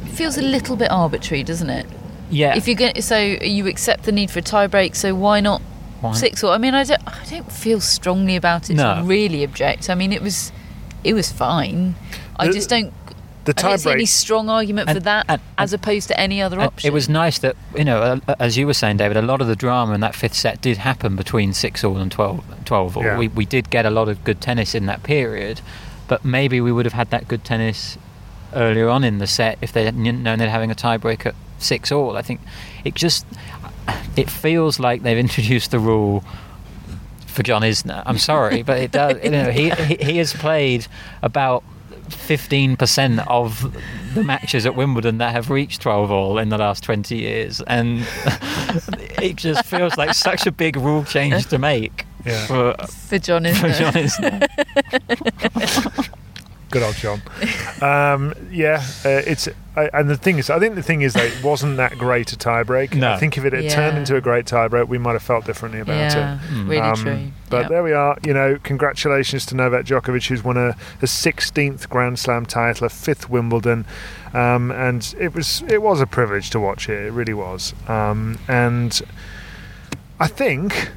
It 0.05 0.09
feels 0.09 0.37
a 0.37 0.43
little 0.43 0.75
bit 0.75 0.91
arbitrary, 0.91 1.45
doesn't 1.45 1.71
it? 1.71 1.87
yeah, 2.29 2.57
If 2.57 2.67
you 2.67 2.75
get 2.75 3.05
so 3.05 3.17
you 3.19 3.69
accept 3.69 4.03
the 4.05 4.11
need 4.13 4.31
for 4.33 4.41
a 4.41 4.43
tie 4.43 4.67
break, 4.67 4.97
so 4.97 5.15
why 5.15 5.39
not 5.39 5.63
Why- 6.03 6.13
six? 6.15 6.45
Or 6.45 6.53
I 6.53 6.59
mean, 6.59 6.75
I 6.75 6.85
don't, 6.85 7.03
I 7.07 7.25
don't 7.31 7.51
feel 7.51 7.81
strongly 7.81 8.37
about 8.37 8.69
it. 8.69 8.75
No. 8.75 8.97
To 8.97 9.03
really 9.05 9.43
object. 9.45 9.89
I 9.89 9.95
mean, 9.95 10.13
it 10.13 10.21
was, 10.23 10.53
it 11.05 11.15
was 11.15 11.33
fine. 11.33 11.95
I 12.37 12.47
The- 12.49 12.53
just 12.53 12.69
don't. 12.69 12.93
The 13.45 13.55
I 13.59 13.63
don't 13.63 13.79
see 13.79 13.91
any 13.91 14.07
strong 14.07 14.49
argument 14.49 14.89
for 14.89 14.97
And- 14.99 15.05
that, 15.05 15.27
and- 15.29 15.41
as 15.59 15.73
opposed 15.73 16.07
to 16.09 16.21
any 16.21 16.41
other 16.41 16.59
And 16.61 16.67
option. 16.67 16.87
It 16.87 16.93
was 16.93 17.09
nice 17.09 17.39
that 17.41 17.57
you 17.77 17.83
know, 17.83 18.21
uh, 18.29 18.35
as 18.39 18.57
you 18.57 18.67
were 18.69 18.75
saying, 18.75 18.99
David, 18.99 19.17
a 19.17 19.23
lot 19.23 19.41
of 19.41 19.49
the 19.49 19.57
drama 19.57 19.95
in 19.95 20.01
that 20.01 20.15
fifth 20.15 20.35
set 20.35 20.61
did 20.61 20.77
happen 20.77 21.17
between 21.17 21.53
six 21.53 21.83
all 21.83 21.97
and 21.97 22.13
12, 22.13 22.45
12 22.67 22.97
all. 22.97 23.03
Yeah. 23.03 23.19
We 23.19 23.27
we 23.27 23.45
did 23.45 23.69
get 23.71 23.85
a 23.85 23.91
lot 23.91 24.09
of 24.09 24.23
good 24.23 24.41
tennis 24.41 24.77
in 24.77 24.87
that 24.87 25.03
period, 25.03 25.61
but 26.07 26.25
maybe 26.25 26.61
we 26.61 26.71
would 26.71 26.85
have 26.85 26.93
had 26.93 27.11
that 27.11 27.27
good 27.27 27.43
tennis 27.43 27.99
earlier 28.55 28.89
on 28.89 29.03
in 29.03 29.19
the 29.19 29.27
set 29.27 29.59
if 29.61 29.73
they 29.73 29.85
hadn't 29.87 30.23
known 30.23 30.39
they're 30.39 30.49
having 30.51 30.71
a 30.71 30.75
tiebreak 30.77 31.27
at 31.27 31.35
six 31.59 31.91
all. 31.91 32.17
I 32.17 32.23
think 32.23 32.41
it 32.85 32.95
just 32.95 33.27
it 34.17 34.29
feels 34.31 34.79
like 34.81 35.03
they've 35.03 35.19
introduced 35.19 35.71
the 35.71 35.79
rule 35.79 36.23
for 37.27 37.43
John 37.43 37.63
Isner. 37.63 38.03
I'm 38.07 38.19
sorry, 38.19 38.63
but 38.63 38.79
it 38.79 38.93
does. 38.93 39.23
You 39.25 39.31
know, 39.31 39.51
he, 39.51 39.71
he 39.71 39.97
he 39.97 40.17
has 40.19 40.33
played 40.33 40.87
about. 41.23 41.63
15% 42.09 43.25
of 43.27 43.75
the 44.15 44.23
matches 44.23 44.67
at 44.67 44.75
Wimbledon 44.77 45.17
that 45.19 45.33
have 45.33 45.49
reached 45.49 45.81
12 45.81 46.11
all 46.11 46.37
in 46.39 46.51
the 46.51 46.59
last 46.59 46.83
20 46.85 47.17
years 47.17 47.63
and 47.63 48.01
it 49.23 49.37
just 49.37 49.65
feels 49.65 49.97
like 49.97 50.13
such 50.13 50.47
a 50.47 50.53
big 50.53 50.77
rule 50.77 51.05
change 51.05 51.47
to 51.47 51.59
make 51.59 52.05
Yeah. 52.27 52.47
for, 52.47 52.75
for 52.87 53.19
John, 53.19 53.47
isn't 53.47 53.61
for? 53.63 53.79
John 53.79 53.93
Isner. 53.95 54.47
Good 56.73 56.83
old 56.83 56.97
John. 56.97 57.23
Um, 57.81 58.35
yeah, 58.51 58.83
uh, 59.05 59.09
it's 59.27 59.49
I, 59.77 59.89
and 59.93 60.09
the 60.11 60.17
thing 60.17 60.39
is, 60.39 60.51
I 60.51 60.59
think 60.59 60.75
the 60.75 60.83
thing 60.83 61.03
is 61.03 61.15
that 61.15 61.25
it 61.27 61.45
wasn't 61.45 61.77
that 61.77 61.97
great 61.99 62.33
a 62.33 62.37
tiebreak. 62.37 62.95
No. 62.95 63.13
I 63.13 63.17
think 63.19 63.37
if 63.39 63.45
it 63.45 63.53
had 63.53 63.71
turned 63.71 63.99
into 63.99 64.17
a 64.17 64.21
great 64.21 64.45
tiebreak, 64.47 64.89
we 64.89 64.99
might 64.99 65.13
have 65.13 65.23
felt 65.23 65.45
differently 65.45 65.81
about 65.81 65.97
yeah, 66.13 66.39
it. 66.43 66.65
really 66.65 66.79
Um, 66.79 66.95
true. 66.97 67.19
But 67.51 67.63
Yeah. 67.63 67.69
there 67.69 67.83
we 67.83 67.93
are. 67.93 68.17
You 68.25 68.35
know, 68.35 68.59
congratulations 68.63 69.47
to 69.47 69.55
Novak 69.57 69.85
Djokovic, 69.87 70.27
who's 70.29 70.43
won 70.43 70.57
a, 70.57 70.71
a 71.01 71.07
16th 71.07 71.89
Grand 71.89 72.19
Slam 72.19 72.45
title, 72.47 72.87
a 72.87 72.91
fifth 72.91 73.29
Wimbledon, 73.31 73.85
um, 74.35 74.71
and 74.71 75.15
it 75.19 75.35
was 75.35 75.63
it 75.69 75.83
was 75.83 76.01
a 76.01 76.07
privilege 76.07 76.51
to 76.51 76.61
watch 76.61 76.89
it. 76.89 77.07
It 77.07 77.13
really 77.13 77.35
was. 77.35 77.75
Um, 77.89 78.39
and 78.49 79.01
I 80.21 80.27
think, 80.27 80.91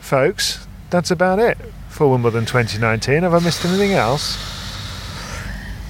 folks, 0.00 0.66
that's 0.90 1.10
about 1.10 1.38
it 1.38 1.56
for 1.88 2.10
Wimbledon 2.10 2.44
2019. 2.46 3.22
Have 3.22 3.34
I 3.34 3.38
missed 3.38 3.64
anything 3.64 3.92
else? 3.92 4.53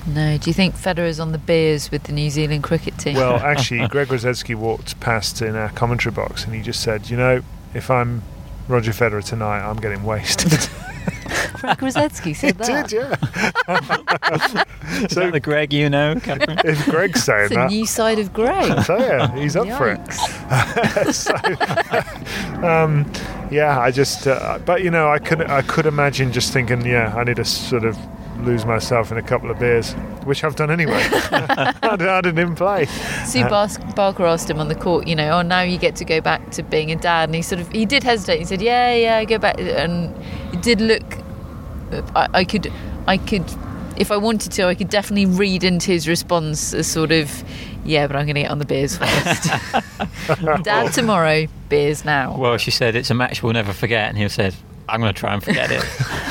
No, 0.06 0.36
do 0.36 0.50
you 0.50 0.54
think 0.54 0.74
Federer's 0.74 1.18
on 1.18 1.32
the 1.32 1.38
beers 1.38 1.90
with 1.90 2.02
the 2.04 2.12
New 2.12 2.28
Zealand 2.28 2.62
cricket 2.62 2.98
team? 2.98 3.14
Well, 3.14 3.36
actually, 3.42 3.86
Greg 3.88 4.08
Rusedski 4.08 4.54
walked 4.54 5.00
past 5.00 5.40
in 5.40 5.56
our 5.56 5.70
commentary 5.70 6.12
box 6.14 6.44
and 6.44 6.54
he 6.54 6.60
just 6.62 6.82
said, 6.82 7.08
"You 7.08 7.16
know, 7.16 7.42
if 7.72 7.90
I'm 7.90 8.22
Roger 8.68 8.92
Federer 8.92 9.24
tonight, 9.24 9.60
I'm 9.60 9.80
getting 9.80 10.04
wasted." 10.04 10.50
Greg 11.54 11.78
Rusedski 11.78 12.24
he 12.26 12.34
said 12.34 12.58
that. 12.58 12.88
did, 12.90 12.98
yeah. 12.98 13.16
Is 15.04 15.14
that 15.14 15.32
the 15.32 15.40
Greg 15.40 15.72
you 15.72 15.88
know, 15.88 16.14
Catherine? 16.22 16.58
if 16.64 16.84
Greg's 16.86 17.24
saying 17.24 17.44
It's 17.44 17.52
a 17.52 17.54
that, 17.54 17.70
new 17.70 17.86
side 17.86 18.18
of 18.18 18.34
Greg. 18.34 18.82
so 18.84 18.98
yeah, 18.98 19.34
he's 19.34 19.56
up 19.56 19.66
for 19.78 19.90
it. 19.90 20.12
So, 21.14 21.34
um, 22.66 23.10
yeah, 23.50 23.80
I 23.80 23.90
just, 23.90 24.26
uh, 24.26 24.58
but 24.66 24.82
you 24.82 24.90
know, 24.90 25.08
I 25.08 25.18
could, 25.18 25.40
I 25.42 25.62
could 25.62 25.86
imagine 25.86 26.32
just 26.32 26.52
thinking, 26.52 26.84
yeah, 26.84 27.14
I 27.16 27.24
need 27.24 27.36
to 27.36 27.44
sort 27.46 27.84
of 27.84 27.96
lose 28.44 28.64
myself 28.64 29.10
in 29.10 29.18
a 29.18 29.22
couple 29.22 29.50
of 29.50 29.58
beers, 29.58 29.92
which 30.24 30.44
I've 30.44 30.56
done 30.56 30.70
anyway. 30.70 31.02
I 31.02 32.20
didn't 32.22 32.38
even 32.38 32.54
play. 32.54 32.86
Sue 33.26 33.42
uh, 33.42 33.48
Bas- 33.48 33.78
Barker 33.94 34.24
asked 34.24 34.48
him 34.48 34.60
on 34.60 34.68
the 34.68 34.74
court, 34.74 35.06
you 35.06 35.16
know, 35.16 35.38
oh, 35.38 35.42
now 35.42 35.62
you 35.62 35.78
get 35.78 35.96
to 35.96 36.04
go 36.04 36.20
back 36.20 36.50
to 36.52 36.62
being 36.62 36.90
a 36.92 36.96
dad. 36.96 37.28
And 37.28 37.34
he 37.34 37.42
sort 37.42 37.60
of, 37.60 37.70
he 37.70 37.86
did 37.86 38.02
hesitate. 38.02 38.38
He 38.38 38.44
said, 38.44 38.62
yeah, 38.62 38.94
yeah, 38.94 39.16
I 39.16 39.24
go 39.24 39.38
back. 39.38 39.58
And 39.58 40.14
it 40.52 40.62
did 40.62 40.80
look, 40.80 41.18
uh, 41.92 42.02
I, 42.14 42.28
I 42.40 42.44
could, 42.44 42.72
I 43.06 43.16
could 43.16 43.44
if 43.96 44.10
I 44.10 44.16
wanted 44.16 44.52
to, 44.52 44.64
I 44.64 44.74
could 44.74 44.88
definitely 44.88 45.26
read 45.26 45.64
into 45.64 45.92
his 45.92 46.08
response 46.08 46.74
as 46.74 46.86
sort 46.86 47.12
of, 47.12 47.44
yeah, 47.84 48.06
but 48.06 48.16
I'm 48.16 48.26
going 48.26 48.34
to 48.34 48.42
get 48.42 48.50
on 48.50 48.58
the 48.58 48.64
beers 48.64 48.96
first. 48.98 49.44
Dad 50.64 50.92
tomorrow, 50.92 51.46
beers 51.68 52.04
now. 52.04 52.36
Well, 52.36 52.56
she 52.56 52.70
said 52.70 52.96
it's 52.96 53.10
a 53.10 53.14
match 53.14 53.42
we'll 53.42 53.52
never 53.52 53.72
forget, 53.72 54.08
and 54.08 54.18
he 54.18 54.28
said, 54.28 54.54
"I'm 54.88 55.00
going 55.00 55.12
to 55.14 55.18
try 55.18 55.34
and 55.34 55.42
forget 55.42 55.70
it." 55.70 55.82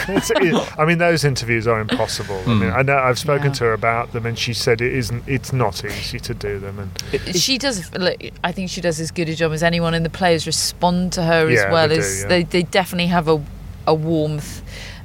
It's- 0.10 0.32
it- 0.36 0.80
I 0.80 0.84
mean, 0.86 0.97
those 0.97 1.24
interviews 1.24 1.66
are 1.66 1.80
impossible. 1.80 2.41
I 2.45 2.49
mean, 2.49 2.70
Mm. 2.72 2.76
I 2.78 2.82
know 2.82 2.97
I've 2.97 3.18
spoken 3.18 3.47
Yeah. 3.47 3.54
to 3.54 3.64
her 3.66 3.74
about 3.74 4.12
them, 4.12 4.26
and 4.26 4.38
she 4.38 4.54
said 4.54 4.82
it 4.82 4.91
isn't. 4.93 5.24
It's 5.28 5.54
not 5.54 5.86
easy 5.86 6.20
to 6.20 6.34
do 6.34 6.60
them, 6.60 6.78
and 6.80 7.36
She 7.36 7.58
does. 7.58 7.89
Look, 7.93 8.18
I 8.43 8.51
think 8.51 8.70
she 8.70 8.82
does 8.82 8.99
as 8.99 9.12
good 9.12 9.30
a 9.30 9.36
job 9.36 9.54
as 9.54 9.64
anyone, 9.64 9.93
and 9.93 10.06
the 10.06 10.10
players 10.10 10.45
respond 10.45 11.14
to 11.14 11.24
her 11.24 11.49
Yeah, 11.49 11.60
as 11.66 11.72
well 11.72 11.88
they 11.88 11.95
do, 11.95 12.01
as 12.01 12.22
yeah. 12.24 12.28
they, 12.28 12.43
they 12.43 12.64
definitely 12.64 13.08
have 13.08 13.28
a 13.30 13.41
a 13.88 13.93
warmth. 13.93 14.62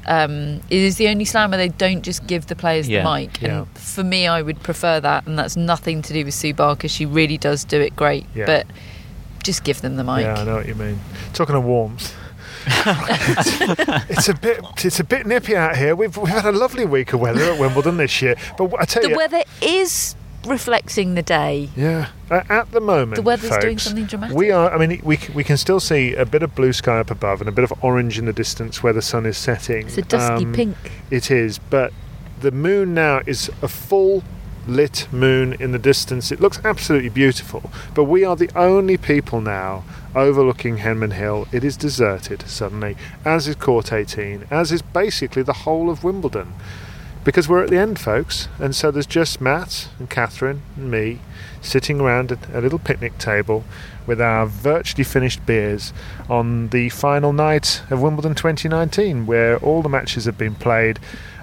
Um, 0.07 0.61
it 0.71 0.79
is 0.81 0.97
the 0.97 1.09
only 1.09 1.25
slam 1.27 1.51
where 1.51 1.59
they 1.59 1.69
don't 1.69 2.03
just 2.03 2.27
give 2.27 2.47
the 2.47 2.57
players 2.57 2.89
Yeah, 2.89 3.03
the 3.05 3.13
mic, 3.15 3.43
yeah. 3.43 3.59
and 3.59 3.69
for 3.79 4.03
me, 4.03 4.27
I 4.27 4.41
would 4.43 4.63
prefer 4.63 5.01
that, 5.01 5.27
and 5.27 5.39
that's 5.39 5.55
nothing 5.57 6.01
to 6.03 6.13
do 6.13 6.25
with 6.25 6.33
Sue 6.35 6.55
Barker. 6.55 6.89
She 6.89 7.05
really 7.07 7.37
does 7.39 7.63
do 7.65 7.81
it 7.81 7.95
great, 7.95 8.25
Yeah. 8.35 8.47
but 8.47 8.67
just 9.45 9.65
give 9.65 9.81
them 9.83 9.97
the 9.97 10.05
mic. 10.05 10.25
yeah, 10.25 10.41
I 10.41 10.45
know 10.45 10.57
what 10.57 10.67
you 10.67 10.75
mean. 10.77 10.99
Talking 11.35 11.57
of 11.57 11.65
warmth. 11.65 12.15
it's 14.09 14.29
a 14.29 14.35
bit 14.35 14.61
it's 14.85 15.01
a 15.01 15.05
bit 15.05 15.27
nippy 15.27 15.57
out 15.57 15.77
here. 15.77 15.95
We've 15.95 16.17
we've 16.17 16.29
had 16.29 16.47
a 16.47 16.53
lovely 16.53 16.85
week 16.85 17.13
of 17.13 17.21
weather 17.21 17.43
at 17.53 17.59
Wimbledon 17.59 17.97
this 17.97 18.21
year, 18.23 18.37
but 18.57 18.73
I 18.79 18.85
tell 18.85 19.03
The 19.03 19.11
you, 19.11 19.17
weather 19.17 19.43
is 19.63 20.15
reflecting 20.47 21.15
the 21.15 21.23
day. 21.23 21.69
Yeah, 21.77 22.09
uh, 22.31 22.43
at 22.49 22.71
the 22.73 22.81
moment, 22.81 23.17
The 23.17 23.23
weather's 23.23 23.57
doing 23.59 23.79
something 23.79 24.07
dramatic. 24.07 24.37
We 24.37 24.51
are. 24.51 24.73
I 24.73 24.79
mean, 24.79 25.01
we 25.05 25.19
we 25.35 25.45
can 25.45 25.57
still 25.57 25.81
see 25.81 26.15
a 26.15 26.25
bit 26.25 26.43
of 26.43 26.55
blue 26.55 26.73
sky 26.73 26.99
up 26.99 27.11
above 27.11 27.41
and 27.41 27.49
a 27.49 27.53
bit 27.53 27.65
of 27.65 27.73
orange 27.83 28.19
in 28.19 28.25
the 28.27 28.33
distance 28.33 28.83
where 28.83 28.93
the 28.93 29.03
sun 29.03 29.27
is 29.27 29.37
setting. 29.37 29.87
It's 29.87 29.99
a 29.99 30.03
dusky 30.03 30.45
Um, 30.45 30.53
pink. 30.53 30.77
It 31.11 31.31
is, 31.31 31.59
but 31.59 31.93
the 32.41 32.51
moon 32.51 32.95
now 32.95 33.21
is 33.27 33.51
a 33.63 33.69
full 33.69 34.23
lit 34.67 35.09
moon 35.11 35.55
in 35.59 35.73
the 35.73 35.79
distance. 35.79 36.31
It 36.31 36.41
looks 36.41 36.61
absolutely 36.63 37.09
beautiful. 37.09 37.71
But 37.95 38.05
we 38.05 38.23
are 38.25 38.37
the 38.37 38.51
only 38.55 38.97
people 38.99 39.41
now 39.41 39.83
overlooking 40.15 40.79
Henman 40.79 41.13
Hill. 41.13 41.47
It 41.53 41.65
is 41.65 41.77
deserted 41.77 42.49
suddenly, 42.49 42.97
as 43.25 43.49
is 43.49 43.57
Court 43.57 43.93
18, 43.93 44.47
as 44.51 44.73
is 44.73 44.83
basically 44.83 45.43
the 45.43 45.53
whole 45.53 45.91
of 45.91 46.05
Wimbledon. 46.05 46.55
Because 47.25 47.49
we're 47.49 47.63
at 47.63 47.71
the 47.71 47.79
end, 47.79 47.99
folks, 47.99 48.49
and 48.59 48.75
so 48.75 48.91
there's 48.91 49.07
just 49.07 49.41
Matt 49.41 49.89
and 49.99 50.09
Catherine 50.09 50.63
and 50.77 50.91
me 50.91 51.21
sitting 51.61 52.01
around 52.01 52.33
a, 52.53 52.61
little 52.61 52.79
picnic 52.79 53.19
table 53.19 53.65
with 54.07 54.21
our 54.21 54.47
virtually 54.47 55.05
finished 55.05 55.45
beers 55.45 55.93
on 56.31 56.69
the 56.69 56.89
final 56.89 57.33
night 57.33 57.83
of 57.91 58.01
Wimbledon 58.01 58.35
2019, 58.35 59.27
where 59.27 59.59
all 59.59 59.83
the 59.83 59.89
matches 59.89 60.25
have 60.25 60.39
been 60.39 60.55
played, 60.55 60.99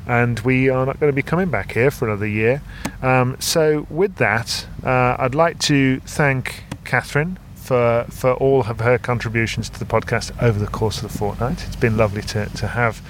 and 0.07 0.39
we 0.39 0.69
are 0.69 0.85
not 0.85 0.99
going 0.99 1.11
to 1.11 1.15
be 1.15 1.21
coming 1.21 1.49
back 1.49 1.73
here 1.73 1.91
for 1.91 2.07
another 2.07 2.27
year. 2.27 2.61
Um, 3.01 3.37
so, 3.39 3.85
with 3.89 4.15
that, 4.15 4.65
uh, 4.83 5.17
I'd 5.19 5.35
like 5.35 5.59
to 5.59 5.99
thank 5.99 6.63
Catherine 6.83 7.37
for 7.65 8.05
for 8.09 8.33
all 8.35 8.61
of 8.61 8.79
her 8.79 8.97
contributions 8.99 9.69
to 9.69 9.79
the 9.79 9.85
podcast 9.85 10.31
over 10.41 10.59
the 10.59 10.67
course 10.67 11.01
of 11.01 11.11
the 11.11 11.17
fortnight. 11.17 11.65
It's 11.65 11.75
been 11.75 11.97
lovely 11.97 12.21
to, 12.21 12.45
to 12.45 12.67
have 12.67 13.01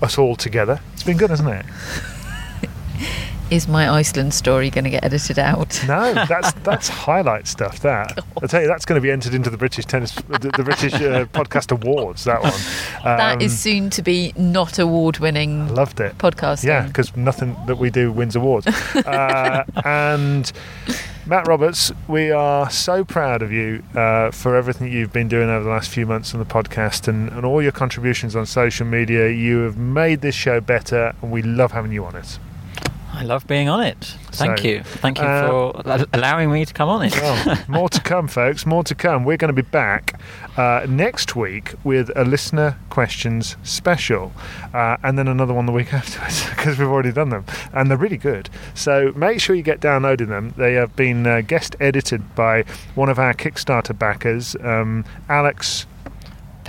us 0.00 0.16
all 0.16 0.36
together. 0.36 0.80
It's 0.92 1.02
been 1.02 1.16
good, 1.16 1.30
hasn't 1.30 1.48
it? 1.48 1.66
Is 3.50 3.66
my 3.66 3.90
Iceland 3.90 4.32
story 4.32 4.70
going 4.70 4.84
to 4.84 4.90
get 4.90 5.02
edited 5.04 5.36
out? 5.38 5.82
No, 5.88 6.14
that's 6.28 6.52
that's 6.62 6.88
highlight 6.88 7.48
stuff. 7.48 7.80
That 7.80 8.16
I 8.40 8.46
tell 8.46 8.62
you, 8.62 8.68
that's 8.68 8.84
going 8.84 9.00
to 9.00 9.02
be 9.02 9.10
entered 9.10 9.34
into 9.34 9.50
the 9.50 9.56
British 9.56 9.86
tennis, 9.86 10.12
the, 10.14 10.52
the 10.56 10.62
British 10.62 10.94
uh, 10.94 11.24
podcast 11.32 11.72
awards. 11.72 12.22
That 12.24 12.42
one. 12.42 12.52
that 13.02 13.34
Um, 13.36 13.40
is 13.40 13.58
soon 13.58 13.90
to 13.90 14.02
be 14.02 14.32
not 14.36 14.78
award-winning 14.78 15.74
loved 15.74 15.98
it. 15.98 16.16
podcasting. 16.18 16.64
Yeah, 16.68 16.86
because 16.86 17.16
nothing 17.16 17.56
that 17.66 17.76
we 17.78 17.90
do 17.90 18.12
wins 18.12 18.36
awards. 18.36 18.66
uh, 18.94 19.64
and 19.84 20.52
Matt 21.26 21.48
Roberts, 21.48 21.90
we 22.06 22.30
are 22.30 22.70
so 22.70 23.04
proud 23.04 23.42
of 23.42 23.50
you 23.50 23.82
uh, 23.96 24.30
for 24.30 24.54
everything 24.54 24.92
you've 24.92 25.12
been 25.12 25.28
doing 25.28 25.50
over 25.50 25.64
the 25.64 25.70
last 25.70 25.90
few 25.90 26.06
months 26.06 26.34
on 26.34 26.40
the 26.40 26.46
podcast 26.46 27.08
and, 27.08 27.28
and 27.30 27.44
all 27.44 27.60
your 27.60 27.72
contributions 27.72 28.36
on 28.36 28.46
social 28.46 28.86
media. 28.86 29.28
You 29.28 29.58
have 29.62 29.76
made 29.76 30.20
this 30.20 30.36
show 30.36 30.60
better, 30.60 31.14
and 31.20 31.32
we 31.32 31.42
love 31.42 31.72
having 31.72 31.90
you 31.92 32.04
on 32.04 32.14
it. 32.14 32.38
I 33.12 33.24
love 33.24 33.46
being 33.46 33.68
on 33.68 33.82
it. 33.82 34.14
Thank 34.32 34.58
So, 34.58 34.64
you. 34.64 34.82
Thank 34.82 35.18
you 35.18 35.24
uh, 35.24 35.72
for 35.82 36.06
allowing 36.12 36.50
me 36.50 36.64
to 36.64 36.72
come 36.72 36.88
on 36.88 37.02
it. 37.02 37.12
Well, 37.20 37.58
more 37.68 37.88
to 37.88 38.00
come, 38.00 38.28
folks. 38.28 38.64
More 38.64 38.84
to 38.84 38.94
come. 38.94 39.24
We're 39.24 39.36
going 39.36 39.54
to 39.54 39.62
be 39.62 39.68
back 39.68 40.20
uh, 40.56 40.86
next 40.88 41.34
week 41.34 41.74
with 41.84 42.10
a 42.16 42.24
listener 42.24 42.78
questions 42.88 43.56
special, 43.62 44.32
uh, 44.72 44.96
and 45.02 45.18
then 45.18 45.28
another 45.28 45.52
one 45.52 45.66
the 45.66 45.72
week 45.72 45.92
afterwards 46.00 46.48
because 46.50 46.78
we've 46.78 46.88
already 46.88 47.12
done 47.12 47.30
them, 47.30 47.44
and 47.72 47.90
they're 47.90 47.98
really 47.98 48.16
good. 48.16 48.48
So 48.74 49.12
make 49.16 49.40
sure 49.40 49.56
you 49.56 49.62
get 49.62 49.80
downloading 49.80 50.28
them. 50.28 50.54
They 50.56 50.74
have 50.74 50.94
been 50.94 51.26
uh, 51.26 51.40
guest 51.40 51.74
edited 51.80 52.34
by 52.34 52.62
one 52.94 53.08
of 53.08 53.18
our 53.18 53.34
Kickstarter 53.34 53.98
backers, 53.98 54.56
um, 54.62 55.04
Alex. 55.28 55.86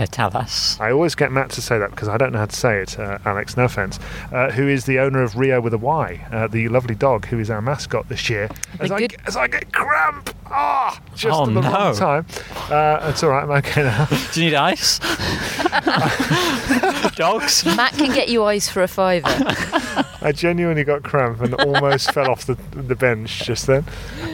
Petalas. 0.06 0.80
I 0.82 0.91
always 0.91 1.14
get 1.14 1.32
Matt 1.32 1.52
to 1.52 1.62
say 1.62 1.78
that 1.78 1.91
because 1.91 2.08
I 2.08 2.18
don't 2.18 2.32
know 2.34 2.39
how 2.39 2.45
to 2.47 2.56
say 2.56 2.80
it, 2.82 2.97
uh, 2.97 3.20
Alex, 3.24 3.56
no 3.56 3.66
offence, 3.66 3.99
uh, 4.32 4.49
who 4.52 4.68
is 4.68 4.86
the 4.86 4.97
owner 4.99 5.22
of 5.22 5.38
Rio 5.38 5.62
with 5.62 5.74
a 5.76 5.78
Y, 5.78 6.26
uh, 6.32 6.47
the 6.47 6.68
lovely 6.70 6.95
dog 6.95 7.28
who 7.28 7.38
is 7.38 7.52
our 7.52 7.62
mascot 7.62 8.10
this 8.10 8.28
year. 8.30 8.49
As, 8.80 8.89
The 8.89 8.95
I, 8.95 8.99
get- 9.08 9.22
as 9.28 9.36
I 9.38 9.47
get 9.47 9.72
cramp! 9.72 10.36
Ah! 10.47 10.99
just 11.16 11.38
Oh, 11.39 11.43
at 11.47 11.54
the 11.54 11.62
wrong 11.62 11.95
time. 11.95 12.26
Uh, 12.70 13.10
it's 13.12 13.22
all 13.24 13.30
right, 13.30 13.43
I'm 13.43 13.52
okay 13.52 13.84
now. 13.84 14.06
Do 14.34 14.43
you 14.43 14.49
need 14.49 14.56
ice? 14.56 14.99
Dogs? 17.16 17.66
Matt 17.78 17.93
can 17.93 18.14
get 18.14 18.30
you 18.30 18.43
ice 18.43 18.70
for 18.70 18.82
a 18.82 18.88
fiver. 18.88 19.28
I 20.24 20.32
genuinely 20.32 20.84
got 20.84 21.03
cramp 21.03 21.41
and 21.41 21.55
almost 21.55 22.12
fell 22.14 22.30
off 22.30 22.45
the, 22.45 22.55
the 22.72 22.95
bench 22.95 23.43
just 23.43 23.68
then. 23.68 23.86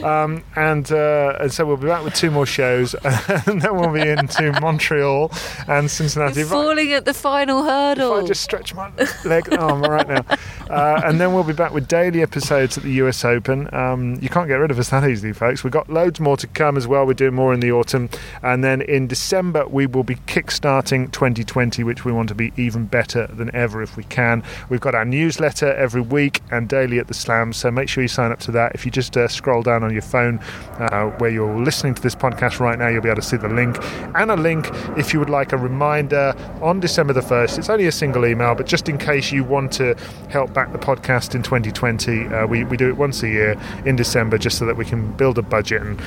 Um, 0.02 0.44
and, 0.54 0.90
uh, 0.92 1.38
and 1.40 1.52
so 1.52 1.64
we'll 1.64 1.78
be 1.78 1.86
back 1.86 2.04
with 2.04 2.14
two 2.14 2.30
more 2.30 2.44
shows, 2.46 2.94
and 2.94 3.62
then 3.62 3.74
we'll 3.76 3.92
be 3.92 4.06
into 4.06 4.52
Montreal 4.60 5.32
and 5.66 5.90
Cincinnati. 5.90 6.42
Right- 6.42 6.50
Falling 6.50 6.92
at 6.92 7.04
the 7.04 7.14
final 7.14 7.62
hurdle. 7.64 8.18
If 8.18 8.24
I 8.24 8.26
just 8.26 8.42
stretch 8.42 8.74
my 8.74 8.90
leg, 9.24 9.48
oh, 9.52 9.68
I'm 9.68 9.82
all 9.82 9.90
right 9.90 10.06
now. 10.08 10.24
Uh, 10.68 11.00
and 11.04 11.20
then 11.20 11.32
we'll 11.32 11.44
be 11.44 11.52
back 11.52 11.72
with 11.72 11.88
daily 11.88 12.22
episodes 12.22 12.76
at 12.76 12.84
the 12.84 12.92
US 12.92 13.24
Open. 13.24 13.72
Um, 13.74 14.18
you 14.20 14.28
can't 14.28 14.48
get 14.48 14.56
rid 14.56 14.70
of 14.70 14.78
us 14.78 14.90
that 14.90 15.08
easily, 15.08 15.32
folks. 15.32 15.64
We've 15.64 15.72
got 15.72 15.88
loads 15.88 16.20
more 16.20 16.36
to 16.36 16.46
come 16.46 16.76
as 16.76 16.86
well. 16.86 17.06
We're 17.06 17.14
doing 17.14 17.34
more 17.34 17.54
in 17.54 17.60
the 17.60 17.72
autumn. 17.72 18.10
And 18.42 18.62
then 18.62 18.82
in 18.82 19.06
December, 19.06 19.66
we 19.66 19.86
will 19.86 20.04
be 20.04 20.16
kickstarting 20.16 21.10
2020, 21.12 21.82
which 21.84 22.04
we 22.04 22.12
want 22.12 22.28
to 22.28 22.34
be 22.34 22.52
even 22.56 22.86
better 22.86 23.26
than 23.28 23.54
ever 23.54 23.82
if 23.82 23.96
we 23.96 24.04
can. 24.04 24.42
We've 24.68 24.80
got 24.80 24.94
our 24.94 25.04
newsletter 25.04 25.74
every 25.74 26.02
week 26.02 26.42
and 26.50 26.68
daily 26.68 26.98
at 26.98 27.08
the 27.08 27.14
Slam. 27.14 27.52
So 27.52 27.70
make 27.70 27.88
sure 27.88 28.02
you 28.02 28.08
sign 28.08 28.30
up 28.30 28.40
to 28.40 28.50
that. 28.52 28.74
If 28.74 28.84
you 28.84 28.90
just 28.90 29.16
uh, 29.16 29.28
scroll 29.28 29.62
down 29.62 29.82
on 29.82 29.92
your 29.92 30.02
phone 30.02 30.38
uh, 30.78 31.06
where 31.18 31.30
you're 31.30 31.58
listening 31.58 31.94
to 31.94 32.02
this 32.02 32.14
podcast 32.14 32.60
right 32.60 32.78
now, 32.78 32.88
you'll 32.88 33.02
be 33.02 33.08
able 33.08 33.22
to 33.22 33.26
see 33.26 33.36
the 33.38 33.48
link. 33.48 33.78
And 34.14 34.30
a 34.30 34.36
link 34.36 34.68
if 34.98 35.12
you 35.14 35.18
would 35.18 35.30
like 35.30 35.52
a 35.52 35.56
reminder 35.56 36.34
on 36.60 36.80
December 36.80 37.12
the 37.12 37.20
1st. 37.20 37.58
It's 37.58 37.70
only 37.70 37.86
a 37.86 37.92
single 37.92 38.26
email, 38.26 38.54
but 38.54 38.66
just 38.66 38.88
in 38.88 38.98
case 38.98 39.32
you 39.32 39.44
want 39.44 39.72
to 39.72 39.94
help 40.28 40.52
back 40.58 40.72
the 40.72 40.78
podcast 40.78 41.36
in 41.36 41.42
2020, 41.44 42.26
uh, 42.26 42.44
we, 42.44 42.64
we 42.64 42.76
do 42.76 42.88
it 42.88 42.96
once 42.96 43.22
a 43.22 43.28
year 43.28 43.56
in 43.86 43.94
December 43.94 44.36
just 44.36 44.58
so 44.58 44.66
that 44.66 44.76
we 44.76 44.84
can 44.84 45.12
build 45.12 45.38
a 45.38 45.42
budget 45.42 45.80
and, 45.82 46.00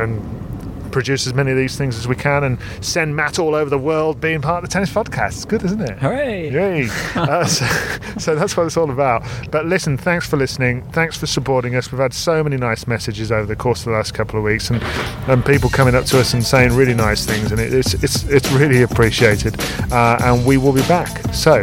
and 0.00 0.90
produce 0.90 1.26
as 1.26 1.34
many 1.34 1.50
of 1.50 1.58
these 1.58 1.76
things 1.76 1.98
as 1.98 2.08
we 2.08 2.16
can 2.16 2.42
and 2.42 2.58
send 2.80 3.14
Matt 3.14 3.38
all 3.38 3.54
over 3.54 3.68
the 3.68 3.76
world 3.76 4.18
being 4.18 4.40
part 4.40 4.64
of 4.64 4.70
the 4.70 4.72
tennis 4.72 4.88
podcast. 4.88 5.32
It's 5.32 5.44
good, 5.44 5.62
isn't 5.62 5.82
it? 5.82 5.98
Hooray! 5.98 6.50
Yay! 6.50 6.88
uh, 7.16 7.44
so, 7.44 7.66
so 8.18 8.34
that's 8.34 8.56
what 8.56 8.64
it's 8.64 8.78
all 8.78 8.90
about. 8.90 9.24
But 9.50 9.66
listen, 9.66 9.98
thanks 9.98 10.26
for 10.26 10.38
listening. 10.38 10.90
Thanks 10.92 11.18
for 11.18 11.26
supporting 11.26 11.74
us. 11.74 11.92
We've 11.92 12.00
had 12.00 12.14
so 12.14 12.42
many 12.42 12.56
nice 12.56 12.86
messages 12.86 13.30
over 13.30 13.44
the 13.44 13.56
course 13.56 13.80
of 13.80 13.86
the 13.86 13.90
last 13.92 14.14
couple 14.14 14.38
of 14.38 14.44
weeks, 14.44 14.70
and, 14.70 14.82
and 15.28 15.44
people 15.44 15.68
coming 15.68 15.94
up 15.94 16.06
to 16.06 16.18
us 16.18 16.32
and 16.32 16.42
saying 16.42 16.72
really 16.72 16.94
nice 16.94 17.26
things, 17.26 17.52
and 17.52 17.60
it, 17.60 17.74
it's 17.74 17.92
it's 18.02 18.24
it's 18.24 18.50
really 18.52 18.80
appreciated. 18.80 19.60
Uh, 19.92 20.16
and 20.22 20.46
we 20.46 20.56
will 20.56 20.72
be 20.72 20.86
back. 20.88 21.34
So 21.34 21.62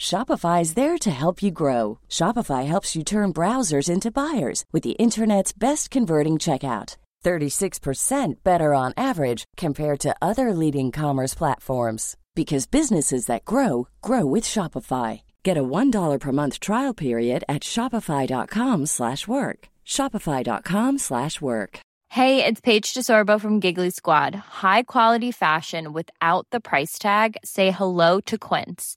Shopify 0.00 0.62
is 0.62 0.74
there 0.74 0.96
to 0.96 1.10
help 1.10 1.42
you 1.42 1.50
grow. 1.50 1.98
Shopify 2.08 2.66
helps 2.66 2.96
you 2.96 3.04
turn 3.04 3.34
browsers 3.34 3.88
into 3.88 4.10
buyers 4.10 4.64
with 4.72 4.82
the 4.82 4.98
internet's 4.98 5.52
best 5.52 5.90
converting 5.90 6.38
checkout. 6.38 6.96
36% 7.22 8.42
better 8.42 8.72
on 8.72 8.94
average 8.96 9.44
compared 9.58 10.00
to 10.00 10.16
other 10.22 10.54
leading 10.54 10.90
commerce 10.90 11.34
platforms 11.34 12.16
because 12.34 12.66
businesses 12.66 13.26
that 13.26 13.44
grow 13.44 13.88
grow 14.00 14.24
with 14.24 14.44
Shopify. 14.44 15.20
Get 15.42 15.58
a 15.58 15.62
$1 15.62 16.18
per 16.18 16.32
month 16.32 16.60
trial 16.60 16.94
period 16.94 17.44
at 17.46 17.62
shopify.com/work. 17.62 19.58
Shopify.com 19.86 20.98
slash 20.98 21.40
work. 21.40 21.80
Hey, 22.08 22.44
it's 22.44 22.60
Paige 22.60 22.94
DeSorbo 22.94 23.40
from 23.40 23.60
Giggly 23.60 23.90
Squad. 23.90 24.34
High 24.62 24.82
quality 24.82 25.30
fashion 25.30 25.92
without 25.92 26.46
the 26.50 26.60
price 26.60 26.98
tag. 26.98 27.36
Say 27.44 27.70
hello 27.70 28.20
to 28.20 28.38
Quince. 28.38 28.96